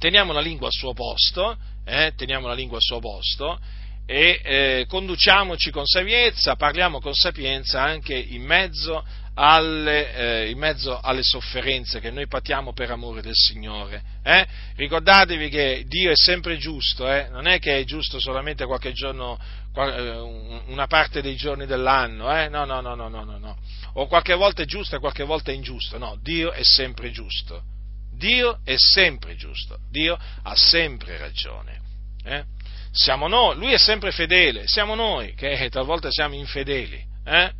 teniamo 0.00 0.32
la 0.32 0.40
lingua 0.40 0.68
al 0.68 0.72
suo 0.72 0.94
posto, 0.94 1.56
eh, 1.84 2.14
teniamo 2.16 2.48
la 2.48 2.54
lingua 2.54 2.78
al 2.78 2.82
suo 2.82 2.98
posto 3.00 3.60
e 4.06 4.40
eh, 4.42 4.86
conduciamoci 4.88 5.70
con 5.70 5.84
saviezza, 5.84 6.56
parliamo 6.56 7.00
con 7.00 7.12
sapienza 7.14 7.82
anche 7.82 8.14
in 8.14 8.42
mezzo, 8.42 9.04
alle, 9.34 10.14
eh, 10.14 10.50
in 10.50 10.58
mezzo 10.58 10.98
alle, 10.98 11.22
sofferenze 11.22 12.00
che 12.00 12.10
noi 12.10 12.26
patiamo 12.26 12.72
per 12.72 12.90
amore 12.90 13.20
del 13.20 13.34
Signore. 13.34 14.02
Eh? 14.22 14.46
Ricordatevi 14.74 15.48
che 15.50 15.84
Dio 15.86 16.10
è 16.10 16.16
sempre 16.16 16.56
giusto, 16.56 17.08
eh? 17.08 17.28
non 17.28 17.46
è 17.46 17.58
che 17.58 17.78
è 17.78 17.84
giusto 17.84 18.18
solamente 18.18 18.64
qualche 18.64 18.92
giorno, 18.92 19.38
eh, 19.76 20.62
una 20.66 20.86
parte 20.86 21.20
dei 21.20 21.36
giorni 21.36 21.66
dell'anno, 21.66 22.34
eh? 22.34 22.48
no, 22.48 22.64
no, 22.64 22.80
no, 22.80 22.94
no, 22.94 23.08
no, 23.08 23.22
no, 23.22 23.58
o 23.92 24.06
qualche 24.06 24.34
volta 24.34 24.62
è 24.62 24.66
giusto 24.66 24.96
e 24.96 24.98
qualche 24.98 25.24
volta 25.24 25.52
è 25.52 25.54
ingiusto, 25.54 25.98
no, 25.98 26.18
Dio 26.20 26.52
è 26.52 26.64
sempre 26.64 27.10
giusto. 27.10 27.78
Dio 28.20 28.60
è 28.64 28.74
sempre 28.76 29.34
giusto, 29.34 29.78
Dio 29.90 30.16
ha 30.42 30.54
sempre 30.54 31.16
ragione. 31.16 31.80
Eh? 32.22 32.44
Siamo 32.92 33.28
noi, 33.28 33.56
lui 33.56 33.72
è 33.72 33.78
sempre 33.78 34.12
fedele, 34.12 34.66
siamo 34.66 34.94
noi 34.94 35.32
che 35.34 35.68
talvolta 35.70 36.10
siamo 36.10 36.34
infedeli. 36.34 37.02
Eh? 37.24 37.50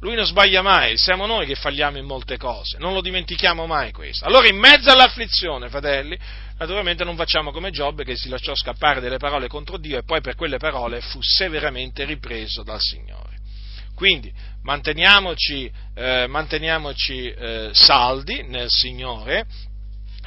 Lui 0.00 0.14
non 0.14 0.24
sbaglia 0.24 0.62
mai, 0.62 0.96
siamo 0.96 1.26
noi 1.26 1.46
che 1.46 1.56
falliamo 1.56 1.98
in 1.98 2.04
molte 2.04 2.36
cose, 2.36 2.78
non 2.78 2.92
lo 2.92 3.00
dimentichiamo 3.00 3.66
mai 3.66 3.90
questo. 3.90 4.26
Allora 4.26 4.46
in 4.46 4.56
mezzo 4.56 4.90
all'afflizione, 4.90 5.68
fratelli, 5.68 6.16
naturalmente 6.58 7.02
non 7.02 7.16
facciamo 7.16 7.50
come 7.50 7.72
Giobbe 7.72 8.04
che 8.04 8.14
si 8.14 8.28
lasciò 8.28 8.54
scappare 8.54 9.00
delle 9.00 9.16
parole 9.16 9.48
contro 9.48 9.76
Dio 9.76 9.98
e 9.98 10.04
poi 10.04 10.20
per 10.20 10.36
quelle 10.36 10.58
parole 10.58 11.00
fu 11.00 11.20
severamente 11.20 12.04
ripreso 12.04 12.62
dal 12.62 12.80
Signore. 12.80 13.34
Quindi 13.96 14.32
manteniamoci, 14.62 15.68
eh, 15.94 16.26
manteniamoci 16.28 17.30
eh, 17.30 17.70
saldi 17.72 18.44
nel 18.44 18.68
Signore, 18.68 19.46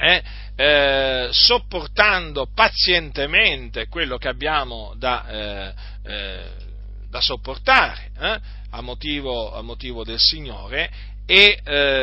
eh, 0.00 0.22
eh, 0.56 1.28
sopportando 1.30 2.48
pazientemente 2.54 3.86
quello 3.88 4.16
che 4.16 4.28
abbiamo 4.28 4.94
da, 4.96 5.28
eh, 5.28 5.74
eh 6.02 6.68
da 7.10 7.20
sopportare 7.20 8.10
eh, 8.18 8.40
a 8.70 8.80
motivo, 8.82 9.52
a, 9.52 9.62
motivo, 9.62 10.04
del 10.04 10.20
Signore 10.20 10.90
e 11.26 11.60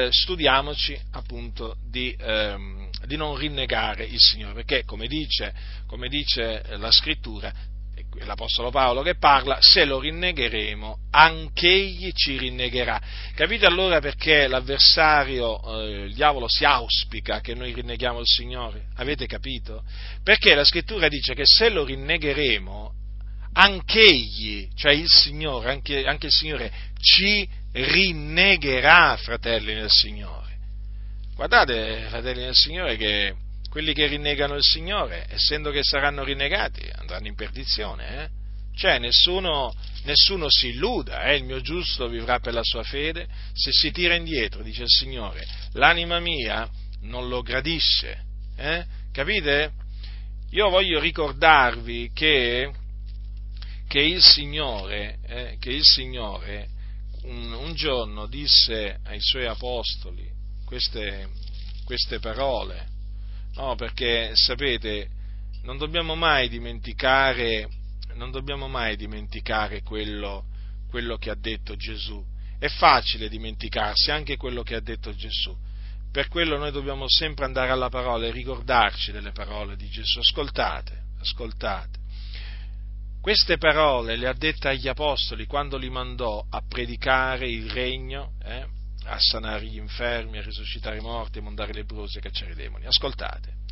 studiamoci 0.10 0.98
appunto 1.12 1.78
di, 1.89 2.16
ehm, 2.18 2.89
di, 3.06 3.18
non 3.18 3.36
rinnegare 3.36 4.06
il 4.06 4.20
Signore, 4.20 4.54
perché 4.54 4.84
come 4.86 5.08
dice, 5.08 5.54
come 5.86 6.08
dice 6.08 6.64
la 6.78 6.91
scrittura, 6.91 7.54
l'Apostolo 8.26 8.72
Paolo 8.72 9.01
che 9.01 9.15
parla, 9.15 9.57
se 9.61 9.86
lo 9.86 9.99
rinnegheremo, 9.99 10.97
anch'egli 11.11 12.11
ci 12.13 12.38
rinnegherà. 12.38 13.01
Capite 13.36 13.65
allora 13.65 13.99
perché 13.99 14.47
l'avversario, 14.47 15.82
eh, 15.82 16.05
il 16.05 16.13
diavolo, 16.13 16.47
si 16.47 16.65
auspica 16.65 17.41
che 17.41 17.53
noi 17.53 17.74
rinneghiamo 17.74 18.20
il 18.20 18.28
Signore? 18.28 18.88
Avete 18.95 19.26
capito? 19.26 19.84
Perché 20.24 20.55
la 20.55 20.65
scrittura 20.65 21.07
dice 21.07 21.34
che 21.34 21.45
se 21.45 21.70
lo 21.70 21.84
rinnegheremo, 21.86 22.93
anch'egli, 23.53 24.70
cioè 24.76 24.93
il 24.93 25.07
Signore, 25.07 25.72
anche, 25.72 26.03
anche 26.05 26.28
il 26.28 26.32
Signore, 26.32 26.72
ci 26.99 27.47
rinnegherà, 27.72 29.18
fratelli 29.18 29.74
nel 29.74 29.89
Signore. 29.89 30.45
Guardate, 31.36 32.05
fratelli 32.09 32.41
nel 32.41 32.55
Signore, 32.55 32.97
che 32.97 33.36
quelli 33.78 33.93
che 33.93 34.07
rinnegano 34.07 34.55
il 34.55 34.63
Signore, 34.63 35.28
essendo 35.30 35.69
che 35.69 35.84
saranno 35.84 36.23
rinnegati, 36.23 36.82
andranno 36.95 37.28
in 37.28 37.36
perdizione. 37.36 38.23
Eh? 38.23 38.30
Cioè, 38.75 38.97
nessuno, 38.97 39.71
nessuno, 40.05 40.49
si 40.49 40.69
illuda, 40.69 41.25
eh? 41.25 41.36
il 41.36 41.43
mio 41.43 41.61
giusto 41.61 42.07
vivrà 42.07 42.39
per 42.39 42.55
la 42.55 42.63
sua 42.63 42.82
fede, 42.82 43.28
se 43.53 43.71
si 43.71 43.91
tira 43.91 44.15
indietro, 44.15 44.63
dice 44.63 44.82
il 44.82 44.89
Signore, 44.89 45.45
l'anima 45.73 46.19
mia 46.19 46.67
non 47.01 47.28
lo 47.28 47.43
gradisce. 47.43 48.23
Eh? 48.55 48.84
Capite? 49.11 49.73
Io 50.53 50.69
voglio 50.69 50.99
ricordarvi 50.99 52.09
che, 52.15 52.71
che 53.88 53.99
il 53.99 54.23
Signore, 54.23 55.19
eh, 55.28 55.57
che 55.59 55.69
il 55.69 55.84
Signore 55.84 56.67
un, 57.25 57.53
un, 57.53 57.75
giorno 57.75 58.25
disse 58.25 58.97
ai 59.03 59.21
suoi 59.21 59.45
apostoli 59.45 60.28
queste, 60.65 61.30
queste 61.86 62.17
parole, 62.17 62.95
no, 63.58 63.76
perché 63.76 64.32
sapete, 64.36 65.10
non 65.64 65.78
dobbiamo 65.78 66.16
mai 66.16 66.47
dimenticare, 66.47 67.68
dobbiamo 68.32 68.68
mai 68.68 68.95
dimenticare 68.95 69.82
quello, 69.82 70.45
quello 70.89 71.18
che 71.18 71.30
ha 71.30 71.36
detto 71.36 71.76
Gesù. 71.76 72.24
È 72.60 72.68
facile 72.68 73.30
dimenticarsi 73.30 74.12
anche 74.12 74.38
quello 74.38 74.64
che 74.64 74.76
ha 74.76 74.80
detto 74.80 75.14
Gesù. 75.14 75.55
Per 76.12 76.30
quello 76.30 76.58
noi 76.58 76.72
dobbiamo 76.72 77.05
sempre 77.08 77.45
andare 77.45 77.70
alla 77.72 77.89
parola 77.89 78.26
e 78.26 78.32
ricordarci 78.32 79.12
delle 79.12 79.32
parole 79.32 79.76
di 79.76 79.88
Gesù. 79.89 80.20
Ascoltate, 80.20 81.03
ascoltate. 81.20 81.99
Queste 83.22 83.58
parole 83.58 84.16
le 84.16 84.28
ha 84.28 84.34
dette 84.34 84.70
agli 84.70 84.88
apostoli 84.88 85.45
quando 85.45 85.78
li 85.78 85.89
mandò 85.89 86.43
a 86.49 86.64
predicare 86.68 87.49
il 87.49 87.70
regno, 87.70 88.34
eh, 88.43 88.66
a 89.08 89.18
sanare 89.20 89.66
gli 89.66 89.78
infermi, 89.78 90.38
a 90.38 90.41
risuscitare 90.41 90.97
i 90.97 91.01
morti, 91.01 91.39
a 91.39 91.41
mondare 91.41 91.74
le 91.74 91.84
brose, 91.84 92.20
a 92.20 92.22
cacciare 92.22 92.51
i 92.51 92.55
demoni. 92.55 92.86
Ascoltate. 92.86 93.66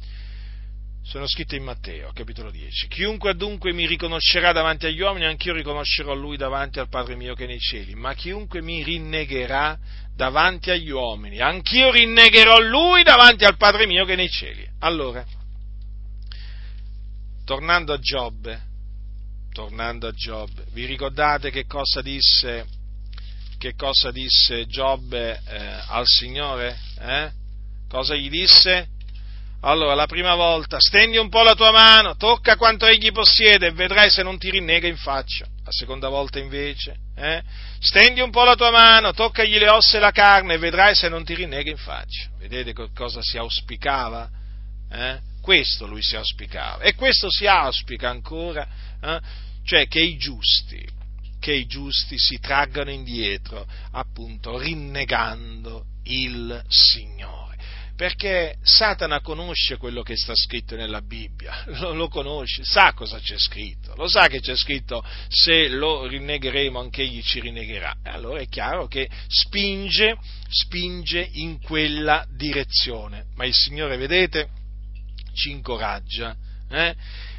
Sono 1.03 1.27
scritte 1.27 1.55
in 1.55 1.63
Matteo, 1.63 2.11
capitolo 2.13 2.49
10. 2.49 2.87
Chiunque 2.87 3.35
dunque 3.35 3.71
mi 3.73 3.85
riconoscerà 3.85 4.51
davanti 4.51 4.87
agli 4.87 5.01
uomini, 5.01 5.25
anch'io 5.25 5.53
riconoscerò 5.53 6.15
lui 6.15 6.35
davanti 6.35 6.79
al 6.79 6.89
Padre 6.89 7.15
mio 7.15 7.35
che 7.35 7.43
è 7.43 7.47
nei 7.47 7.59
cieli. 7.59 7.93
Ma 7.93 8.15
chiunque 8.15 8.61
mi 8.63 8.81
rinnegherà 8.81 9.77
davanti 10.15 10.71
agli 10.71 10.89
uomini, 10.89 11.39
anch'io 11.41 11.91
rinnegherò 11.91 12.59
lui 12.59 13.03
davanti 13.03 13.45
al 13.45 13.55
Padre 13.55 13.85
mio 13.85 14.03
che 14.03 14.13
è 14.13 14.15
nei 14.15 14.29
cieli. 14.29 14.67
Allora, 14.79 15.23
tornando 17.45 17.93
a 17.93 17.99
Giobbe, 17.99 18.61
tornando 19.53 20.07
a 20.07 20.11
Giobbe, 20.11 20.65
vi 20.71 20.85
ricordate 20.85 21.51
che 21.51 21.65
cosa 21.67 22.01
disse, 22.01 22.65
che 23.57 23.75
cosa 23.75 24.11
disse 24.11 24.65
Giobbe 24.67 25.41
eh, 25.47 25.81
al 25.87 26.05
Signore? 26.05 26.77
Eh? 26.99 27.31
Cosa 27.87 28.15
gli 28.15 28.29
disse? 28.29 28.89
Allora, 29.61 29.95
la 29.95 30.05
prima 30.05 30.35
volta, 30.35 30.79
stendi 30.79 31.17
un 31.17 31.29
po' 31.29 31.41
la 31.41 31.55
tua 31.55 31.71
mano, 31.71 32.15
tocca 32.17 32.55
quanto 32.55 32.85
egli 32.85 33.11
possiede 33.11 33.67
e 33.67 33.71
vedrai 33.71 34.11
se 34.11 34.21
non 34.21 34.37
ti 34.37 34.51
rinnega 34.51 34.87
in 34.87 34.97
faccia. 34.97 35.47
La 35.63 35.71
seconda 35.71 36.07
volta 36.07 36.37
invece, 36.37 36.95
eh? 37.15 37.41
stendi 37.79 38.21
un 38.21 38.29
po' 38.29 38.43
la 38.43 38.55
tua 38.55 38.69
mano, 38.69 39.11
toccagli 39.11 39.57
le 39.57 39.69
ossa 39.69 39.97
e 39.97 39.99
la 39.99 40.11
carne 40.11 40.53
e 40.53 40.57
vedrai 40.59 40.93
se 40.93 41.09
non 41.09 41.23
ti 41.23 41.33
rinnega 41.33 41.71
in 41.71 41.77
faccia. 41.77 42.29
Vedete 42.37 42.73
cosa 42.93 43.21
si 43.23 43.39
auspicava? 43.39 44.29
Eh? 44.91 45.19
Questo 45.41 45.87
lui 45.87 46.03
si 46.03 46.15
auspicava 46.15 46.83
e 46.83 46.93
questo 46.93 47.31
si 47.31 47.47
auspica 47.47 48.07
ancora, 48.07 48.67
eh? 49.01 49.19
cioè 49.63 49.87
che 49.87 49.99
i 49.99 50.15
giusti, 50.17 50.87
che 51.45 51.53
i 51.53 51.67
giusti 51.67 52.17
si 52.17 52.39
traggano 52.39 52.89
indietro, 52.89 53.67
appunto 53.91 54.57
rinnegando 54.57 55.85
il 56.05 56.63
Signore 56.67 57.43
perché 57.95 58.57
Satana 58.63 59.21
conosce 59.21 59.77
quello 59.77 60.01
che 60.01 60.17
sta 60.17 60.33
scritto 60.35 60.75
nella 60.75 61.01
Bibbia, 61.01 61.63
lo, 61.79 61.93
lo, 61.93 62.07
conosce, 62.07 62.63
sa 62.65 62.93
cosa 62.93 63.19
c'è 63.19 63.37
scritto, 63.37 63.93
lo 63.95 64.07
sa 64.07 64.27
che 64.27 64.41
c'è 64.41 64.55
scritto 64.55 65.05
se 65.29 65.69
lo 65.69 66.07
rinnegheremo 66.07 66.79
anche 66.79 67.03
egli 67.03 67.21
ci 67.21 67.39
rinnegherà. 67.39 67.95
E 68.03 68.09
allora 68.09 68.39
è 68.39 68.47
chiaro 68.47 68.87
che 68.87 69.07
spinge, 69.27 70.17
spinge 70.49 71.29
in 71.33 71.61
quella 71.61 72.25
direzione. 72.35 73.27
Ma 73.35 73.45
il 73.45 73.53
Signore, 73.53 73.97
vedete, 73.97 74.49
ci 75.33 75.51
incoraggia. 75.51 76.35
Eh? 76.69 76.95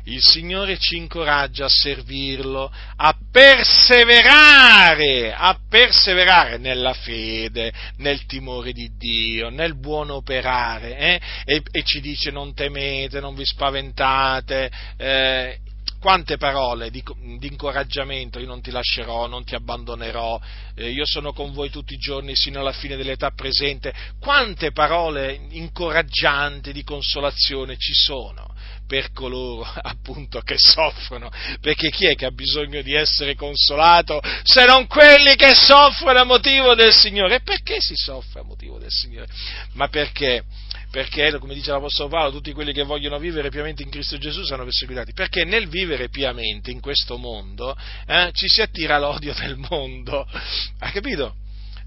Il 0.06 0.22
Signore 0.22 0.78
ci 0.78 0.96
incoraggia 0.96 1.64
a 1.64 1.68
servirlo, 1.68 2.72
a 2.96 3.16
perseverare, 3.30 5.34
a 5.34 5.58
perseverare 5.68 6.58
nella 6.58 6.92
fede, 6.92 7.72
nel 7.96 8.24
timore 8.26 8.72
di 8.72 8.92
Dio, 8.96 9.50
nel 9.50 9.76
buon 9.78 10.10
operare, 10.10 10.96
eh? 10.96 11.20
e, 11.44 11.62
e, 11.70 11.82
ci 11.82 12.00
dice 12.00 12.30
non 12.30 12.54
temete, 12.54 13.20
non 13.20 13.34
vi 13.34 13.44
spaventate, 13.44 14.70
eh, 14.96 15.58
quante 15.98 16.36
parole 16.36 16.90
di, 16.90 17.02
di, 17.38 17.48
incoraggiamento, 17.48 18.38
io 18.38 18.46
non 18.46 18.60
ti 18.60 18.70
lascerò, 18.70 19.26
non 19.26 19.44
ti 19.44 19.56
abbandonerò, 19.56 20.40
eh, 20.76 20.90
io 20.90 21.04
sono 21.04 21.32
con 21.32 21.52
voi 21.52 21.68
tutti 21.68 21.94
i 21.94 21.98
giorni 21.98 22.36
sino 22.36 22.60
alla 22.60 22.70
fine 22.70 22.94
dell'età 22.94 23.32
presente, 23.32 23.92
quante 24.20 24.70
parole 24.70 25.40
incoraggianti 25.50 26.72
di 26.72 26.84
consolazione 26.84 27.76
ci 27.76 27.92
sono 27.92 28.54
per 28.86 29.12
coloro 29.12 29.64
appunto 29.82 30.40
che 30.40 30.56
soffrono, 30.58 31.30
perché 31.60 31.90
chi 31.90 32.06
è 32.06 32.14
che 32.14 32.26
ha 32.26 32.30
bisogno 32.30 32.82
di 32.82 32.94
essere 32.94 33.34
consolato 33.34 34.20
se 34.42 34.64
non 34.64 34.86
quelli 34.86 35.34
che 35.36 35.54
soffrono 35.54 36.20
a 36.20 36.24
motivo 36.24 36.74
del 36.74 36.92
Signore? 36.92 37.36
E 37.36 37.40
perché 37.40 37.76
si 37.80 37.94
soffre 37.94 38.40
a 38.40 38.44
motivo 38.44 38.78
del 38.78 38.90
Signore? 38.90 39.28
Ma 39.72 39.88
perché? 39.88 40.44
Perché, 40.90 41.36
come 41.38 41.54
dice 41.54 41.72
l'Apostolo 41.72 42.08
Paolo, 42.08 42.30
tutti 42.30 42.52
quelli 42.52 42.72
che 42.72 42.84
vogliono 42.84 43.18
vivere 43.18 43.50
piamente 43.50 43.82
in 43.82 43.90
Cristo 43.90 44.16
Gesù 44.18 44.44
saranno 44.44 44.64
perseguitati. 44.64 45.12
Perché 45.12 45.44
nel 45.44 45.68
vivere 45.68 46.08
piamente 46.08 46.70
in 46.70 46.80
questo 46.80 47.18
mondo 47.18 47.76
eh, 48.06 48.30
ci 48.32 48.46
si 48.48 48.62
attira 48.62 48.98
l'odio 48.98 49.34
del 49.34 49.56
mondo. 49.68 50.26
Ha 50.78 50.90
capito? 50.90 51.34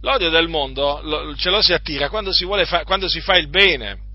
L'odio 0.02 0.30
del 0.30 0.48
mondo 0.48 1.36
ce 1.38 1.50
lo 1.50 1.62
si 1.62 1.74
attira 1.74 2.10
quando 2.10 2.32
si, 2.32 2.46
fa, 2.66 2.84
quando 2.84 3.10
si 3.10 3.20
fa 3.20 3.38
il 3.38 3.50
bene 3.50 4.09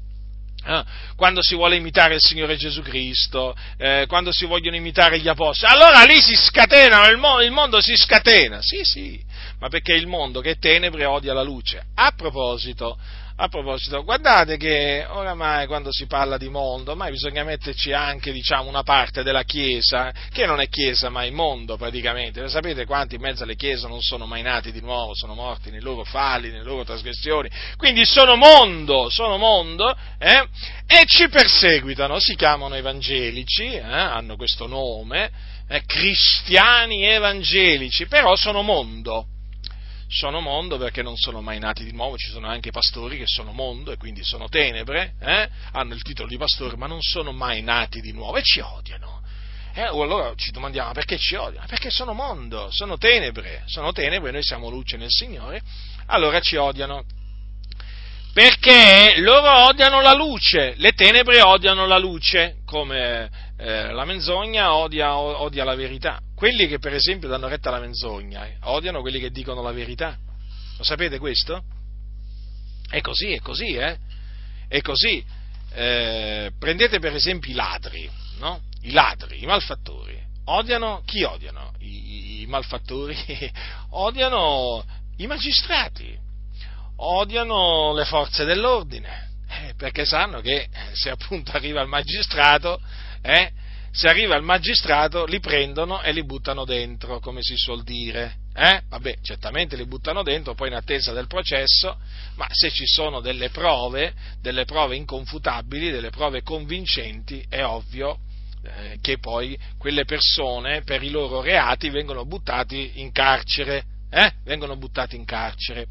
eh, 0.66 0.84
quando 1.16 1.42
si 1.42 1.54
vuole 1.54 1.76
imitare 1.76 2.14
il 2.14 2.20
Signore 2.20 2.56
Gesù 2.56 2.82
Cristo, 2.82 3.54
eh, 3.76 4.04
quando 4.08 4.32
si 4.32 4.46
vogliono 4.46 4.76
imitare 4.76 5.18
gli 5.18 5.28
apostoli, 5.28 5.72
allora 5.72 6.02
lì 6.04 6.20
si 6.20 6.34
scatena, 6.34 7.08
il, 7.08 7.18
mo- 7.18 7.40
il 7.40 7.50
mondo 7.50 7.80
si 7.80 7.94
scatena, 7.96 8.60
sì 8.62 8.80
sì, 8.82 9.22
ma 9.58 9.68
perché 9.68 9.92
il 9.92 10.06
mondo 10.06 10.40
che 10.40 10.52
è 10.52 10.58
tenebre 10.58 11.04
odia 11.04 11.32
la 11.32 11.42
luce. 11.42 11.86
A 11.94 12.12
proposito, 12.16 12.98
a 13.37 13.49
proposito, 13.49 14.05
guardate 14.05 14.57
che 14.57 15.05
oramai 15.09 15.66
quando 15.66 15.91
si 15.91 16.07
parla 16.07 16.37
di 16.37 16.49
mondo, 16.49 16.93
ormai 16.93 17.11
bisogna 17.11 17.43
metterci 17.43 17.93
anche 17.93 18.30
diciamo, 18.30 18.68
una 18.68 18.85
parte 18.85 19.24
della 19.24 19.43
Chiesa, 19.43 20.12
che 20.30 20.47
non 20.47 20.61
è 20.61 20.68
Chiesa 20.68 21.09
ma 21.09 21.24
è 21.24 21.30
mondo 21.30 21.76
praticamente. 21.76 22.41
Lo 22.41 22.49
sapete 22.49 22.87
quanti 22.87 23.16
in 23.16 23.22
mezzo 23.22 23.43
alle 23.43 23.57
Chiese 23.57 23.89
non 23.89 24.01
sono 24.01 24.26
mai 24.26 24.43
nati 24.43 24.70
di 24.70 24.80
nuovo, 24.80 25.14
sono 25.16 25.35
morti 25.35 25.70
nei 25.70 25.80
loro 25.80 26.05
falli, 26.05 26.51
nelle 26.51 26.62
loro 26.62 26.85
trasgressioni, 26.85 27.51
quindi 27.76 28.05
sono 28.05 28.37
mondo, 28.37 29.11
sono 29.11 29.37
mondo, 29.37 29.93
eh? 30.18 30.49
e 30.87 31.03
ci 31.07 31.28
perseguitano, 31.28 32.20
si 32.20 32.37
chiamano 32.37 32.76
evangelici, 32.76 33.64
eh? 33.64 33.80
hanno 33.80 34.37
questo 34.37 34.68
nome, 34.68 35.30
eh? 35.68 35.82
cristiani 35.85 37.05
evangelici, 37.05 38.07
però 38.07 38.37
sono 38.37 38.62
mondo 38.62 39.26
sono 40.09 40.40
mondo 40.40 40.76
perché 40.78 41.02
non 41.02 41.16
sono 41.16 41.40
mai 41.40 41.59
nati 41.59 41.84
di 41.84 41.92
nuovo, 41.92 42.16
ci 42.16 42.30
sono 42.30 42.46
anche 42.46 42.70
pastori 42.70 43.18
che 43.18 43.26
sono 43.26 43.52
mondo 43.52 43.92
e 43.92 43.96
quindi 43.96 44.22
sono 44.24 44.48
tenebre, 44.48 45.14
eh? 45.20 45.48
hanno 45.72 45.94
il 45.94 46.02
titolo 46.02 46.28
di 46.28 46.36
pastore 46.36 46.76
ma 46.76 46.86
non 46.86 47.00
sono 47.00 47.32
mai 47.32 47.62
nati 47.62 48.00
di 48.00 48.12
nuovo 48.12 48.36
e 48.36 48.42
ci 48.42 48.61
odiano. 48.61 49.22
Eh, 49.76 49.88
o 49.88 50.02
allora 50.02 50.32
ci 50.36 50.52
domandiamo 50.52 50.92
perché 50.92 51.18
ci 51.18 51.34
odiano? 51.34 51.66
Perché 51.66 51.90
sono 51.90 52.12
mondo, 52.12 52.70
sono 52.70 52.96
tenebre, 52.96 53.62
sono 53.66 53.90
tenebre, 53.90 54.30
noi 54.30 54.44
siamo 54.44 54.70
luce 54.70 54.96
nel 54.96 55.11
Signore, 55.11 55.61
allora 56.07 56.40
ci 56.40 56.57
odiano. 56.57 57.05
Perché 58.32 59.14
loro 59.18 59.66
odiano 59.66 60.00
la 60.00 60.12
luce, 60.12 60.74
le 60.76 60.92
tenebre 60.92 61.40
odiano 61.40 61.86
la 61.86 61.98
luce, 61.98 62.59
come 62.64 63.30
eh, 63.64 63.92
la 63.92 64.04
menzogna 64.04 64.74
odia, 64.74 65.16
odia, 65.16 65.64
la 65.64 65.74
verità. 65.74 66.20
Quelli 66.34 66.66
che 66.66 66.78
per 66.78 66.92
esempio 66.92 67.28
danno 67.28 67.48
retta 67.48 67.70
alla 67.70 67.80
menzogna 67.80 68.46
eh, 68.46 68.58
odiano 68.64 69.00
quelli 69.00 69.18
che 69.18 69.30
dicono 69.30 69.62
la 69.62 69.72
verità. 69.72 70.18
Lo 70.76 70.84
sapete 70.84 71.18
questo? 71.18 71.62
È 72.90 73.00
così, 73.00 73.32
è 73.32 73.40
così, 73.40 73.74
eh? 73.74 73.96
È 74.68 74.80
così. 74.82 75.24
Eh, 75.72 76.52
prendete 76.58 76.98
per 76.98 77.14
esempio 77.14 77.50
i 77.50 77.54
ladri, 77.54 78.10
no? 78.38 78.60
I 78.82 78.92
ladri, 78.92 79.42
i 79.42 79.46
malfattori. 79.46 80.22
Odiano, 80.44 81.00
chi 81.06 81.22
odiano? 81.22 81.72
I, 81.78 82.42
i 82.42 82.46
malfattori 82.46 83.16
odiano 83.92 84.84
i 85.16 85.26
magistrati, 85.26 86.14
odiano 86.96 87.94
le 87.94 88.04
forze 88.04 88.44
dell'ordine, 88.44 89.30
eh, 89.48 89.74
perché 89.74 90.04
sanno 90.04 90.42
che 90.42 90.68
se 90.92 91.08
appunto 91.08 91.52
arriva 91.52 91.80
il 91.80 91.88
magistrato 91.88 92.78
eh, 93.26 93.50
se 93.90 94.08
arriva 94.08 94.36
il 94.36 94.42
magistrato 94.42 95.24
li 95.24 95.40
prendono 95.40 96.02
e 96.02 96.12
li 96.12 96.24
buttano 96.24 96.64
dentro, 96.64 97.20
come 97.20 97.42
si 97.42 97.56
suol 97.56 97.82
dire. 97.82 98.34
Eh? 98.52 98.82
Vabbè, 98.88 99.18
certamente 99.22 99.76
li 99.76 99.86
buttano 99.86 100.22
dentro, 100.22 100.54
poi 100.54 100.68
in 100.68 100.74
attesa 100.74 101.12
del 101.12 101.26
processo, 101.26 101.96
ma 102.34 102.46
se 102.50 102.70
ci 102.70 102.86
sono 102.86 103.20
delle 103.20 103.48
prove, 103.48 104.12
delle 104.42 104.64
prove 104.64 104.96
inconfutabili, 104.96 105.90
delle 105.90 106.10
prove 106.10 106.42
convincenti, 106.42 107.44
è 107.48 107.64
ovvio 107.64 108.18
eh, 108.62 108.98
che 109.00 109.18
poi 109.18 109.58
quelle 109.78 110.04
persone 110.04 110.82
per 110.82 111.02
i 111.02 111.10
loro 111.10 111.40
reati 111.40 111.88
vengono 111.88 112.26
buttati 112.26 113.00
in 113.00 113.10
carcere, 113.10 113.84
eh? 114.10 114.32
vengono 114.44 114.76
buttati 114.76 115.16
in 115.16 115.24
carcere. 115.24 115.86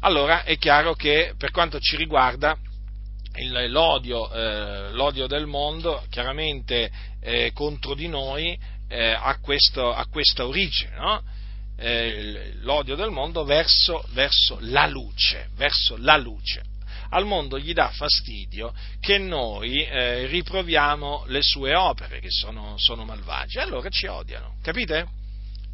Allora 0.00 0.44
è 0.44 0.56
chiaro 0.58 0.94
che 0.94 1.34
per 1.36 1.50
quanto 1.50 1.78
ci 1.80 1.96
riguarda 1.96 2.56
l'odio, 3.68 4.30
eh, 4.32 4.92
l'odio, 4.92 5.26
del 5.26 5.46
mondo 5.46 6.04
chiaramente 6.10 6.90
eh, 7.20 7.52
contro 7.52 7.94
di 7.94 8.08
noi 8.08 8.58
eh, 8.88 9.12
ha, 9.12 9.38
questo, 9.40 9.92
ha, 9.92 10.06
questa 10.06 10.46
origine, 10.46 10.96
no? 10.96 11.22
Eh, 11.76 12.52
l'odio 12.60 12.94
del 12.94 13.10
mondo 13.10 13.44
verso, 13.44 14.04
verso 14.10 14.58
la 14.60 14.86
luce, 14.86 15.48
verso 15.54 15.96
la 15.98 16.16
luce 16.16 16.62
al 17.12 17.26
mondo 17.26 17.58
gli 17.58 17.72
dà 17.72 17.88
fastidio 17.90 18.72
che 19.00 19.18
noi 19.18 19.84
eh, 19.84 20.26
riproviamo 20.26 21.24
le 21.26 21.42
sue 21.42 21.74
opere, 21.74 22.20
che 22.20 22.30
sono, 22.30 22.76
sono 22.78 23.04
malvagie, 23.04 23.60
allora 23.60 23.88
ci 23.90 24.06
odiano, 24.06 24.56
capite? 24.62 25.06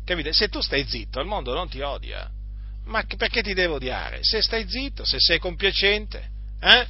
capite? 0.05 0.33
Se 0.33 0.49
tu 0.49 0.61
stai 0.61 0.85
zitto, 0.87 1.21
il 1.21 1.27
mondo 1.27 1.55
non 1.55 1.69
ti 1.69 1.81
odia, 1.81 2.29
ma 2.87 3.05
perché 3.17 3.43
ti 3.43 3.55
deve 3.55 3.75
odiare? 3.75 4.19
Se 4.23 4.43
stai 4.43 4.69
zitto, 4.69 5.05
se 5.05 5.19
sei 5.21 5.39
compiacente, 5.39 6.29
eh? 6.61 6.87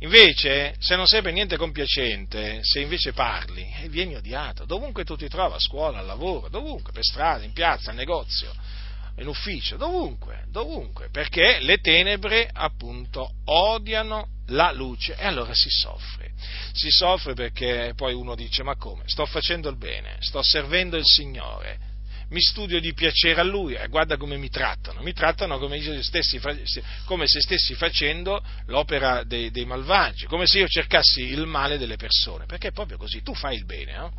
Invece, 0.00 0.76
se 0.78 0.94
non 0.94 1.08
sei 1.08 1.22
per 1.22 1.32
niente 1.32 1.56
compiacente, 1.56 2.60
se 2.62 2.80
invece 2.80 3.12
parli, 3.12 3.68
eh, 3.80 3.88
vieni 3.88 4.14
odiato, 4.14 4.64
dovunque 4.64 5.04
tu 5.04 5.16
ti 5.16 5.28
trovi, 5.28 5.54
a 5.54 5.58
scuola, 5.58 5.98
al 5.98 6.06
lavoro, 6.06 6.48
dovunque, 6.48 6.92
per 6.92 7.02
strada, 7.02 7.42
in 7.42 7.52
piazza, 7.52 7.90
al 7.90 7.96
negozio, 7.96 8.54
in 9.16 9.26
ufficio, 9.26 9.76
dovunque, 9.76 10.44
dovunque, 10.50 11.08
perché 11.10 11.58
le 11.60 11.78
tenebre 11.78 12.48
appunto 12.52 13.28
odiano 13.46 14.28
la 14.48 14.70
luce 14.70 15.16
e 15.16 15.26
allora 15.26 15.52
si 15.52 15.68
soffre. 15.68 16.30
Si 16.72 16.90
soffre 16.90 17.34
perché 17.34 17.92
poi 17.96 18.14
uno 18.14 18.36
dice 18.36 18.62
ma 18.62 18.76
come? 18.76 19.02
Sto 19.06 19.26
facendo 19.26 19.68
il 19.68 19.76
bene, 19.76 20.16
sto 20.20 20.42
servendo 20.42 20.96
il 20.96 21.04
Signore, 21.04 21.78
mi 22.30 22.40
studio 22.40 22.80
di 22.80 22.92
piacere 22.92 23.40
a 23.40 23.44
Lui 23.44 23.74
e 23.74 23.86
guarda 23.88 24.16
come 24.16 24.36
mi 24.36 24.50
trattano, 24.50 25.00
mi 25.02 25.12
trattano 25.12 25.58
come 25.58 25.80
se 25.80 26.02
stessi, 26.02 26.40
come 27.04 27.26
se 27.26 27.40
stessi 27.40 27.74
facendo 27.74 28.42
l'opera 28.66 29.22
dei, 29.24 29.50
dei, 29.50 29.64
malvagi, 29.64 30.26
come 30.26 30.46
se 30.46 30.58
io 30.58 30.68
cercassi 30.68 31.22
il 31.22 31.46
male 31.46 31.78
delle 31.78 31.96
persone, 31.96 32.46
perché 32.46 32.68
è 32.68 32.72
proprio 32.72 32.98
così, 32.98 33.22
tu 33.22 33.34
fai 33.34 33.56
il 33.56 33.64
bene, 33.64 33.96
no? 33.96 34.12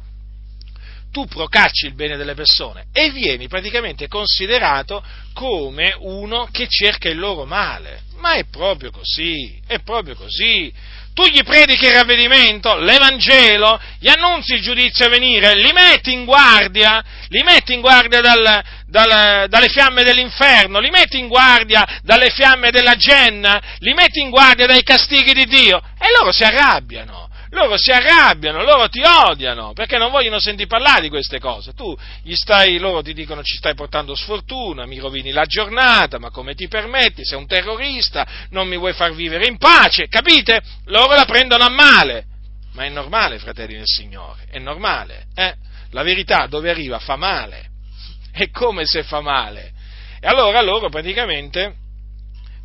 tu 1.11 1.25
procacci 1.25 1.87
il 1.87 1.95
bene 1.95 2.17
delle 2.17 2.35
persone 2.35 2.85
e 2.93 3.11
vieni 3.11 3.47
praticamente 3.47 4.07
considerato 4.07 5.03
come 5.33 5.95
uno 5.99 6.47
che 6.51 6.67
cerca 6.67 7.09
il 7.09 7.17
loro 7.17 7.45
male. 7.45 8.03
Ma 8.17 8.33
è 8.33 8.45
proprio 8.45 8.91
così, 8.91 9.59
è 9.65 9.79
proprio 9.79 10.15
così. 10.15 10.71
Tu 11.19 11.25
gli 11.25 11.43
predichi 11.43 11.85
il 11.85 11.91
ravvedimento, 11.91 12.77
l'Evangelo, 12.77 13.77
gli 13.99 14.07
annunzi 14.07 14.53
il 14.53 14.61
giudizio 14.61 15.05
a 15.05 15.09
venire, 15.09 15.53
li 15.53 15.73
metti 15.73 16.13
in 16.13 16.23
guardia, 16.23 17.03
li 17.27 17.43
metti 17.43 17.73
in 17.73 17.81
guardia 17.81 18.21
dal, 18.21 18.63
dal, 18.85 19.49
dalle 19.49 19.67
fiamme 19.67 20.03
dell'inferno, 20.03 20.79
li 20.79 20.89
metti 20.89 21.19
in 21.19 21.27
guardia 21.27 21.85
dalle 22.03 22.29
fiamme 22.29 22.71
della 22.71 22.95
genna, 22.95 23.61
li 23.79 23.93
metti 23.93 24.21
in 24.21 24.29
guardia 24.29 24.65
dai 24.65 24.81
castighi 24.81 25.33
di 25.33 25.43
Dio. 25.43 25.81
E 25.99 26.05
loro 26.17 26.31
si 26.31 26.45
arrabbiano 26.45 27.28
loro 27.51 27.77
si 27.77 27.91
arrabbiano, 27.91 28.63
loro 28.63 28.87
ti 28.89 29.01
odiano, 29.03 29.73
perché 29.73 29.97
non 29.97 30.11
vogliono 30.11 30.39
sentire 30.39 30.67
parlare 30.67 31.01
di 31.01 31.09
queste 31.09 31.39
cose. 31.39 31.73
Tu 31.73 31.95
gli 32.23 32.35
stai, 32.35 32.77
loro 32.77 33.01
ti 33.01 33.13
dicono 33.13 33.41
ci 33.43 33.57
stai 33.57 33.73
portando 33.73 34.15
sfortuna, 34.15 34.85
mi 34.85 34.99
rovini 34.99 35.31
la 35.31 35.45
giornata, 35.45 36.19
ma 36.19 36.29
come 36.29 36.53
ti 36.53 36.67
permetti, 36.67 37.25
sei 37.25 37.37
un 37.37 37.47
terrorista, 37.47 38.27
non 38.51 38.67
mi 38.67 38.77
vuoi 38.77 38.93
far 38.93 39.13
vivere 39.13 39.47
in 39.47 39.57
pace, 39.57 40.07
capite? 40.07 40.61
Loro 40.85 41.15
la 41.15 41.25
prendono 41.25 41.63
a 41.63 41.69
male. 41.69 42.25
Ma 42.73 42.85
è 42.85 42.89
normale, 42.89 43.39
fratelli 43.39 43.73
del 43.73 43.87
Signore, 43.87 44.45
è 44.49 44.59
normale, 44.59 45.25
eh? 45.33 45.55
La 45.91 46.03
verità 46.03 46.45
dove 46.45 46.69
arriva 46.69 46.99
fa 46.99 47.15
male. 47.15 47.67
È 48.31 48.49
come 48.51 48.85
se 48.85 49.01
fa 49.01 49.21
male. 49.21 49.71
E 50.21 50.27
allora 50.27 50.61
loro 50.61 50.89
praticamente 50.89 51.73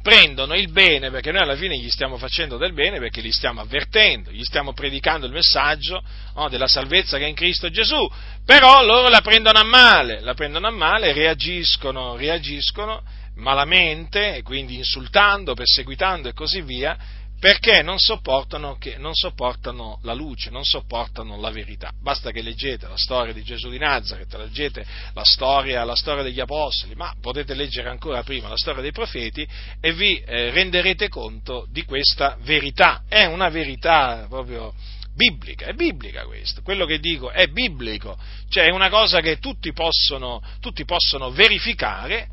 prendono 0.05 0.55
il 0.55 0.71
bene, 0.71 1.11
perché 1.11 1.33
noi 1.33 1.41
alla 1.41 1.57
fine 1.57 1.79
gli 1.79 1.89
stiamo 1.89 2.19
facendo 2.19 2.59
del 2.59 2.75
bene, 2.75 2.99
perché 2.99 3.23
li 3.23 3.33
stiamo 3.33 3.63
avvertendo, 3.63 4.31
gli 4.31 4.43
stiamo 4.43 4.75
predicando 4.75 5.25
il 5.25 5.33
messaggio 5.33 6.03
no, 6.35 6.51
della 6.51 6.67
salvezza 6.67 7.17
che 7.17 7.25
è 7.25 7.29
in 7.29 7.35
Cristo 7.35 7.71
Gesù, 7.71 8.07
però 8.45 8.85
loro 8.85 9.09
la 9.09 9.23
prendono 9.23 9.59
a 9.59 9.65
male, 9.65 10.21
la 10.21 10.35
prendono 10.35 10.67
a 10.67 10.71
male, 10.71 11.15
reagiscono, 11.15 12.17
reagiscono 12.17 13.03
malamente, 13.37 14.43
quindi 14.45 14.77
insultando, 14.77 15.55
perseguitando 15.55 16.29
e 16.29 16.35
così 16.35 16.61
via, 16.61 16.99
perché 17.45 17.83
non 17.83 17.99
sopportano, 17.99 18.79
che, 18.79 18.97
non 18.97 19.13
sopportano, 19.13 19.99
la 20.05 20.15
luce, 20.15 20.49
non 20.49 20.65
sopportano 20.65 21.39
la 21.39 21.51
verità. 21.51 21.93
Basta 22.01 22.31
che 22.31 22.41
leggete 22.41 22.89
la 22.89 22.97
storia 22.97 23.35
di 23.35 23.43
Gesù 23.43 23.69
di 23.69 23.77
Nazareth, 23.77 24.33
leggete 24.33 24.87
la 25.13 25.25
storia, 25.25 25.85
la 25.85 25.95
storia 25.95 26.23
degli 26.23 26.41
Apostoli, 26.41 26.95
ma 26.95 27.15
potete 27.21 27.53
leggere 27.53 27.91
ancora 27.91 28.23
prima 28.23 28.49
la 28.49 28.57
storia 28.57 28.81
dei 28.81 28.93
profeti 28.93 29.47
e 29.79 29.93
vi 29.93 30.17
eh, 30.21 30.53
renderete 30.53 31.11
conto 31.11 31.67
di 31.71 31.85
questa 31.85 32.39
verità. 32.41 33.03
È 33.07 33.27
una 33.27 33.51
verità 33.51 34.25
proprio 34.27 34.73
biblica, 35.15 35.67
è 35.67 35.75
biblica 35.75 36.25
questo, 36.25 36.63
quello 36.63 36.87
che 36.87 36.99
dico 36.99 37.31
è 37.31 37.49
biblico, 37.49 38.17
cioè 38.49 38.69
è 38.69 38.71
una 38.71 38.89
cosa 38.89 39.21
che 39.21 39.39
tutti 39.39 39.71
possono, 39.75 40.43
tutti 40.61 40.87
possono 40.87 41.31
verificare 41.31 42.29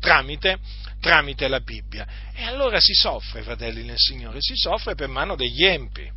tramite 0.00 0.58
tramite 1.04 1.48
la 1.48 1.60
Bibbia. 1.60 2.06
E 2.34 2.44
allora 2.44 2.80
si 2.80 2.94
soffre, 2.94 3.42
fratelli 3.42 3.84
nel 3.84 3.98
Signore, 3.98 4.38
si 4.40 4.54
soffre 4.56 4.94
per 4.94 5.08
mano 5.08 5.36
degli 5.36 5.62
empi. 5.62 6.10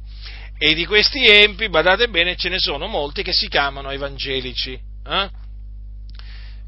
E 0.58 0.74
di 0.74 0.86
questi 0.86 1.28
empi, 1.28 1.68
badate 1.68 2.08
bene, 2.08 2.38
ce 2.38 2.48
ne 2.48 2.58
sono 2.58 2.88
molti 2.88 3.22
che 3.22 3.34
si 3.34 3.50
chiamano 3.50 3.90
evangelici. 3.90 4.80
Eh? 5.06 5.30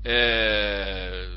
Eh, 0.04 1.28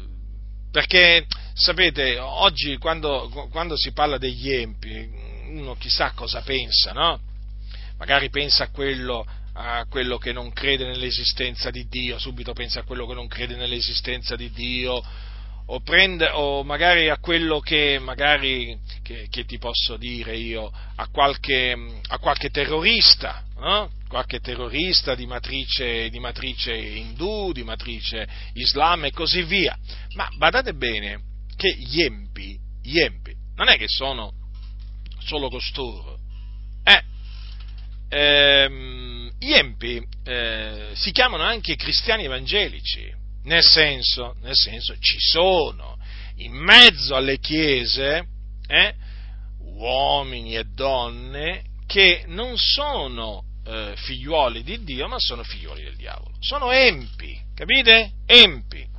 perché, 0.72 1.26
sapete, 1.54 2.18
oggi 2.18 2.76
quando, 2.78 3.28
quando, 3.50 3.76
si 3.76 3.92
parla 3.92 4.18
degli 4.18 4.50
empi, 4.50 5.08
uno 5.50 5.76
chissà 5.76 6.10
cosa 6.16 6.42
pensa, 6.42 6.92
no? 6.92 7.20
Magari 7.96 8.28
pensa 8.28 8.64
a 8.64 8.70
quello, 8.70 9.24
a 9.54 9.84
quello 9.88 10.16
che 10.18 10.32
non 10.32 10.52
crede 10.52 10.86
nell'esistenza 10.86 11.70
di 11.70 11.86
Dio, 11.88 12.18
subito 12.18 12.52
pensa 12.52 12.80
a 12.80 12.84
quello 12.84 13.06
che 13.06 13.14
non 13.14 13.28
crede 13.28 13.56
nell'esistenza 13.56 14.36
di 14.36 14.50
Dio, 14.50 15.02
o, 15.66 15.80
prende, 15.80 16.28
o 16.32 16.64
magari 16.64 17.08
a 17.08 17.18
quello 17.18 17.60
che, 17.60 17.98
magari, 18.00 18.78
che, 19.02 19.28
che, 19.30 19.44
ti 19.44 19.58
posso 19.58 19.96
dire 19.96 20.36
io, 20.36 20.70
a 20.96 21.08
qualche, 21.08 21.76
a 22.08 22.18
qualche 22.18 22.50
terrorista, 22.50 23.44
no? 23.56 23.90
qualche 24.08 24.40
terrorista 24.40 25.14
di 25.14 25.26
matrice, 25.26 26.10
di 26.10 26.18
matrice 26.18 26.74
indù, 26.74 27.52
di 27.52 27.62
matrice 27.62 28.28
islam 28.54 29.06
e 29.06 29.12
così 29.12 29.42
via. 29.42 29.76
Ma 30.14 30.28
badate 30.36 30.74
bene 30.74 31.20
che 31.56 31.74
gli 31.76 32.02
empi, 32.02 32.58
gli 32.82 32.98
empi, 32.98 33.32
non 33.54 33.68
è 33.68 33.76
che 33.76 33.86
sono 33.88 34.32
solo 35.24 35.48
costoro, 35.48 36.18
eh, 36.84 37.02
ehm, 38.12 39.32
gli 39.38 39.52
empi 39.52 40.06
eh, 40.24 40.90
si 40.92 41.10
chiamano 41.12 41.42
anche 41.42 41.76
cristiani 41.76 42.24
evangelici, 42.24 43.10
nel 43.44 43.62
senso, 43.62 44.36
nel 44.42 44.54
senso, 44.54 44.96
ci 44.98 45.16
sono 45.18 45.98
in 46.36 46.52
mezzo 46.52 47.16
alle 47.16 47.38
chiese 47.38 48.26
eh, 48.66 48.94
uomini 49.58 50.56
e 50.56 50.64
donne 50.64 51.64
che 51.86 52.24
non 52.26 52.56
sono 52.56 53.44
eh, 53.66 53.94
figliuoli 53.96 54.62
di 54.62 54.84
Dio, 54.84 55.08
ma 55.08 55.18
sono 55.18 55.42
figliuoli 55.42 55.82
del 55.82 55.96
diavolo. 55.96 56.34
Sono 56.40 56.70
empi, 56.70 57.38
capite? 57.54 58.12
Empi. 58.26 58.90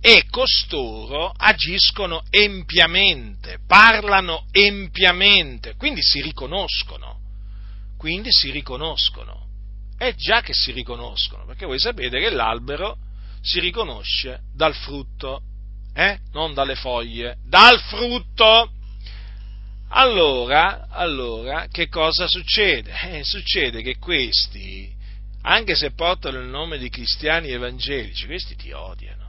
E 0.00 0.24
costoro 0.28 1.32
agiscono 1.34 2.24
empiamente, 2.28 3.58
parlano 3.66 4.46
empiamente, 4.50 5.76
quindi 5.76 6.02
si 6.02 6.20
riconoscono, 6.20 7.13
quindi 7.96 8.30
si 8.30 8.50
riconoscono 8.50 9.44
è 9.96 10.14
già 10.14 10.40
che 10.40 10.52
si 10.52 10.72
riconoscono, 10.72 11.44
perché 11.44 11.66
voi 11.66 11.78
sapete 11.78 12.18
che 12.18 12.30
l'albero 12.30 12.96
si 13.40 13.60
riconosce 13.60 14.40
dal 14.52 14.74
frutto, 14.74 15.42
eh? 15.94 16.18
non 16.32 16.54
dalle 16.54 16.74
foglie, 16.74 17.38
dal 17.46 17.78
frutto. 17.80 18.70
Allora, 19.88 20.88
allora, 20.90 21.66
che 21.70 21.88
cosa 21.88 22.26
succede? 22.26 22.92
Eh, 23.02 23.24
succede 23.24 23.82
che 23.82 23.98
questi, 23.98 24.92
anche 25.42 25.76
se 25.76 25.92
portano 25.92 26.40
il 26.40 26.48
nome 26.48 26.78
di 26.78 26.88
cristiani 26.88 27.50
evangelici, 27.50 28.26
questi 28.26 28.56
ti 28.56 28.72
odiano. 28.72 29.22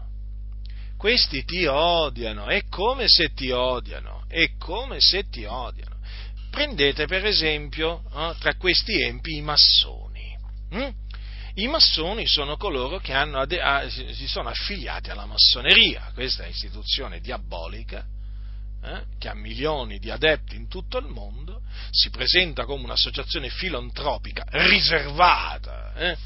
Questi 0.98 1.44
ti 1.44 1.66
odiano, 1.68 2.48
è 2.48 2.64
come 2.68 3.08
se 3.08 3.34
ti 3.34 3.52
odiano, 3.52 4.24
è 4.28 4.56
come 4.58 5.00
se 5.00 5.30
ti 5.30 5.46
odiano. 5.46 5.95
Prendete 6.56 7.06
per 7.06 7.26
esempio 7.26 8.02
eh, 8.14 8.34
tra 8.40 8.56
questi 8.56 9.02
empi 9.02 9.36
i 9.36 9.42
massoni 9.42 10.16
Mm? 10.74 10.90
I 11.58 11.68
massoni 11.68 12.28
sono 12.28 12.58
coloro 12.58 13.00
che 13.00 13.14
hanno, 13.14 13.46
si 13.90 14.28
sono 14.28 14.50
affiliati 14.50 15.10
alla 15.10 15.26
massoneria, 15.26 16.12
questa 16.14 16.46
istituzione 16.46 17.22
diabolica 17.22 18.06
eh, 18.84 19.04
che 19.18 19.30
ha 19.30 19.34
milioni 19.34 20.00
di 20.00 20.12
adepti 20.12 20.58
in 20.58 20.68
tutto 20.68 20.98
il 20.98 21.06
mondo, 21.06 21.62
si 21.92 22.10
presenta 22.10 22.66
come 22.66 22.84
un'associazione 22.84 23.50
filantropica 23.50 24.44
riservata. 24.50 25.94
Eh? 25.96 26.18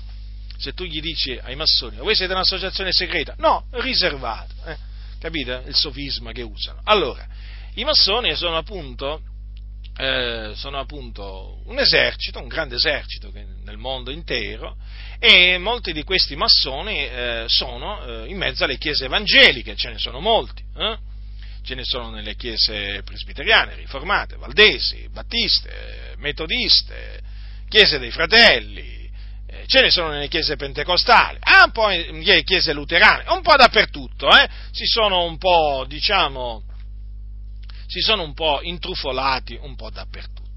Se 0.57 0.73
tu 0.73 0.83
gli 0.83 0.99
dici 0.99 1.37
ai 1.37 1.55
massoni, 1.55 1.97
voi 1.97 2.15
siete 2.15 2.33
un'associazione 2.33 2.91
segreta? 2.91 3.35
No, 3.37 3.65
riservata. 3.71 4.65
Eh? 4.65 4.77
Capite 5.19 5.63
il 5.67 5.75
sofisma 5.75 6.31
che 6.31 6.41
usano? 6.41 6.81
Allora, 6.85 7.27
i 7.75 7.83
massoni 7.83 8.35
sono 8.35 8.57
appunto, 8.57 9.21
eh, 9.99 10.53
sono 10.55 10.79
appunto 10.79 11.61
un 11.65 11.77
esercito, 11.77 12.39
un 12.39 12.47
grande 12.47 12.75
esercito 12.75 13.29
nel 13.33 13.75
mondo 13.75 14.11
intero, 14.11 14.77
e 15.19 15.57
molti 15.57 15.91
di 15.91 16.03
questi 16.03 16.37
massoni 16.37 17.05
eh, 17.05 17.43
sono 17.47 18.23
eh, 18.23 18.29
in 18.29 18.37
mezzo 18.37 18.63
alle 18.63 18.77
chiese 18.77 19.05
evangeliche, 19.05 19.75
ce 19.75 19.89
ne 19.89 19.97
sono 19.97 20.21
molti. 20.21 20.63
Eh? 20.77 20.97
ce 21.61 21.75
ne 21.75 21.83
sono 21.83 22.09
nelle 22.09 22.35
chiese 22.35 23.03
presbiteriane, 23.03 23.75
riformate, 23.75 24.37
valdesi, 24.37 25.09
battiste, 25.11 26.15
metodiste, 26.17 27.19
chiese 27.67 27.99
dei 27.99 28.09
fratelli, 28.09 29.11
eh, 29.45 29.65
ce 29.67 29.81
ne 29.81 29.91
sono 29.91 30.11
nelle 30.11 30.29
chiese 30.29 30.55
pentecostali, 30.55 31.37
ah, 31.41 31.65
un 31.65 31.71
po' 31.71 31.91
in 31.91 32.23
chiese 32.45 32.71
luterane, 32.71 33.25
un 33.27 33.41
po' 33.41 33.57
dappertutto, 33.57 34.29
si 34.71 34.85
sono 34.85 35.25
un 35.25 35.37
po', 35.37 35.85
diciamo, 35.87 36.63
si 37.89 38.01
sono 38.01 38.23
un 38.23 38.33
po' 38.33 38.61
intrufolati 38.61 39.57
un 39.59 39.75
po' 39.75 39.89
dappertutto. 39.89 40.47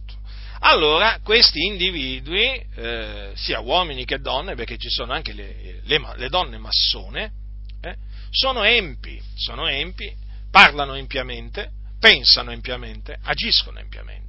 Allora, 0.60 1.18
questi 1.24 1.64
individui, 1.64 2.64
eh, 2.76 3.32
sia 3.34 3.58
uomini 3.60 4.04
che 4.04 4.20
donne, 4.20 4.54
perché 4.54 4.76
ci 4.76 4.90
sono 4.90 5.12
anche 5.12 5.32
le, 5.32 5.80
le, 5.82 6.00
le 6.14 6.28
donne 6.28 6.58
massone, 6.58 7.32
eh, 7.80 7.96
sono 8.30 8.62
empi, 8.62 9.20
sono 9.34 9.66
empi 9.66 10.20
parlano 10.52 10.94
empiamente, 10.94 11.70
pensano 11.98 12.52
empiamente, 12.52 13.18
agiscono 13.22 13.78
empiamente. 13.78 14.21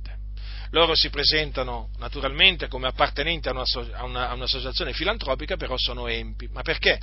Loro 0.74 0.96
si 0.96 1.12
presentano 1.12 1.90
naturalmente 2.00 2.68
come 2.68 2.88
appartenenti 2.88 3.48
a, 3.48 3.52
una, 3.52 3.64
a, 3.92 4.04
una, 4.06 4.30
a 4.30 4.34
un'associazione 4.34 4.92
filantropica, 4.92 5.56
però 5.56 5.78
sono 5.78 6.08
empi. 6.08 6.48
Ma 6.52 6.64
perché? 6.64 7.00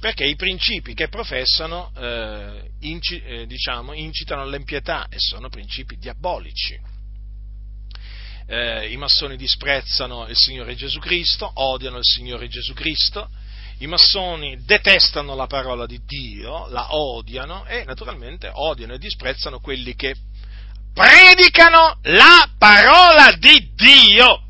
Perché 0.00 0.24
i 0.24 0.34
principi 0.34 0.92
che 0.92 1.06
professano 1.06 1.92
eh, 1.96 2.70
inci, 2.80 3.20
eh, 3.20 3.46
diciamo, 3.46 3.92
incitano 3.92 4.42
all'empietà 4.42 5.06
e 5.08 5.18
sono 5.18 5.48
principi 5.48 5.98
diabolici. 5.98 6.76
Eh, 8.48 8.90
I 8.90 8.96
massoni 8.96 9.36
disprezzano 9.36 10.26
il 10.26 10.36
Signore 10.36 10.74
Gesù 10.74 10.98
Cristo, 10.98 11.48
odiano 11.54 11.98
il 11.98 12.04
Signore 12.04 12.48
Gesù 12.48 12.74
Cristo, 12.74 13.30
i 13.78 13.86
massoni 13.86 14.64
detestano 14.64 15.36
la 15.36 15.46
parola 15.46 15.86
di 15.86 16.00
Dio, 16.04 16.66
la 16.70 16.92
odiano 16.96 17.66
e 17.66 17.84
naturalmente 17.84 18.50
odiano 18.52 18.94
e 18.94 18.98
disprezzano 18.98 19.60
quelli 19.60 19.94
che 19.94 20.12
predicano 20.92 21.98
la 22.02 22.48
parola 22.58 23.32
di 23.38 23.72
Dio. 23.74 24.40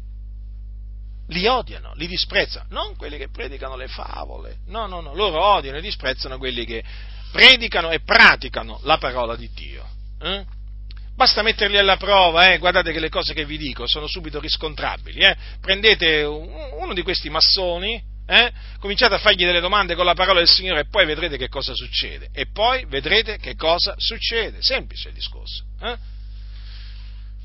Li 1.28 1.47
odiano, 1.47 1.93
li 1.95 2.07
disprezzano, 2.07 2.66
non 2.70 2.97
quelli 2.97 3.16
che 3.16 3.30
predicano 3.30 3.76
le 3.76 3.88
favole, 3.88 4.59
no, 4.66 4.86
no, 4.86 5.01
no, 5.01 5.14
loro 5.14 5.43
odiano 5.43 5.78
e 5.78 5.80
disprezzano 5.80 6.36
quelli 6.36 6.66
che 6.66 6.84
predicano 7.30 7.90
e 7.90 8.01
praticano 8.01 8.80
la 8.82 8.99
parola 8.99 9.34
di 9.34 9.49
Dio. 9.55 9.88
Eh? 10.20 10.45
Basta 11.14 11.43
metterli 11.43 11.78
alla 11.78 11.97
prova, 11.97 12.53
eh? 12.53 12.59
guardate 12.59 12.93
che 12.93 13.01
le 13.01 13.09
cose 13.09 13.32
che 13.32 13.47
vi 13.47 13.57
dico 13.57 13.86
sono 13.86 14.07
subito 14.07 14.40
riscontrabili. 14.40 15.20
Eh? 15.20 15.36
Prendete 15.61 16.22
uno 16.22 16.93
di 16.93 17.03
questi 17.03 17.30
massoni, 17.30 18.11
eh? 18.26 18.53
Cominciate 18.78 19.14
a 19.14 19.18
fargli 19.18 19.45
delle 19.45 19.61
domande 19.61 19.95
con 19.95 20.05
la 20.05 20.14
parola 20.14 20.38
del 20.38 20.49
Signore 20.49 20.80
e 20.80 20.88
poi 20.88 21.07
vedrete 21.07 21.36
che 21.36 21.49
cosa 21.49 21.74
succede. 21.74 22.28
E 22.32 22.47
poi 22.53 22.84
vedrete 22.86 23.38
che 23.38 23.55
cosa 23.57 23.95
succede. 23.97 24.62
Semplice 24.62 25.09
il 25.09 25.14
discorso. 25.14 25.64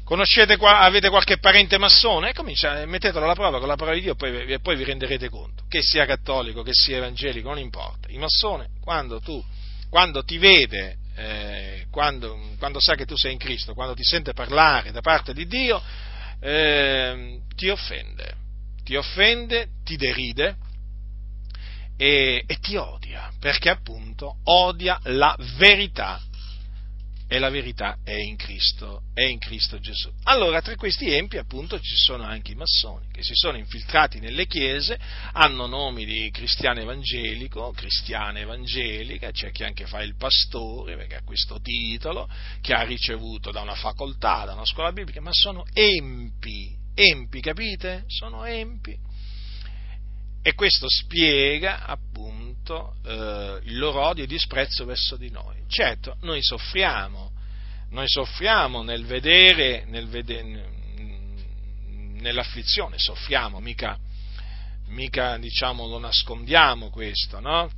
Eh? 0.08 0.14
Conoscete 0.14 0.54
avete 0.54 1.10
qualche 1.10 1.38
parente 1.38 1.78
massone? 1.78 2.34
Comincia, 2.34 2.86
mettetelo 2.86 3.26
alla 3.26 3.34
prova 3.34 3.60
con 3.60 3.68
la 3.68 3.76
parola 3.76 3.96
di 3.96 4.04
Dio 4.04 4.16
poi, 4.16 4.46
e 4.46 4.60
poi 4.60 4.78
vi 4.78 4.86
renderete 4.86 5.30
conto. 5.30 5.64
Che 5.68 5.82
sia 5.82 6.06
cattolico, 6.06 6.64
che 6.64 6.74
sia 6.74 6.98
evangelico, 6.98 7.50
non 7.50 7.60
importa. 7.60 8.08
Il 8.10 8.20
massone, 8.20 8.70
quando 8.82 9.20
tu, 9.20 9.44
quando 9.90 10.24
ti 10.24 10.38
vede, 10.38 10.98
eh, 11.16 11.86
quando, 11.92 12.40
quando, 12.58 12.80
sa 12.80 12.96
che 12.96 13.06
tu 13.06 13.18
sei 13.18 13.34
in 13.34 13.38
Cristo, 13.38 13.74
quando 13.74 13.94
ti 13.94 14.04
sente 14.04 14.34
parlare 14.34 14.92
da 14.92 15.02
parte 15.02 15.34
di 15.34 15.46
Dio, 15.46 15.82
eh, 16.40 17.40
ti 17.56 17.70
offende. 17.70 18.46
Ti 18.84 18.96
offende, 18.96 19.68
ti 19.84 19.98
deride, 19.98 20.56
e, 21.98 22.44
e 22.46 22.60
ti 22.60 22.78
odia, 22.78 23.32
perché 23.40 23.70
appunto 23.70 24.38
odia 24.44 25.00
la 25.04 25.36
verità 25.58 26.22
e 27.30 27.40
la 27.40 27.50
verità 27.50 27.98
è 28.04 28.14
in 28.14 28.38
Cristo, 28.38 29.02
è 29.14 29.24
in 29.24 29.38
Cristo 29.38 29.80
Gesù. 29.80 30.10
Allora, 30.24 30.62
tra 30.62 30.76
questi 30.76 31.12
empi, 31.12 31.38
appunto, 31.38 31.80
ci 31.80 31.96
sono 31.96 32.24
anche 32.24 32.54
i 32.54 32.56
massoni 32.56 33.08
che 33.12 33.22
si 33.22 33.34
sono 33.34 33.58
infiltrati 33.58 34.20
nelle 34.20 34.48
chiese, 34.48 34.98
hanno 35.34 35.68
nomi 35.68 36.06
di 36.06 36.30
cristiano 36.32 36.80
evangelico, 36.80 37.72
cristiana 37.72 38.40
evangelica, 38.40 39.32
c'è 39.32 39.52
chi 39.52 39.64
anche 39.64 39.86
fa 39.86 40.02
il 40.02 40.16
pastore, 40.16 40.96
perché 40.96 41.16
ha 41.16 41.24
questo 41.24 41.60
titolo, 41.60 42.30
che 42.62 42.74
ha 42.74 42.84
ricevuto 42.84 43.52
da 43.52 43.62
una 43.62 43.76
facoltà, 43.76 44.46
da 44.46 44.54
una 44.54 44.66
scuola 44.66 44.94
biblica, 44.94 45.20
ma 45.20 45.32
sono 45.34 45.66
empi, 45.74 46.74
empi, 46.94 47.42
capite? 47.42 48.06
Sono 48.08 48.46
empi. 48.46 48.98
E 50.42 50.54
questo 50.54 50.88
spiega 50.88 51.86
appunto 51.86 52.57
eh, 53.04 53.60
il 53.64 53.78
loro 53.78 54.02
odio 54.02 54.24
e 54.24 54.28
disprezzo 54.28 54.86
verso 54.86 55.16
di 55.16 55.30
noi. 55.30 55.64
Certo, 55.68 56.18
noi 56.22 56.42
soffriamo, 56.42 57.32
noi 57.90 58.08
soffriamo 58.08 58.84
nel 58.84 59.06
vedere, 59.06 59.86
nel 59.86 60.08
vedere 60.08 60.76
nell'afflizione, 62.20 62.98
soffriamo, 62.98 63.60
mica, 63.60 63.98
mica 64.88 65.38
diciamo 65.38 65.88
lo 65.88 66.00
nascondiamo 66.00 66.90
questo, 66.90 67.40
no? 67.40 67.70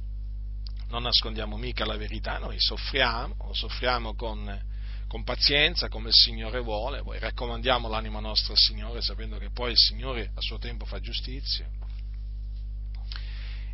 Non 0.90 1.04
nascondiamo 1.04 1.58
mica 1.58 1.86
la 1.86 1.98
verità, 1.98 2.40
noi 2.40 2.56
soffriamo, 2.60 3.54
soffriamo 3.54 4.16
con, 4.16 4.60
con 5.08 5.24
pazienza 5.24 5.88
come 5.88 6.08
il 6.08 6.16
Signore 6.16 6.60
vuole, 6.62 7.04
poi 7.04 7.20
raccomandiamo 7.20 7.88
l'anima 7.88 8.20
nostra 8.20 8.54
al 8.54 8.60
Signore 8.60 9.02
sapendo 9.02 9.38
che 9.38 9.52
poi 9.52 9.72
il 9.72 9.78
Signore 9.78 10.32
a 10.34 10.42
suo 10.42 10.58
tempo 10.58 10.86
fa 10.86 11.00
giustizia 11.00 11.70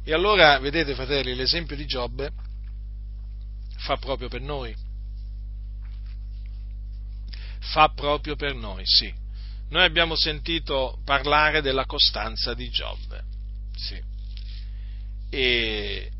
e 0.06 0.14
allora, 0.14 0.60
vedete 0.60 0.94
fratelli, 0.94 1.34
l'esempio 1.34 1.76
di 1.76 1.86
Giobbe 1.88 2.32
fa 3.78 3.98
proprio 3.98 4.30
per 4.30 4.42
noi. 4.42 4.76
Fa 7.60 7.90
proprio 7.90 8.36
per 8.36 8.54
noi, 8.54 8.84
sì. 8.86 9.12
Noi 9.70 9.84
abbiamo 9.84 10.16
sentito 10.16 11.00
parlare 11.04 11.62
della 11.62 11.88
costanza 11.88 12.54
di 12.54 12.70
Giobbe, 12.70 13.24
sì. 13.76 14.00
E, 15.32 16.12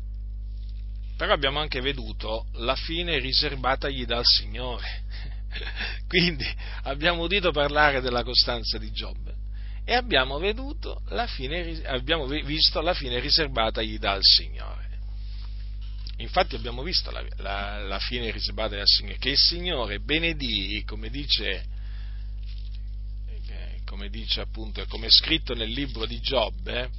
però 1.16 1.32
abbiamo 1.32 1.60
anche 1.60 1.80
veduto 1.80 2.46
la 2.54 2.74
fine 2.74 3.20
riservatagli 3.20 4.04
dal 4.04 4.24
Signore. 4.24 5.04
Quindi 6.08 6.44
abbiamo 6.82 7.22
udito 7.22 7.52
parlare 7.52 8.00
della 8.00 8.24
costanza 8.24 8.78
di 8.78 8.90
Giobbe, 8.90 9.35
e 9.88 9.94
abbiamo, 9.94 10.40
fine, 11.28 11.80
abbiamo 11.84 12.26
visto 12.26 12.80
la 12.80 12.92
fine 12.92 13.20
riservatagli 13.20 13.98
dal 13.98 14.18
Signore. 14.20 14.84
Infatti 16.16 16.56
abbiamo 16.56 16.82
visto 16.82 17.12
la, 17.12 17.24
la, 17.36 17.78
la 17.78 17.98
fine 18.00 18.32
riservata 18.32 18.74
dal 18.74 18.86
Signore, 18.86 19.18
che 19.18 19.30
il 19.30 19.38
Signore 19.38 20.00
benedì, 20.00 20.82
come 20.84 21.08
dice, 21.08 21.64
come 23.84 24.08
dice 24.08 24.40
appunto, 24.40 24.84
come 24.86 25.06
è 25.06 25.10
scritto 25.10 25.54
nel 25.54 25.70
libro 25.70 26.04
di 26.04 26.18
Giobbe, 26.18 26.90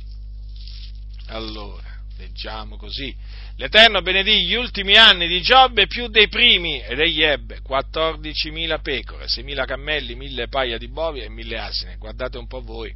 allora, 1.25 1.96
leggiamo 2.17 2.77
così, 2.77 3.15
l'Eterno 3.55 4.01
benedì 4.01 4.45
gli 4.45 4.53
ultimi 4.53 4.95
anni 4.95 5.27
di 5.27 5.41
Giobbe 5.41 5.87
più 5.87 6.07
dei 6.07 6.27
primi, 6.27 6.81
ed 6.81 6.99
egli 6.99 7.23
ebbe 7.23 7.61
14.000 7.61 8.81
pecore, 8.81 9.25
6.000 9.25 9.65
cammelli, 9.65 10.15
1.000 10.15 10.49
paia 10.49 10.77
di 10.77 10.87
bovi 10.87 11.21
e 11.21 11.29
1.000 11.29 11.57
asine, 11.57 11.95
guardate 11.97 12.37
un 12.37 12.47
po' 12.47 12.61
voi, 12.61 12.93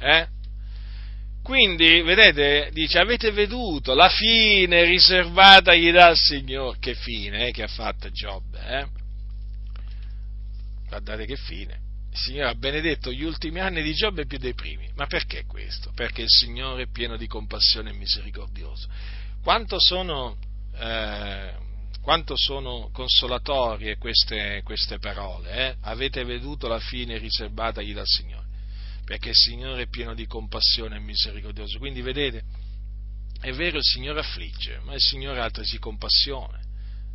eh? 0.00 0.26
Quindi, 1.42 2.02
vedete, 2.02 2.68
dice, 2.72 2.98
avete 2.98 3.30
veduto 3.30 3.94
la 3.94 4.10
fine 4.10 4.84
riservatagli 4.84 5.90
dal 5.90 6.16
Signore, 6.16 6.76
che 6.78 6.94
fine 6.94 7.48
eh, 7.48 7.50
che 7.52 7.62
ha 7.62 7.68
fatto 7.68 8.10
Giobbe, 8.10 8.58
eh? 8.66 8.86
Guardate 10.88 11.24
che 11.24 11.36
fine. 11.36 11.87
Signore 12.12 12.48
ha 12.48 12.54
benedetto 12.54 13.12
gli 13.12 13.22
ultimi 13.22 13.60
anni 13.60 13.82
di 13.82 13.92
Giobbe 13.92 14.26
più 14.26 14.38
dei 14.38 14.54
primi. 14.54 14.90
Ma 14.94 15.06
perché 15.06 15.44
questo? 15.44 15.92
Perché 15.94 16.22
il 16.22 16.30
Signore 16.30 16.84
è 16.84 16.90
pieno 16.90 17.16
di 17.16 17.26
compassione 17.26 17.90
e 17.90 17.94
misericordioso. 17.94 18.88
Quanto 19.42 19.78
sono, 19.78 20.36
eh, 20.74 21.52
quanto 22.02 22.34
sono 22.36 22.90
consolatorie 22.92 23.96
queste, 23.98 24.62
queste 24.64 24.98
parole? 24.98 25.52
Eh? 25.52 25.76
Avete 25.82 26.24
veduto 26.24 26.66
la 26.68 26.80
fine 26.80 27.18
riservatagli 27.18 27.94
dal 27.94 28.06
Signore. 28.06 28.46
Perché 29.04 29.30
il 29.30 29.36
Signore 29.36 29.82
è 29.82 29.88
pieno 29.88 30.14
di 30.14 30.26
compassione 30.26 30.96
e 30.96 31.00
misericordioso. 31.00 31.78
Quindi 31.78 32.02
vedete, 32.02 32.42
è 33.40 33.52
vero 33.52 33.78
il 33.78 33.84
Signore 33.84 34.20
affligge, 34.20 34.80
ma 34.82 34.94
il 34.94 35.00
Signore 35.00 35.40
ha 35.40 35.44
altresì 35.44 35.78
compassione. 35.78 36.60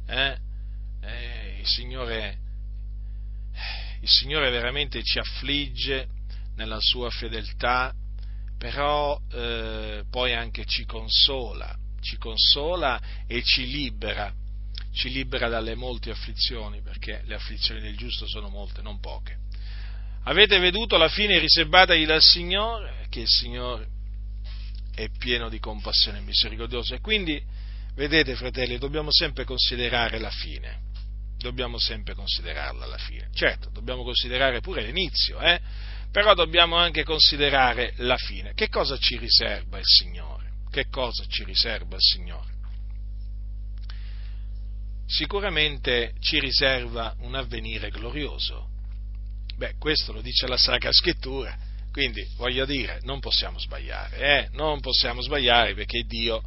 Eh? 0.08 0.38
Eh, 1.02 1.58
il, 1.60 1.68
Signore, 1.68 2.38
il 4.04 4.10
Signore 4.10 4.50
veramente 4.50 5.02
ci 5.02 5.18
affligge 5.18 6.08
nella 6.58 6.80
sua 6.82 7.10
fedeltà, 7.10 7.94
però 8.58 9.18
eh, 9.32 10.04
poi 10.12 10.34
anche 10.34 10.66
ci 10.66 10.84
consola, 10.84 11.74
ci 12.02 12.18
consola 12.18 13.02
e 13.26 13.42
ci 13.44 13.66
libera, 13.66 14.34
ci 14.94 15.10
libera 15.10 15.48
dalle 15.48 15.76
molte 15.76 16.12
afflizioni, 16.12 16.82
perché 16.82 17.22
le 17.26 17.36
afflizioni 17.36 17.80
del 17.80 17.96
giusto 17.96 18.28
sono 18.28 18.50
molte, 18.50 18.82
non 18.82 19.00
poche. 19.00 19.38
Avete 20.26 20.60
veduto 20.60 20.98
la 20.98 21.08
fine 21.08 21.40
riservatagli 21.40 22.06
dal 22.06 22.22
Signore, 22.22 23.08
che 23.10 23.22
il 23.22 23.30
Signore 23.30 23.88
è 24.94 25.08
pieno 25.18 25.48
di 25.48 25.60
compassione 25.60 26.18
e 26.18 26.22
misericordioso. 26.22 26.94
E 26.94 27.00
quindi, 27.00 27.42
vedete 27.96 28.36
fratelli, 28.36 28.78
dobbiamo 28.78 29.12
sempre 29.12 29.46
considerare 29.46 30.20
la 30.20 30.30
fine. 30.30 30.92
Dobbiamo 31.44 31.78
sempre 31.78 32.14
considerarla 32.14 32.86
alla 32.86 32.98
fine. 32.98 33.28
Certo, 33.34 33.70
dobbiamo 33.70 34.04
considerare 34.04 34.62
pure 34.62 34.82
l'inizio, 34.82 35.42
eh? 35.42 35.60
però 36.10 36.34
dobbiamo 36.34 36.78
anche 36.78 37.04
considerare 37.04 37.94
la 37.98 38.16
fine. 38.16 38.54
Che 38.54 38.70
cosa 38.70 38.98
ci 38.98 39.18
riserva 39.18 39.78
il 39.78 39.86
Signore? 39.86 40.52
Che 40.72 40.88
cosa 40.90 41.26
ci 41.28 41.44
riserva 41.44 41.96
il 41.96 42.02
Signore? 42.02 42.52
Sicuramente 45.06 46.14
ci 46.22 46.40
riserva 46.40 47.14
un 47.20 47.36
avvenire 47.36 47.90
glorioso. 47.90 48.70
Beh, 49.58 49.76
questo 49.78 50.14
lo 50.14 50.22
dice 50.22 50.48
la 50.48 50.58
Sacra 50.58 50.94
Scrittura 50.94 51.72
quindi, 51.94 52.28
voglio 52.38 52.66
dire, 52.66 53.02
non 53.04 53.20
possiamo 53.20 53.60
sbagliare, 53.60 54.18
eh? 54.18 54.48
non 54.54 54.80
possiamo 54.80 55.22
sbagliare 55.22 55.76
perché 55.76 56.02
Dio 56.08 56.42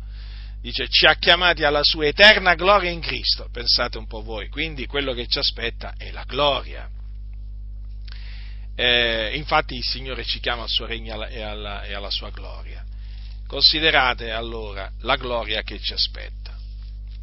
dice 0.67 0.89
ci 0.89 1.07
ha 1.07 1.15
chiamati 1.15 1.63
alla 1.63 1.85
sua 1.85 2.07
eterna 2.07 2.57
gloria 2.57 2.91
in 2.91 2.99
Cristo, 2.99 3.49
pensate 3.53 3.99
un 3.99 4.09
po' 4.09 4.23
voi, 4.23 4.49
quindi 4.49 4.87
quello 4.87 5.13
che 5.13 5.29
ci 5.29 5.39
aspetta 5.39 5.95
è 5.97 6.11
la 6.11 6.25
gloria. 6.27 6.91
Eh, 8.75 9.37
infatti 9.37 9.77
il 9.77 9.85
Signore 9.85 10.25
ci 10.25 10.41
chiama 10.41 10.63
al 10.63 10.69
suo 10.69 10.87
regno 10.87 11.25
e 11.25 11.41
alla, 11.41 11.85
e 11.85 11.95
alla 11.95 12.11
sua 12.11 12.31
gloria. 12.31 12.85
Considerate 13.47 14.33
allora 14.33 14.91
la 15.03 15.15
gloria 15.15 15.63
che 15.63 15.79
ci 15.79 15.93
aspetta 15.93 16.55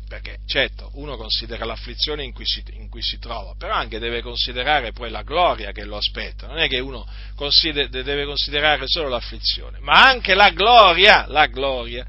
perché 0.07 0.37
certo 0.45 0.91
uno 0.93 1.17
considera 1.17 1.65
l'afflizione 1.65 2.23
in 2.23 2.33
cui, 2.33 2.45
si, 2.45 2.63
in 2.73 2.87
cui, 2.87 3.01
si, 3.01 3.17
trova, 3.17 3.55
però 3.57 3.73
anche 3.73 3.99
deve 3.99 4.21
considerare 4.21 4.91
poi 4.91 5.09
la 5.09 5.23
gloria 5.23 5.71
che 5.71 5.83
lo 5.85 5.97
aspetta, 5.97 6.47
non 6.47 6.59
è 6.59 6.67
che 6.67 6.79
uno 6.79 7.05
consider, 7.35 7.89
deve 7.89 8.25
considerare 8.25 8.83
solo 8.85 9.09
l'afflizione, 9.09 9.79
ma 9.79 10.05
anche 10.05 10.35
la 10.35 10.51
gloria, 10.51 11.25
la 11.27 11.47
gloria, 11.47 12.05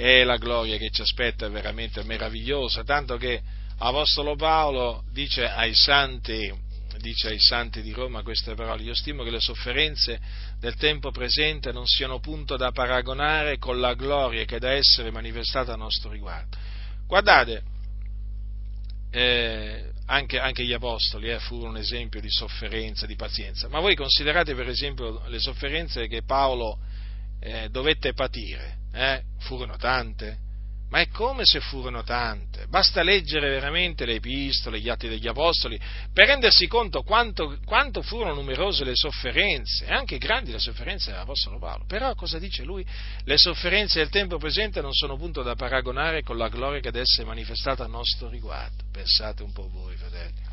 e 0.00 0.22
la 0.22 0.36
gloria 0.36 0.76
che 0.76 0.90
ci 0.90 1.02
aspetta 1.02 1.46
è 1.46 1.50
veramente 1.50 2.04
meravigliosa, 2.04 2.84
tanto 2.84 3.16
che 3.16 3.42
Apostolo 3.78 4.36
Paolo 4.36 5.02
dice 5.10 5.44
ai 5.44 5.74
santi, 5.74 6.54
dice 6.98 7.30
ai 7.30 7.40
santi 7.40 7.82
di 7.82 7.90
Roma 7.90 8.22
queste 8.22 8.54
parole, 8.54 8.84
io 8.84 8.94
stimo 8.94 9.24
che 9.24 9.30
le 9.30 9.40
sofferenze 9.40 10.20
del 10.60 10.76
tempo 10.76 11.10
presente 11.10 11.72
non 11.72 11.84
siano 11.88 12.20
punto 12.20 12.56
da 12.56 12.70
paragonare 12.70 13.58
con 13.58 13.80
la 13.80 13.94
gloria 13.94 14.44
che 14.44 14.60
da 14.60 14.70
essere 14.70 15.10
manifestata 15.10 15.72
a 15.72 15.76
nostro 15.76 16.12
riguardo. 16.12 16.56
Guardate, 17.04 17.62
eh, 19.10 19.90
anche, 20.06 20.38
anche, 20.38 20.64
gli 20.64 20.72
apostoli 20.72 21.28
eh, 21.28 21.40
furono 21.40 21.70
un 21.70 21.76
esempio 21.78 22.20
di 22.20 22.30
sofferenza, 22.30 23.04
di 23.04 23.16
pazienza, 23.16 23.66
ma 23.68 23.80
voi 23.80 23.96
considerate 23.96 24.54
per 24.54 24.68
esempio 24.68 25.26
le 25.26 25.40
sofferenze 25.40 26.06
che 26.06 26.22
Paolo 26.22 26.78
eh, 27.40 27.68
dovette 27.68 28.12
patire, 28.12 28.78
eh, 28.98 29.22
furono 29.38 29.76
tante? 29.76 30.46
ma 30.90 31.00
è 31.00 31.08
come 31.08 31.44
se 31.44 31.60
furono 31.60 32.02
tante. 32.02 32.66
Basta 32.68 33.02
leggere 33.02 33.50
veramente 33.50 34.06
le 34.06 34.14
epistole, 34.14 34.80
gli 34.80 34.88
atti 34.88 35.08
degli 35.08 35.28
apostoli, 35.28 35.78
per 36.12 36.26
rendersi 36.26 36.66
conto 36.66 37.02
quanto, 37.02 37.58
quanto 37.64 38.02
furono 38.02 38.34
numerose 38.34 38.84
le 38.84 38.94
sofferenze, 38.94 39.84
e 39.84 39.92
anche 39.92 40.18
grandi 40.18 40.50
le 40.50 40.58
sofferenze 40.58 41.10
dell'Apostolo 41.10 41.58
Paolo. 41.58 41.84
Però 41.86 42.14
cosa 42.14 42.38
dice 42.38 42.64
lui? 42.64 42.84
Le 43.24 43.36
sofferenze 43.36 43.98
del 43.98 44.08
tempo 44.08 44.38
presente 44.38 44.80
non 44.80 44.92
sono 44.92 45.16
punto 45.16 45.42
da 45.42 45.54
paragonare 45.54 46.22
con 46.22 46.38
la 46.38 46.48
gloria 46.48 46.80
che 46.80 46.90
deve 46.90 47.04
essere 47.04 47.26
manifestata 47.26 47.84
a 47.84 47.88
nostro 47.88 48.28
riguardo. 48.28 48.84
Pensate 48.90 49.42
un 49.42 49.52
po' 49.52 49.68
voi, 49.68 49.94
fratelli 49.96 50.47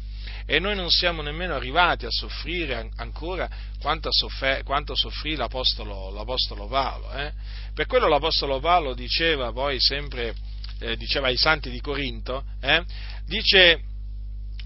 e 0.45 0.59
noi 0.59 0.75
non 0.75 0.89
siamo 0.89 1.21
nemmeno 1.21 1.55
arrivati 1.55 2.05
a 2.05 2.11
soffrire 2.11 2.91
ancora 2.97 3.49
quanto, 3.79 4.09
soffer- 4.11 4.63
quanto 4.63 4.95
soffrì 4.95 5.35
l'Apostolo, 5.35 6.11
l'Apostolo 6.11 6.67
Paolo. 6.67 7.11
Eh? 7.13 7.31
Per 7.73 7.87
quello 7.87 8.07
l'Apostolo 8.07 8.59
Paolo 8.59 8.93
diceva 8.93 9.51
poi 9.51 9.79
sempre, 9.79 10.35
eh, 10.79 10.95
diceva 10.97 11.27
ai 11.27 11.37
santi 11.37 11.69
di 11.69 11.81
Corinto, 11.81 12.43
eh? 12.61 12.83
dice 13.25 13.81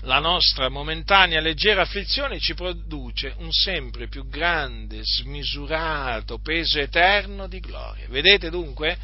la 0.03 0.19
nostra 0.19 0.69
momentanea 0.69 1.41
leggera 1.41 1.81
afflizione 1.81 2.39
ci 2.39 2.53
produce 2.53 3.33
un 3.37 3.51
sempre 3.51 4.07
più 4.07 4.27
grande, 4.27 5.01
smisurato 5.03 6.39
peso 6.39 6.79
eterno 6.79 7.47
di 7.47 7.59
gloria. 7.59 8.05
Vedete 8.07 8.49
dunque? 8.49 8.97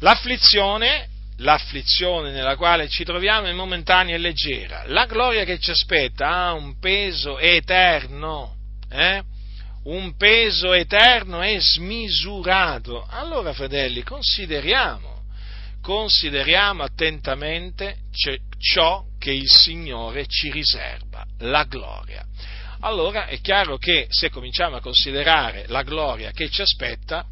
L'afflizione 0.00 1.08
l'afflizione 1.38 2.30
nella 2.30 2.56
quale 2.56 2.88
ci 2.88 3.04
troviamo 3.04 3.46
è 3.46 3.52
momentanea 3.52 4.14
e 4.14 4.18
leggera, 4.18 4.84
la 4.86 5.06
gloria 5.06 5.44
che 5.44 5.58
ci 5.58 5.70
aspetta 5.70 6.28
ha 6.28 6.52
un 6.52 6.78
peso 6.78 7.38
eterno, 7.38 8.54
eh? 8.90 9.22
un 9.84 10.16
peso 10.16 10.72
eterno 10.72 11.42
e 11.42 11.58
smisurato. 11.60 13.04
Allora, 13.08 13.52
fratelli, 13.52 14.02
consideriamo, 14.02 15.24
consideriamo 15.80 16.84
attentamente 16.84 17.96
ciò 18.58 19.04
che 19.18 19.32
il 19.32 19.48
Signore 19.48 20.26
ci 20.26 20.50
riserva, 20.50 21.24
la 21.38 21.64
gloria. 21.64 22.24
Allora 22.80 23.26
è 23.26 23.40
chiaro 23.40 23.76
che 23.78 24.06
se 24.08 24.28
cominciamo 24.30 24.76
a 24.76 24.80
considerare 24.80 25.66
la 25.68 25.82
gloria 25.82 26.32
che 26.32 26.50
ci 26.50 26.62
aspetta, 26.62 27.24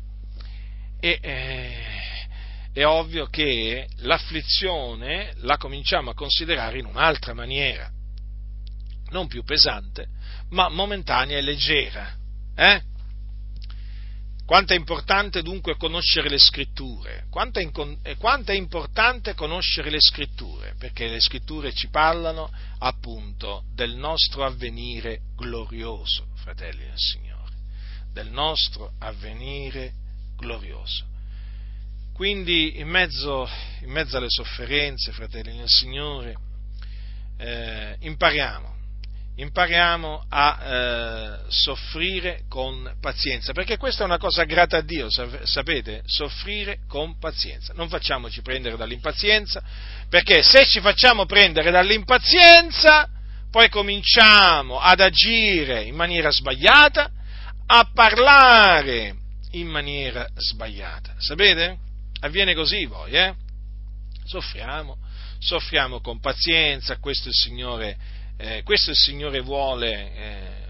e, 1.00 1.18
eh, 1.20 2.09
è 2.72 2.84
ovvio 2.84 3.26
che 3.26 3.88
l'afflizione 3.98 5.32
la 5.38 5.56
cominciamo 5.56 6.10
a 6.10 6.14
considerare 6.14 6.78
in 6.78 6.86
un'altra 6.86 7.34
maniera, 7.34 7.90
non 9.10 9.26
più 9.26 9.42
pesante, 9.42 10.06
ma 10.50 10.68
momentanea 10.68 11.38
e 11.38 11.42
leggera. 11.42 12.14
Eh? 12.54 12.82
Quanto 14.44 14.72
è 14.72 14.76
importante 14.76 15.42
dunque 15.42 15.76
conoscere 15.76 16.28
le 16.28 16.38
scritture? 16.38 17.26
Quanto 17.30 17.60
è, 17.60 17.70
eh, 18.02 18.16
quanto 18.16 18.50
è, 18.50 18.54
importante 18.56 19.34
conoscere 19.34 19.90
le 19.90 20.00
scritture? 20.00 20.74
Perché 20.76 21.08
le 21.08 21.20
scritture 21.20 21.72
ci 21.72 21.88
parlano 21.88 22.50
appunto 22.78 23.62
del 23.72 23.94
nostro 23.94 24.44
avvenire 24.44 25.20
glorioso, 25.36 26.26
fratelli 26.34 26.84
del 26.84 26.98
Signore, 26.98 27.54
del 28.12 28.30
nostro 28.30 28.94
avvenire 28.98 29.92
glorioso. 30.36 31.09
Quindi 32.20 32.78
in 32.78 32.86
mezzo, 32.86 33.48
in 33.80 33.90
mezzo 33.90 34.18
alle 34.18 34.28
sofferenze, 34.28 35.10
fratelli 35.10 35.56
nel 35.56 35.70
Signore, 35.70 36.34
eh, 37.38 37.96
impariamo, 37.98 38.74
impariamo 39.36 40.26
a 40.28 40.58
eh, 40.60 41.38
soffrire 41.48 42.42
con 42.46 42.94
pazienza, 43.00 43.54
perché 43.54 43.78
questa 43.78 44.02
è 44.02 44.04
una 44.04 44.18
cosa 44.18 44.44
grata 44.44 44.76
a 44.76 44.80
Dio, 44.82 45.08
sapete? 45.08 46.02
Soffrire 46.04 46.80
con 46.86 47.18
pazienza. 47.18 47.72
Non 47.72 47.88
facciamoci 47.88 48.42
prendere 48.42 48.76
dall'impazienza, 48.76 49.62
perché 50.10 50.42
se 50.42 50.66
ci 50.66 50.80
facciamo 50.80 51.24
prendere 51.24 51.70
dall'impazienza, 51.70 53.08
poi 53.50 53.70
cominciamo 53.70 54.78
ad 54.78 55.00
agire 55.00 55.84
in 55.84 55.94
maniera 55.94 56.30
sbagliata, 56.30 57.10
a 57.64 57.90
parlare 57.94 59.16
in 59.52 59.68
maniera 59.68 60.28
sbagliata. 60.34 61.14
Sapete? 61.16 61.88
Avviene 62.20 62.54
così 62.54 62.86
poi, 62.86 63.12
eh? 63.12 63.34
Soffriamo, 64.24 64.98
soffriamo 65.38 66.00
con 66.00 66.20
pazienza, 66.20 66.98
questo 66.98 67.28
il 67.28 67.34
Signore, 67.34 67.96
eh, 68.36 68.62
questo 68.62 68.90
il 68.90 68.96
Signore 68.96 69.40
vuole, 69.40 70.14
eh, 70.14 70.64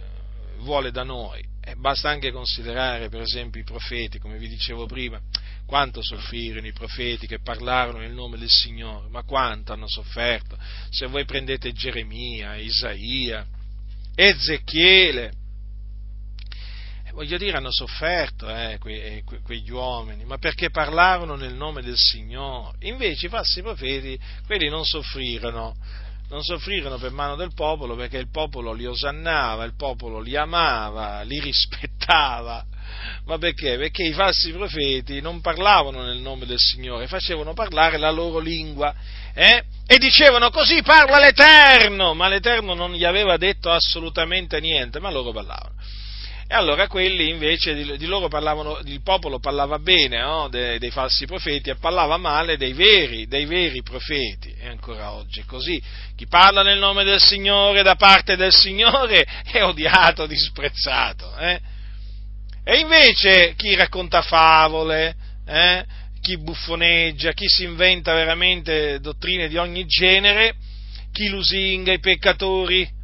vuole 0.58 0.90
da 0.90 1.02
noi. 1.02 1.48
E 1.62 1.74
basta 1.74 2.08
anche 2.08 2.32
considerare, 2.32 3.08
per 3.08 3.20
esempio, 3.20 3.60
i 3.60 3.64
profeti, 3.64 4.18
come 4.18 4.38
vi 4.38 4.48
dicevo 4.48 4.86
prima, 4.86 5.20
quanto 5.66 6.02
soffrirono 6.02 6.66
i 6.66 6.72
profeti 6.72 7.26
che 7.26 7.40
parlarono 7.40 7.98
nel 7.98 8.12
nome 8.12 8.38
del 8.38 8.48
Signore, 8.48 9.08
ma 9.08 9.22
quanto 9.24 9.72
hanno 9.72 9.88
sofferto. 9.88 10.56
Se 10.88 11.06
voi 11.06 11.24
prendete 11.24 11.72
Geremia, 11.72 12.56
Isaia, 12.56 13.46
Ezechiele, 14.14 15.32
voglio 17.12 17.36
dire, 17.38 17.56
hanno 17.56 17.72
sofferto 17.72 18.48
eh, 18.48 18.78
que, 18.80 18.92
eh, 18.92 19.22
que, 19.24 19.40
quegli 19.40 19.70
uomini, 19.70 20.24
ma 20.24 20.38
perché 20.38 20.70
parlarono 20.70 21.34
nel 21.34 21.54
nome 21.54 21.82
del 21.82 21.96
Signore. 21.96 22.76
Invece 22.80 23.26
i 23.26 23.28
falsi 23.28 23.62
profeti, 23.62 24.18
quelli 24.46 24.68
non 24.68 24.84
soffrirono, 24.84 25.76
non 26.28 26.42
soffrirono 26.42 26.98
per 26.98 27.10
mano 27.10 27.36
del 27.36 27.52
popolo 27.54 27.96
perché 27.96 28.18
il 28.18 28.30
popolo 28.30 28.72
li 28.72 28.86
osannava, 28.86 29.64
il 29.64 29.74
popolo 29.76 30.20
li 30.20 30.36
amava, 30.36 31.22
li 31.22 31.40
rispettava, 31.40 32.64
Ma 33.24 33.38
perché? 33.38 33.76
Perché 33.76 34.04
i 34.04 34.12
falsi 34.12 34.52
profeti 34.52 35.20
non 35.20 35.40
parlavano 35.40 36.02
nel 36.02 36.18
nome 36.18 36.46
del 36.46 36.58
Signore, 36.58 37.06
facevano 37.06 37.54
parlare 37.54 37.98
la 37.98 38.10
loro 38.10 38.38
lingua 38.38 38.94
eh? 39.34 39.64
e 39.86 39.98
dicevano 39.98 40.50
così 40.50 40.82
parla 40.82 41.18
l'Eterno, 41.18 42.14
ma 42.14 42.28
l'Eterno 42.28 42.74
non 42.74 42.92
gli 42.92 43.04
aveva 43.04 43.36
detto 43.36 43.70
assolutamente 43.70 44.60
niente, 44.60 45.00
ma 45.00 45.10
loro 45.10 45.32
parlavano. 45.32 45.74
E 46.52 46.54
allora 46.56 46.88
quelli 46.88 47.28
invece 47.28 47.74
di, 47.74 47.96
di 47.96 48.06
loro 48.06 48.26
parlavano, 48.26 48.80
il 48.84 49.02
popolo 49.02 49.38
parlava 49.38 49.78
bene 49.78 50.20
no? 50.20 50.48
De, 50.48 50.80
dei 50.80 50.90
falsi 50.90 51.24
profeti 51.24 51.70
e 51.70 51.76
parlava 51.76 52.16
male 52.16 52.56
dei 52.56 52.72
veri, 52.72 53.28
dei 53.28 53.44
veri 53.44 53.84
profeti. 53.84 54.52
E 54.58 54.66
ancora 54.66 55.12
oggi 55.12 55.42
è 55.42 55.44
così. 55.44 55.80
Chi 56.16 56.26
parla 56.26 56.62
nel 56.62 56.80
nome 56.80 57.04
del 57.04 57.20
Signore, 57.20 57.84
da 57.84 57.94
parte 57.94 58.34
del 58.34 58.52
Signore, 58.52 59.24
è 59.44 59.62
odiato, 59.62 60.26
disprezzato. 60.26 61.36
Eh? 61.36 61.60
E 62.64 62.78
invece 62.80 63.54
chi 63.56 63.76
racconta 63.76 64.20
favole, 64.20 65.14
eh? 65.46 65.84
chi 66.20 66.36
buffoneggia, 66.36 67.30
chi 67.30 67.46
si 67.46 67.62
inventa 67.62 68.12
veramente 68.12 68.98
dottrine 68.98 69.46
di 69.46 69.56
ogni 69.56 69.86
genere, 69.86 70.56
chi 71.12 71.28
lusinga 71.28 71.92
i 71.92 72.00
peccatori, 72.00 72.98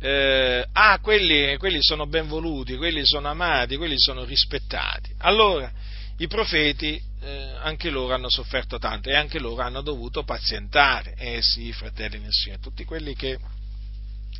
eh? 0.00 0.66
ah, 0.72 0.98
quelli, 1.00 1.56
quelli 1.56 1.78
sono 1.80 2.06
ben 2.06 2.28
voluti, 2.28 2.76
quelli 2.76 3.04
sono 3.04 3.28
amati, 3.28 3.76
quelli 3.76 3.98
sono 3.98 4.24
rispettati. 4.24 5.14
Allora, 5.18 5.70
i 6.18 6.26
profeti 6.26 7.00
eh, 7.20 7.52
anche 7.60 7.90
loro 7.90 8.14
hanno 8.14 8.30
sofferto 8.30 8.78
tanto 8.78 9.08
e 9.08 9.14
anche 9.14 9.38
loro 9.38 9.62
hanno 9.62 9.82
dovuto 9.82 10.24
pazientare. 10.24 11.14
Eh 11.16 11.42
sì, 11.42 11.72
fratelli 11.72 12.18
nel 12.18 12.32
Signore, 12.32 12.60
tutti 12.60 12.84
quelli 12.84 13.14
che 13.14 13.38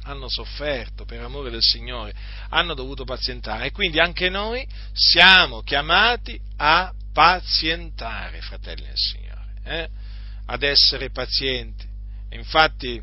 hanno 0.05 0.29
sofferto 0.29 1.05
per 1.05 1.23
amore 1.23 1.51
del 1.51 1.63
Signore 1.63 2.15
hanno 2.51 2.75
dovuto 2.75 3.05
pazientare 3.05 3.67
e 3.67 3.73
quindi 3.73 3.99
anche 3.99 4.29
noi 4.29 4.67
siamo 4.93 5.63
chiamati 5.63 6.41
a 6.57 6.93
pazientare, 7.13 8.41
fratelli 8.41 8.85
nel 8.85 8.97
Signore, 8.97 9.53
eh? 9.65 9.89
ad 10.47 10.63
essere 10.63 11.11
pazienti. 11.11 11.87
Infatti, 12.31 13.03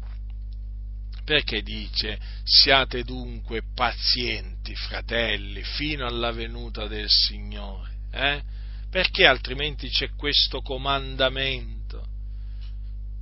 perché 1.26 1.64
dice 1.64 2.20
siate 2.44 3.04
dunque 3.04 3.64
pazienti, 3.74 4.76
fratelli, 4.76 5.64
fino 5.64 6.06
alla 6.06 6.32
venuta 6.32 6.88
del 6.88 7.10
Signore? 7.10 7.92
Eh? 8.12 8.42
Perché 8.90 9.26
altrimenti 9.26 9.90
c'è 9.90 10.12
questo 10.16 10.62
comandamento? 10.62 12.08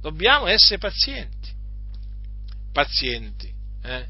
Dobbiamo 0.02 0.48
essere 0.48 0.78
pazienti, 0.78 1.50
pazienti 2.74 3.52
eh? 3.84 4.08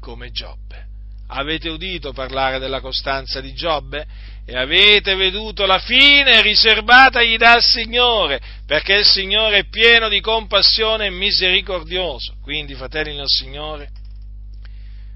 come 0.00 0.30
Giobbe. 0.30 0.86
Avete 1.26 1.68
udito 1.68 2.12
parlare 2.12 2.58
della 2.58 2.80
costanza 2.80 3.40
di 3.40 3.52
Giobbe? 3.54 4.06
E 4.46 4.56
avete 4.56 5.14
veduto 5.14 5.64
la 5.64 5.78
fine 5.78 6.42
riservatagli 6.42 7.36
dal 7.36 7.62
Signore, 7.62 8.40
perché 8.66 8.94
il 8.94 9.06
Signore 9.06 9.58
è 9.58 9.68
pieno 9.68 10.08
di 10.08 10.20
compassione 10.20 11.06
e 11.06 11.10
misericordioso. 11.10 12.34
Quindi, 12.42 12.74
fratelli 12.74 13.16
nel 13.16 13.28
Signore, 13.28 13.90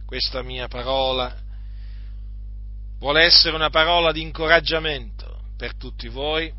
questa 0.07 0.43
mia 0.43 0.69
parola 0.69 1.37
vuole 2.99 3.23
essere 3.23 3.55
una 3.55 3.71
parola 3.71 4.13
di 4.13 4.23
incoraggiamento 4.23 5.41
per 5.57 5.77
tutti 5.77 6.09
voi 6.09 6.51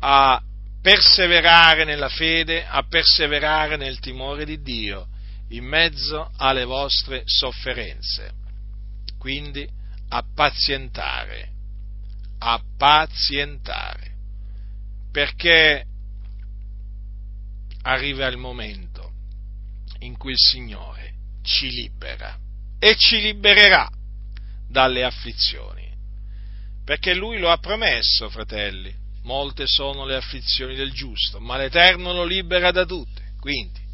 a 0.00 0.40
perseverare 0.80 1.84
nella 1.84 2.08
fede, 2.08 2.64
a 2.64 2.84
perseverare 2.88 3.76
nel 3.76 3.98
timore 3.98 4.44
di 4.44 4.62
Dio 4.62 5.08
in 5.50 5.64
mezzo 5.64 6.30
alle 6.36 6.64
vostre 6.64 7.22
sofferenze. 7.24 8.32
Quindi 9.18 9.68
a 10.08 10.24
pazientare, 10.34 11.50
a 12.38 12.60
pazientare, 12.76 14.14
perché 15.10 15.84
arriva 17.82 18.26
il 18.26 18.36
momento 18.36 19.12
in 20.00 20.16
cui 20.16 20.32
il 20.32 20.38
Signore 20.38 21.14
ci 21.42 21.70
libera 21.70 22.38
e 22.78 22.96
ci 22.96 23.20
libererà 23.20 23.88
dalle 24.68 25.04
afflizioni, 25.04 25.88
perché 26.84 27.14
Lui 27.14 27.38
lo 27.38 27.50
ha 27.50 27.58
promesso, 27.58 28.28
fratelli, 28.28 28.94
molte 29.22 29.66
sono 29.66 30.04
le 30.04 30.16
afflizioni 30.16 30.74
del 30.74 30.92
giusto, 30.92 31.40
ma 31.40 31.56
l'Eterno 31.56 32.12
lo 32.12 32.24
libera 32.24 32.70
da 32.70 32.84
tutte, 32.84 33.34
quindi 33.40 33.84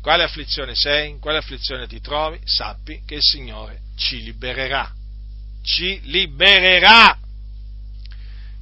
quale 0.00 0.22
afflizione 0.22 0.74
sei, 0.74 1.10
in 1.10 1.18
quale 1.18 1.38
afflizione 1.38 1.86
ti 1.86 2.00
trovi, 2.00 2.40
sappi 2.44 3.02
che 3.04 3.16
il 3.16 3.22
Signore 3.22 3.80
ci 3.96 4.22
libererà. 4.22 4.90
Ci 5.62 6.00
libererà. 6.04 7.18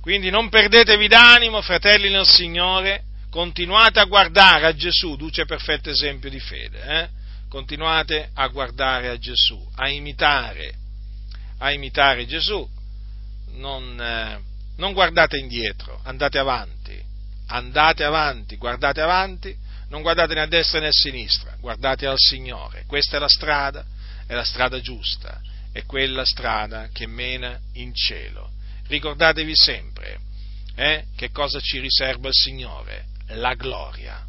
Quindi 0.06 0.30
non 0.30 0.48
perdetevi 0.48 1.08
d'animo, 1.08 1.60
fratelli 1.62 2.08
nel 2.10 2.28
Signore, 2.28 3.02
continuate 3.28 3.98
a 3.98 4.04
guardare 4.04 4.66
a 4.66 4.72
Gesù, 4.72 5.16
duce 5.16 5.46
perfetto 5.46 5.90
esempio 5.90 6.30
di 6.30 6.38
fede. 6.38 6.80
Eh? 6.80 7.08
Continuate 7.48 8.30
a 8.34 8.46
guardare 8.46 9.08
a 9.08 9.18
Gesù, 9.18 9.60
a 9.74 9.88
imitare, 9.88 10.74
a 11.58 11.72
imitare 11.72 12.24
Gesù. 12.24 12.64
Non, 13.54 14.00
eh, 14.00 14.38
non 14.76 14.92
guardate 14.92 15.38
indietro, 15.38 16.00
andate 16.04 16.38
avanti, 16.38 17.02
andate 17.48 18.04
avanti, 18.04 18.56
guardate 18.58 19.00
avanti 19.00 19.56
non 19.88 20.02
guardate 20.02 20.34
né 20.34 20.42
a 20.42 20.46
destra 20.46 20.78
né 20.78 20.86
a 20.86 20.92
sinistra, 20.92 21.56
guardate 21.58 22.06
al 22.06 22.14
Signore. 22.16 22.84
Questa 22.86 23.16
è 23.16 23.18
la 23.18 23.28
strada, 23.28 23.84
è 24.24 24.34
la 24.34 24.44
strada 24.44 24.80
giusta, 24.80 25.40
è 25.72 25.84
quella 25.84 26.24
strada 26.24 26.90
che 26.92 27.08
mena 27.08 27.58
in 27.72 27.92
cielo. 27.92 28.54
Ricordatevi 28.88 29.54
sempre 29.54 30.18
eh, 30.74 31.04
che 31.16 31.30
cosa 31.30 31.60
ci 31.60 31.80
riserva 31.80 32.28
il 32.28 32.34
Signore, 32.34 33.06
la 33.28 33.54
gloria, 33.54 34.24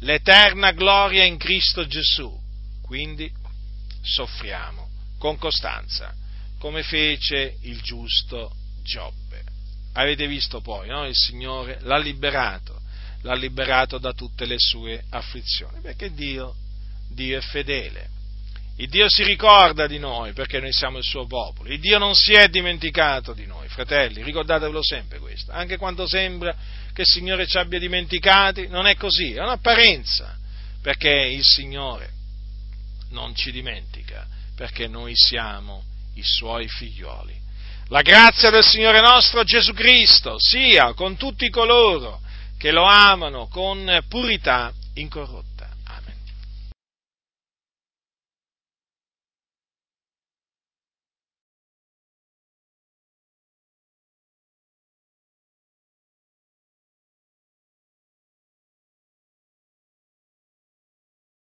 l'eterna 0.00 0.72
gloria 0.72 1.24
in 1.24 1.36
Cristo 1.36 1.86
Gesù. 1.86 2.40
Quindi 2.80 3.30
soffriamo 4.02 4.88
con 5.18 5.38
costanza, 5.38 6.14
come 6.58 6.82
fece 6.82 7.56
il 7.62 7.80
giusto 7.80 8.54
Giobbe. 8.82 9.42
Avete 9.94 10.26
visto 10.26 10.60
poi, 10.60 10.88
no? 10.88 11.06
il 11.06 11.14
Signore 11.14 11.78
l'ha 11.82 11.98
liberato 11.98 12.80
l'ha 13.22 13.34
liberato 13.34 13.98
da 13.98 14.12
tutte 14.12 14.46
le 14.46 14.56
sue 14.58 15.02
afflizioni, 15.10 15.80
perché 15.80 16.12
Dio, 16.12 16.54
Dio 17.08 17.38
è 17.38 17.40
fedele. 17.40 18.08
Il 18.82 18.88
Dio 18.88 19.06
si 19.08 19.22
ricorda 19.22 19.86
di 19.86 20.00
noi 20.00 20.32
perché 20.32 20.58
noi 20.58 20.72
siamo 20.72 20.98
il 20.98 21.04
suo 21.04 21.24
popolo. 21.24 21.70
Il 21.70 21.78
Dio 21.78 21.98
non 21.98 22.16
si 22.16 22.32
è 22.32 22.48
dimenticato 22.48 23.32
di 23.32 23.46
noi, 23.46 23.68
fratelli, 23.68 24.24
ricordatevelo 24.24 24.82
sempre 24.82 25.20
questo. 25.20 25.52
Anche 25.52 25.76
quando 25.76 26.04
sembra 26.08 26.52
che 26.92 27.02
il 27.02 27.06
Signore 27.06 27.46
ci 27.46 27.58
abbia 27.58 27.78
dimenticati, 27.78 28.66
non 28.66 28.88
è 28.88 28.96
così, 28.96 29.34
è 29.34 29.40
un'apparenza, 29.40 30.36
perché 30.82 31.10
il 31.10 31.44
Signore 31.44 32.10
non 33.10 33.36
ci 33.36 33.52
dimentica, 33.52 34.26
perché 34.56 34.88
noi 34.88 35.12
siamo 35.14 35.84
i 36.14 36.24
suoi 36.24 36.66
figlioli. 36.66 37.38
La 37.86 38.02
grazia 38.02 38.50
del 38.50 38.64
Signore 38.64 39.00
nostro 39.00 39.44
Gesù 39.44 39.74
Cristo 39.74 40.40
sia 40.40 40.92
con 40.94 41.16
tutti 41.16 41.48
coloro 41.50 42.20
che 42.58 42.72
lo 42.72 42.82
amano 42.82 43.46
con 43.46 44.04
purità 44.08 44.72
incorrotta. 44.94 45.51